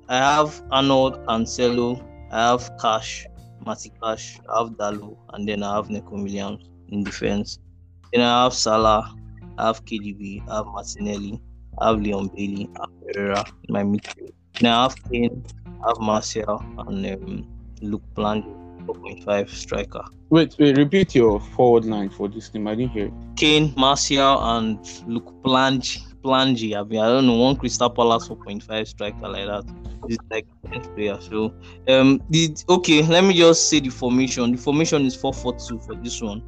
I 0.09 0.19
have 0.19 0.63
Arnold, 0.71 1.25
Cancelo, 1.27 2.03
I 2.31 2.51
have 2.51 2.71
Cash, 2.81 3.27
Matty 3.65 3.93
Cash, 4.03 4.41
I 4.49 4.63
have 4.63 4.73
Dalot, 4.73 5.17
and 5.33 5.49
then 5.49 5.63
I 5.63 5.77
have 5.77 5.91
Neco 5.91 6.17
Williams 6.23 6.69
in 6.89 7.05
defense. 7.05 7.59
Then 8.13 8.23
I 8.23 8.45
have 8.45 8.55
Salah, 8.55 9.15
I 9.59 9.67
have 9.67 9.85
KDB, 9.85 10.49
I 10.49 10.57
have 10.57 10.67
Martinelli, 10.67 11.41
I 11.79 11.89
have 11.89 12.01
Leon 12.01 12.29
Bailey, 12.29 12.71
I 12.77 12.81
have 12.81 13.01
Pereira 13.13 13.45
in 13.65 13.73
my 13.73 13.83
midfield. 13.83 14.33
Then 14.61 14.73
I 14.73 14.83
have 14.85 15.11
Kane, 15.11 15.45
I 15.85 15.89
have 15.89 15.99
Martial, 15.99 16.65
and 16.79 17.07
um, 17.07 17.49
Luke 17.83 18.03
Plange, 18.15 18.45
4.5 18.87 19.51
striker. 19.51 20.05
Wait, 20.31 20.55
wait, 20.59 20.77
repeat 20.77 21.15
your 21.15 21.41
forward 21.41 21.85
line 21.85 22.09
for 22.09 22.29
this 22.29 22.49
team. 22.49 22.69
I 22.69 22.77
didn't 22.77 22.93
hear 22.93 23.07
it. 23.07 23.13
Kane, 23.37 23.75
Martial, 23.77 24.39
and 24.57 24.79
Luke 25.07 25.35
Plange. 25.43 26.05
Plange, 26.23 26.75
I 26.75 26.83
mean, 26.83 27.01
I 27.01 27.09
don't 27.09 27.27
know, 27.27 27.37
one 27.37 27.57
Crystal 27.57 27.91
Palace 27.91 28.29
4.5 28.29 28.87
striker 28.87 29.29
like 29.29 29.47
that. 29.47 29.65
It's 30.09 30.19
like 30.31 30.47
player. 30.95 31.19
So, 31.21 31.55
um, 31.89 32.21
the 32.31 32.57
okay, 32.69 33.03
let 33.03 33.25
me 33.25 33.35
just 33.35 33.69
say 33.69 33.81
the 33.81 33.89
formation. 33.89 34.53
The 34.53 34.59
formation 34.59 35.07
is 35.07 35.17
4-4-2 35.17 35.87
for 35.87 35.95
this 35.97 36.21
one. 36.21 36.43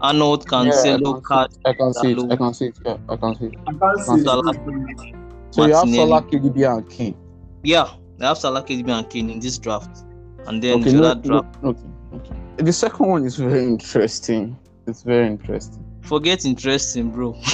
Arnold, 0.00 0.46
Cancelo, 0.46 1.22
Cash, 1.26 1.50
I 1.64 1.72
can 1.72 1.92
see 1.94 2.12
it. 2.12 2.32
I 2.32 2.36
can 2.36 2.54
see 2.54 2.66
it. 2.66 2.78
Yeah, 2.84 2.96
I 3.08 3.16
can 3.16 3.34
see 3.36 3.46
it. 3.46 3.54
I 3.66 3.72
can't 3.72 4.00
see 4.00 4.22
Salah. 4.24 4.50
it. 4.50 5.14
So 5.50 5.66
you 5.66 5.74
have 5.74 5.86
Martinelli. 5.86 5.96
Salah, 5.96 6.22
KDB, 6.22 6.76
and 6.76 6.90
Kane. 6.90 7.16
Yeah, 7.62 7.88
I 8.20 8.26
have 8.26 8.38
Salah, 8.38 8.62
KDB, 8.62 8.88
and 8.90 9.08
Kane 9.08 9.30
in 9.30 9.40
this 9.40 9.58
draft, 9.58 10.04
and 10.46 10.62
then 10.62 10.80
Okay, 10.80 10.90
the 10.92 10.98
no, 11.00 11.04
other 11.10 11.20
draft. 11.22 11.62
no, 11.62 11.70
okay, 11.70 11.80
okay. 12.14 12.34
The 12.58 12.72
second 12.72 13.06
one 13.08 13.24
is 13.24 13.36
very 13.36 13.64
interesting. 13.64 14.58
It's 14.86 15.02
very 15.02 15.26
interesting. 15.26 15.82
Forget 16.02 16.44
interesting, 16.44 17.10
bro. 17.10 17.34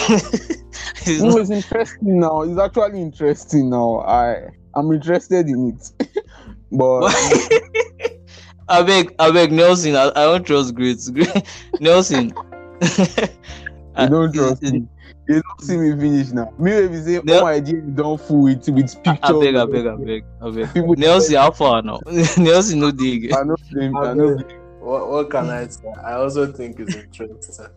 It's 1.05 1.21
No, 1.21 1.37
it's 1.39 1.51
interesting 1.51 2.21
now. 2.21 2.43
It's 2.43 2.59
actually 2.61 3.01
interesting 3.03 3.71
now. 3.71 4.01
I 4.01 4.51
I'm 4.75 4.93
interested 4.93 5.49
in 5.49 5.71
it. 5.77 6.09
but 6.73 7.13
I 8.73 8.83
beg, 8.83 9.15
I 9.19 9.31
beg, 9.31 9.53
Nelson. 9.53 9.97
I, 9.97 10.09
I 10.09 10.25
don't 10.25 10.45
trust 10.47 10.75
grades. 10.75 11.11
Nelson. 11.81 12.33
you 12.99 14.09
don't 14.09 14.33
trust 14.33 14.63
is- 14.63 14.73
me. 14.73 14.89
You 15.29 15.41
don't 15.41 15.61
see 15.61 15.77
me 15.77 15.91
finish 16.01 16.33
now. 16.33 16.53
Me 16.59 16.73
if 16.73 16.91
you 16.91 17.03
say 17.05 17.21
No. 17.23 17.39
oh 17.39 17.43
my 17.43 17.53
idea 17.53 17.77
you 17.77 17.93
don't 17.95 18.21
fool 18.21 18.49
it 18.49 18.67
with 18.69 18.97
pictures. 19.05 19.19
I 19.23 19.33
beg, 19.33 19.55
I 19.55 19.65
beg, 19.67 19.87
I 19.87 19.95
beg, 19.95 20.25
I 20.43 20.51
beg. 20.51 20.75
People 20.75 20.95
Nelson, 20.97 21.37
how 21.37 21.53
far 21.53 21.81
now? 21.81 22.01
Nelson, 22.39 22.81
no 22.81 22.91
dig. 22.91 23.33
I 23.33 23.43
know 23.45 23.55
them, 23.71 23.97
I 23.97 24.15
know. 24.15 24.37
What, 24.81 25.09
what 25.11 25.31
can 25.31 25.49
I 25.49 25.69
say? 25.69 25.87
I 26.05 26.15
also 26.15 26.51
think 26.51 26.81
it's 26.81 26.97
interesting. 26.97 27.69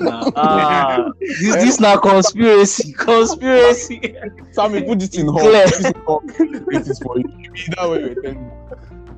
Nah, 0.00 0.28
ah, 0.34 1.12
this, 1.20 1.54
this 1.54 1.80
now 1.80 1.98
conspiracy, 1.98 2.92
conspiracy. 2.94 4.16
Sammy, 4.50 4.82
put 4.82 5.00
it 5.04 5.14
in 5.14 5.28
Clear. 5.28 5.68
hall. 6.04 6.20
Put 6.20 6.50
it. 6.50 6.62
It 6.72 6.88
is 6.88 6.98
for 6.98 7.16
you. 7.16 7.28
That 7.76 7.88
way 7.88 8.00
you're 8.00 8.14
telling 8.22 8.44
me. 8.44 8.52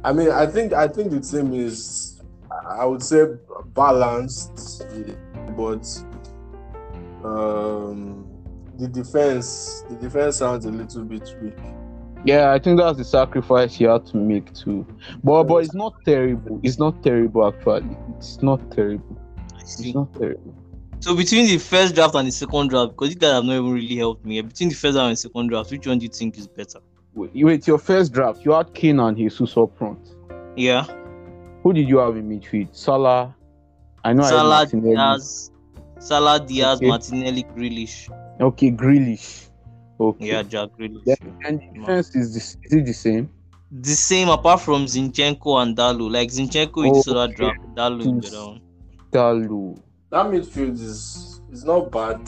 I 0.05 0.13
mean, 0.13 0.31
I 0.31 0.47
think 0.47 0.73
I 0.73 0.89
think 0.89 1.11
the 1.11 1.21
team 1.21 1.53
is, 1.53 2.23
I 2.67 2.85
would 2.85 3.03
say, 3.03 3.25
balanced, 3.75 4.85
but 5.57 5.87
um, 7.25 8.27
the 8.79 8.89
defense, 8.89 9.85
the 9.89 9.97
defense 9.97 10.37
sounds 10.37 10.65
a 10.67 10.71
little 10.71 11.05
bit 11.05 11.35
weak. 11.43 11.59
Yeah, 12.25 12.53
I 12.53 12.59
think 12.59 12.79
that's 12.79 12.99
the 12.99 13.05
sacrifice 13.05 13.81
you 13.81 13.89
had 13.89 14.07
to 14.07 14.17
make 14.17 14.53
too. 14.53 14.87
But 15.23 15.45
but 15.45 15.57
it's 15.65 15.75
not 15.75 15.95
terrible. 16.05 16.61
It's 16.63 16.79
not 16.79 17.03
terrible 17.03 17.49
actually. 17.49 17.97
It's 18.19 18.43
not 18.43 18.71
terrible. 18.71 19.19
It's 19.61 19.95
not 19.95 20.13
terrible. 20.15 20.55
So 21.01 21.15
between 21.15 21.47
the 21.47 21.59
first 21.59 21.95
draft 21.95 22.17
and 22.17 22.27
the 22.27 22.33
second 22.33 22.69
draft, 22.69 22.93
because 22.93 23.11
you 23.11 23.17
guys 23.17 23.33
have 23.33 23.45
not 23.45 23.55
even 23.55 23.73
really 23.73 23.97
helped 23.97 24.25
me. 24.25 24.41
Between 24.41 24.69
the 24.69 24.75
first 24.75 24.95
draft 24.95 25.07
and 25.07 25.13
the 25.13 25.17
second 25.17 25.49
draft, 25.49 25.71
which 25.71 25.87
one 25.87 25.99
do 25.99 26.05
you 26.05 26.11
think 26.11 26.37
is 26.37 26.49
better? 26.49 26.81
Wait, 27.19 27.31
wait, 27.35 27.67
your 27.67 27.79
first 27.79 28.13
draft, 28.13 28.45
you 28.45 28.53
had 28.53 28.73
Kane 28.75 29.01
and 29.01 29.17
Jesus 29.17 29.57
up 29.57 29.77
front. 29.77 29.99
Yeah, 30.57 30.85
Who 31.65 31.73
did 31.73 31.89
you 31.89 31.99
have 31.99 32.17
in 32.17 32.29
midfield? 32.29 32.69
Salah. 32.75 33.35
I 34.05 34.13
know 34.13 34.23
I 34.23 34.27
had 34.27 34.31
Salah, 34.33 34.49
Martinelli. 34.65 34.95
Diaz, 34.95 35.51
Salah, 35.99 36.47
Diaz, 36.47 36.79
Okay. 36.79 36.87
Martinelli, 36.89 37.43
Grealish. 37.57 38.09
Okay, 38.41 38.71
Grealish. 38.71 39.49
Okay. 40.01 40.27
Yeah, 40.29 40.43
Jack 40.45 40.69
Grealish. 40.79 41.05
Then, 41.05 41.17
and 41.45 41.61
the 41.61 41.81
defense 41.81 42.15
is 42.15 42.33
this 42.35 42.57
is 42.63 42.73
it 42.73 42.87
the 42.87 42.93
same? 42.93 43.29
The 43.73 43.91
same 43.91 44.29
apart 44.29 44.61
from 44.61 44.87
Zinchenko 44.87 45.61
and 45.61 45.77
Dalot. 45.77 46.11
Like 46.13 46.31
Zinchenko 46.31 46.87
in 46.87 46.93
this 46.95 47.09
Oh, 47.09 47.13
other 47.17 47.33
okay. 47.33 47.35
draft, 47.35 47.59
Dalot 47.75 48.05
in 48.05 48.21
the 48.21 48.27
Yes. 48.27 48.35
other 48.35 48.47
one. 48.53 48.61
Dalot. 49.13 49.83
That 50.11 50.27
midfield 50.27 50.75
is 50.75 51.41
is 51.51 51.65
not 51.65 51.91
bad. 51.91 52.21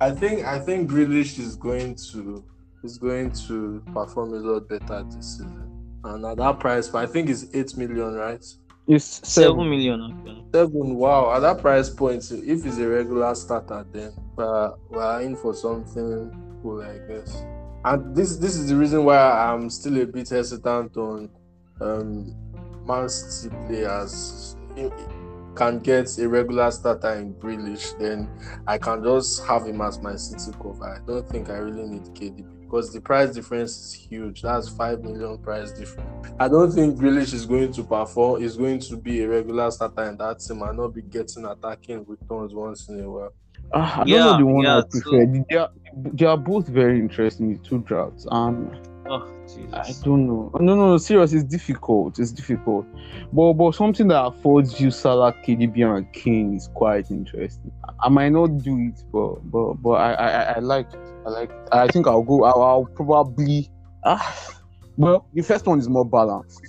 I 0.00 0.10
think 0.12 0.44
I 0.44 0.58
think 0.60 0.88
Grealish 0.90 1.38
is 1.40 1.56
going 1.56 1.96
to 2.12 2.44
is 2.86 2.98
going 2.98 3.30
to 3.48 3.82
perform 3.92 4.32
a 4.34 4.38
lot 4.38 4.68
better 4.68 5.04
this 5.04 5.32
season. 5.38 5.62
And 6.04 6.24
at 6.24 6.36
that 6.38 6.60
price, 6.60 6.88
point, 6.88 7.08
I 7.08 7.12
think 7.12 7.28
it's 7.28 7.46
eight 7.54 7.76
million, 7.76 8.14
right? 8.14 8.44
It's 8.88 9.04
Seven 9.04 9.50
seven. 9.58 9.70
million 9.70 10.00
actually. 10.16 10.44
Seven. 10.54 10.94
Wow, 10.94 11.34
at 11.34 11.40
that 11.40 11.58
price 11.58 11.90
point, 11.90 12.30
if 12.30 12.62
he's 12.64 12.78
a 12.78 12.86
regular 12.88 13.34
starter, 13.34 13.84
then 13.92 14.12
uh, 14.38 14.70
we're 14.88 15.20
in 15.22 15.34
for 15.36 15.52
something 15.54 16.30
cool, 16.62 16.80
I 16.82 16.98
guess. 17.08 17.42
And 17.84 18.14
this 18.14 18.36
this 18.36 18.56
is 18.56 18.68
the 18.68 18.76
reason 18.76 19.04
why 19.04 19.16
I'm 19.18 19.68
still 19.70 20.00
a 20.00 20.06
bit 20.06 20.28
hesitant 20.28 20.96
on 20.96 21.28
um, 21.80 22.34
Man 22.86 23.08
City 23.08 23.54
players. 23.66 24.56
If- 24.76 24.92
Can 25.56 25.78
get 25.78 26.18
a 26.18 26.28
regular 26.28 26.70
starter 26.70 27.14
in 27.14 27.32
Grealish, 27.40 27.98
then 27.98 28.28
I 28.66 28.76
can 28.76 29.02
just 29.02 29.42
have 29.46 29.64
him 29.64 29.80
as 29.80 29.98
my 30.02 30.14
City 30.14 30.52
cover. 30.62 30.84
I 30.84 30.98
don't 31.06 31.26
think 31.30 31.48
I 31.48 31.56
really 31.56 31.88
need 31.88 32.04
KDB 32.14 32.44
because 32.66 32.92
the 32.92 33.00
price 33.00 33.30
difference 33.32 33.72
is 33.78 33.92
huge. 33.94 34.42
That's 34.42 34.68
five 34.68 35.02
million 35.02 35.38
price 35.38 35.70
difference. 35.72 36.32
I 36.38 36.48
don't 36.48 36.70
think 36.72 36.98
Grealish 36.98 37.32
is 37.32 37.46
going 37.46 37.72
to 37.72 37.82
perform. 37.84 38.42
Is 38.42 38.56
going 38.56 38.80
to 38.80 38.96
be 38.96 39.22
a 39.22 39.28
regular 39.28 39.70
starter 39.70 40.04
in 40.04 40.16
that 40.18 40.40
team 40.40 40.62
and 40.62 40.76
not 40.76 40.88
be 40.94 41.02
getting 41.02 41.44
attacking 41.44 42.04
returns 42.06 42.52
once 42.54 42.88
in 42.88 43.00
a 43.00 43.08
while. 43.10 43.32
Ah, 43.72 44.00
I 44.00 44.04
Yeah, 44.06 44.18
don't 44.18 44.26
know 44.32 44.38
the 44.38 44.46
one 44.46 44.64
yeah, 44.64 44.76
I 44.76 44.80
so- 44.80 44.86
prefer. 45.00 45.44
They, 45.48 45.56
are, 45.56 45.70
they 45.96 46.26
are 46.26 46.36
both 46.36 46.66
very 46.68 46.98
interesting, 46.98 47.52
the 47.52 47.58
two 47.60 47.78
drafts. 47.80 48.26
Um, 48.30 48.70
Oh, 49.08 49.24
I 49.72 49.92
don't 50.02 50.26
know. 50.26 50.50
No, 50.60 50.74
no, 50.74 50.86
no. 50.88 50.98
Serious, 50.98 51.32
it's 51.32 51.44
difficult. 51.44 52.18
It's 52.18 52.32
difficult. 52.32 52.86
But 53.32 53.52
but 53.54 53.74
something 53.74 54.08
that 54.08 54.24
affords 54.24 54.80
you 54.80 54.90
Salah, 54.90 55.32
KDB, 55.32 55.84
and 55.96 56.12
Kane 56.12 56.54
is 56.54 56.68
quite 56.74 57.10
interesting. 57.10 57.72
I, 58.00 58.08
might 58.08 58.30
not 58.30 58.58
do 58.58 58.78
it, 58.78 59.02
but 59.12 59.36
but 59.50 59.74
but 59.74 59.90
I 59.92 60.12
I, 60.14 60.42
I- 60.54 60.58
like 60.58 60.92
it. 60.92 61.00
I 61.26 61.30
like. 61.30 61.50
I 61.72 61.88
think 61.88 62.06
I'll 62.06 62.22
go. 62.22 62.44
I'll, 62.44 62.62
I'll 62.62 62.84
probably. 62.86 63.70
Ah, 64.04 64.54
well, 64.96 65.26
the 65.34 65.42
first 65.42 65.66
one 65.66 65.78
is 65.78 65.88
more 65.88 66.04
balanced. 66.04 66.60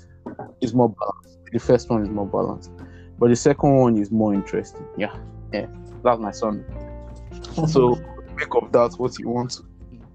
It's 0.61 0.73
more 0.73 0.89
balanced. 0.89 1.39
The 1.51 1.59
first 1.59 1.89
one 1.89 2.03
is 2.03 2.09
more 2.09 2.28
balanced, 2.28 2.71
but 3.19 3.30
the 3.30 3.36
second 3.36 3.75
one 3.75 3.97
is 3.97 4.11
more 4.11 4.34
interesting. 4.34 4.86
Yeah, 4.97 5.15
yeah. 5.53 5.67
That's 6.03 6.19
my 6.19 6.32
son. 6.32 6.65
So 7.67 7.95
make 8.36 8.53
of 8.55 8.71
that 8.71 8.93
what 8.97 9.17
you 9.19 9.30
want. 9.30 9.59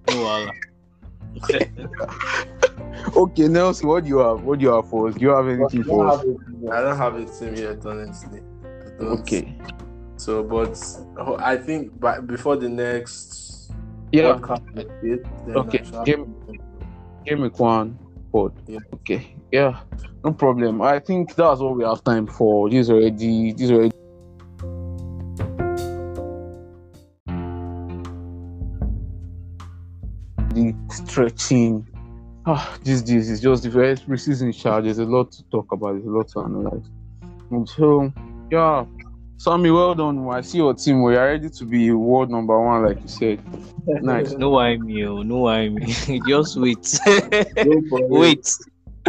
No. 0.08 0.50
okay, 3.16 3.48
Nelson, 3.48 3.88
what 3.88 4.04
do 4.04 4.08
you 4.10 4.18
have? 4.18 4.42
What 4.42 4.58
do 4.58 4.64
you 4.64 4.72
have 4.72 4.88
for 4.88 5.08
us? 5.08 5.14
Do 5.14 5.20
you 5.20 5.30
have 5.30 5.48
anything 5.48 5.80
I 5.80 5.84
for 5.84 6.04
don't 6.04 6.10
us? 6.10 6.18
have 6.18 6.28
a- 6.28 6.70
I 6.70 6.80
don't 6.82 6.96
have 6.98 7.14
a 7.16 7.24
team 7.24 7.54
yet, 7.56 7.84
honestly. 7.86 8.40
I 8.64 8.90
don't. 9.02 9.20
Okay. 9.20 9.56
So, 10.16 10.42
but 10.44 10.78
oh, 11.18 11.36
I 11.38 11.56
think 11.56 11.98
by, 11.98 12.20
before 12.20 12.56
the 12.56 12.68
next 12.68 13.72
Yeah. 14.12 14.34
podcast, 14.34 15.02
did, 15.02 15.26
Okay, 15.56 15.80
I 15.80 15.82
shall- 15.90 16.04
give- 16.04 16.26
Give 17.24 17.38
me 17.38 17.48
one 17.50 17.98
pod. 18.32 18.52
Yeah. 18.66 18.80
Okay. 18.94 19.36
Yeah. 19.52 19.78
No 20.24 20.32
problem. 20.32 20.82
I 20.82 20.98
think 20.98 21.34
that's 21.36 21.60
all 21.60 21.74
we 21.74 21.84
have 21.84 22.02
time 22.02 22.26
for. 22.26 22.68
This 22.68 22.90
already. 22.90 23.52
This 23.52 23.70
already. 23.70 23.92
Stretching. 30.92 31.86
Ah, 32.44 32.76
this 32.82 33.02
this 33.02 33.28
is 33.28 33.40
just 33.40 33.62
the 33.62 33.70
first 33.70 34.08
preseason 34.08 34.54
charge. 34.54 34.84
There's 34.84 34.98
a 34.98 35.04
lot 35.04 35.32
to 35.32 35.44
talk 35.44 35.72
about. 35.72 35.92
There's 35.94 36.06
a 36.06 36.10
lot 36.10 36.28
to 36.28 36.40
analyze. 36.40 36.88
And 37.50 37.68
so, 37.68 38.12
yeah, 38.50 38.84
Sammy, 39.42 39.72
well 39.72 39.94
done. 39.94 40.28
I 40.28 40.40
see 40.40 40.58
your 40.58 40.72
team. 40.72 41.02
We 41.02 41.16
are 41.16 41.26
ready 41.26 41.50
to 41.50 41.64
be 41.64 41.90
world 41.90 42.30
number 42.30 42.60
one, 42.60 42.84
like 42.84 43.02
you 43.02 43.08
said. 43.08 43.40
Nice. 43.86 44.30
No 44.38 44.50
why 44.50 44.76
me, 44.76 45.04
oh, 45.04 45.22
no 45.22 45.38
why 45.38 45.68
me. 45.68 46.20
Just 46.28 46.56
wait. 46.56 47.00
Go 47.04 47.82
for 47.90 48.00
it. 48.00 48.08
wait. 48.08 48.48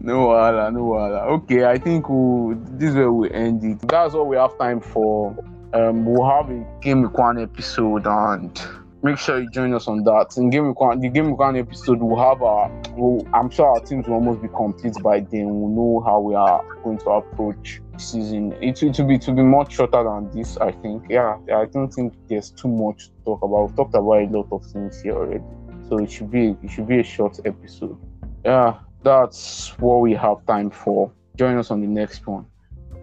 no 0.00 0.28
wahala, 0.28 0.72
no 0.72 0.80
wahala. 0.80 1.26
Okay, 1.28 1.66
I 1.66 1.76
think 1.76 2.08
we'll, 2.08 2.56
this 2.78 2.94
way 2.94 3.06
we 3.06 3.30
end 3.32 3.62
it. 3.64 3.86
That's 3.86 4.14
all 4.14 4.26
we 4.26 4.36
have 4.36 4.56
time 4.56 4.80
for. 4.80 5.36
Um, 5.74 6.06
we'll 6.06 6.28
have 6.30 6.48
a 6.48 6.64
Game 6.80 7.04
One 7.04 7.38
episode 7.38 8.06
and 8.06 8.58
make 9.06 9.18
sure 9.18 9.40
you 9.40 9.48
join 9.50 9.72
us 9.72 9.88
on 9.88 10.04
that. 10.04 10.36
In 10.36 10.50
Game 10.50 10.72
One, 10.74 11.00
the 11.00 11.08
Game 11.08 11.36
One 11.36 11.56
episode, 11.56 12.00
we'll 12.00 12.22
have 12.22 12.42
our. 12.42 12.70
We'll, 12.90 13.26
I'm 13.32 13.50
sure 13.50 13.66
our 13.66 13.80
teams 13.80 14.06
will 14.06 14.14
almost 14.14 14.42
be 14.42 14.48
complete 14.48 14.96
by 15.02 15.20
then. 15.20 15.60
We'll 15.60 15.70
know 15.70 16.02
how 16.04 16.20
we 16.20 16.34
are 16.34 16.62
going 16.82 16.98
to 16.98 17.10
approach 17.10 17.80
season. 17.96 18.52
It 18.60 18.82
will 18.82 19.06
be 19.06 19.18
to 19.18 19.32
be 19.32 19.42
much 19.42 19.74
shorter 19.76 20.02
than 20.04 20.30
this. 20.32 20.56
I 20.58 20.72
think. 20.72 21.04
Yeah, 21.08 21.38
I 21.54 21.64
don't 21.66 21.92
think 21.92 22.14
there's 22.28 22.50
too 22.50 22.68
much 22.68 23.06
to 23.06 23.12
talk 23.24 23.42
about. 23.42 23.68
We've 23.68 23.76
talked 23.76 23.94
about 23.94 24.22
a 24.22 24.28
lot 24.36 24.48
of 24.52 24.64
things 24.66 25.00
here 25.00 25.14
already, 25.14 25.44
so 25.88 25.98
it 25.98 26.10
should 26.10 26.30
be 26.30 26.56
it 26.62 26.70
should 26.70 26.88
be 26.88 27.00
a 27.00 27.04
short 27.04 27.38
episode 27.44 27.98
yeah, 28.46 28.78
that's 29.02 29.76
what 29.78 30.00
we 30.00 30.14
have 30.14 30.46
time 30.46 30.70
for. 30.70 31.10
Join 31.36 31.58
us 31.58 31.72
on 31.72 31.80
the 31.80 31.88
next 31.88 32.26
one. 32.28 32.46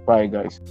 Bye, 0.06 0.28
guys. 0.28 0.62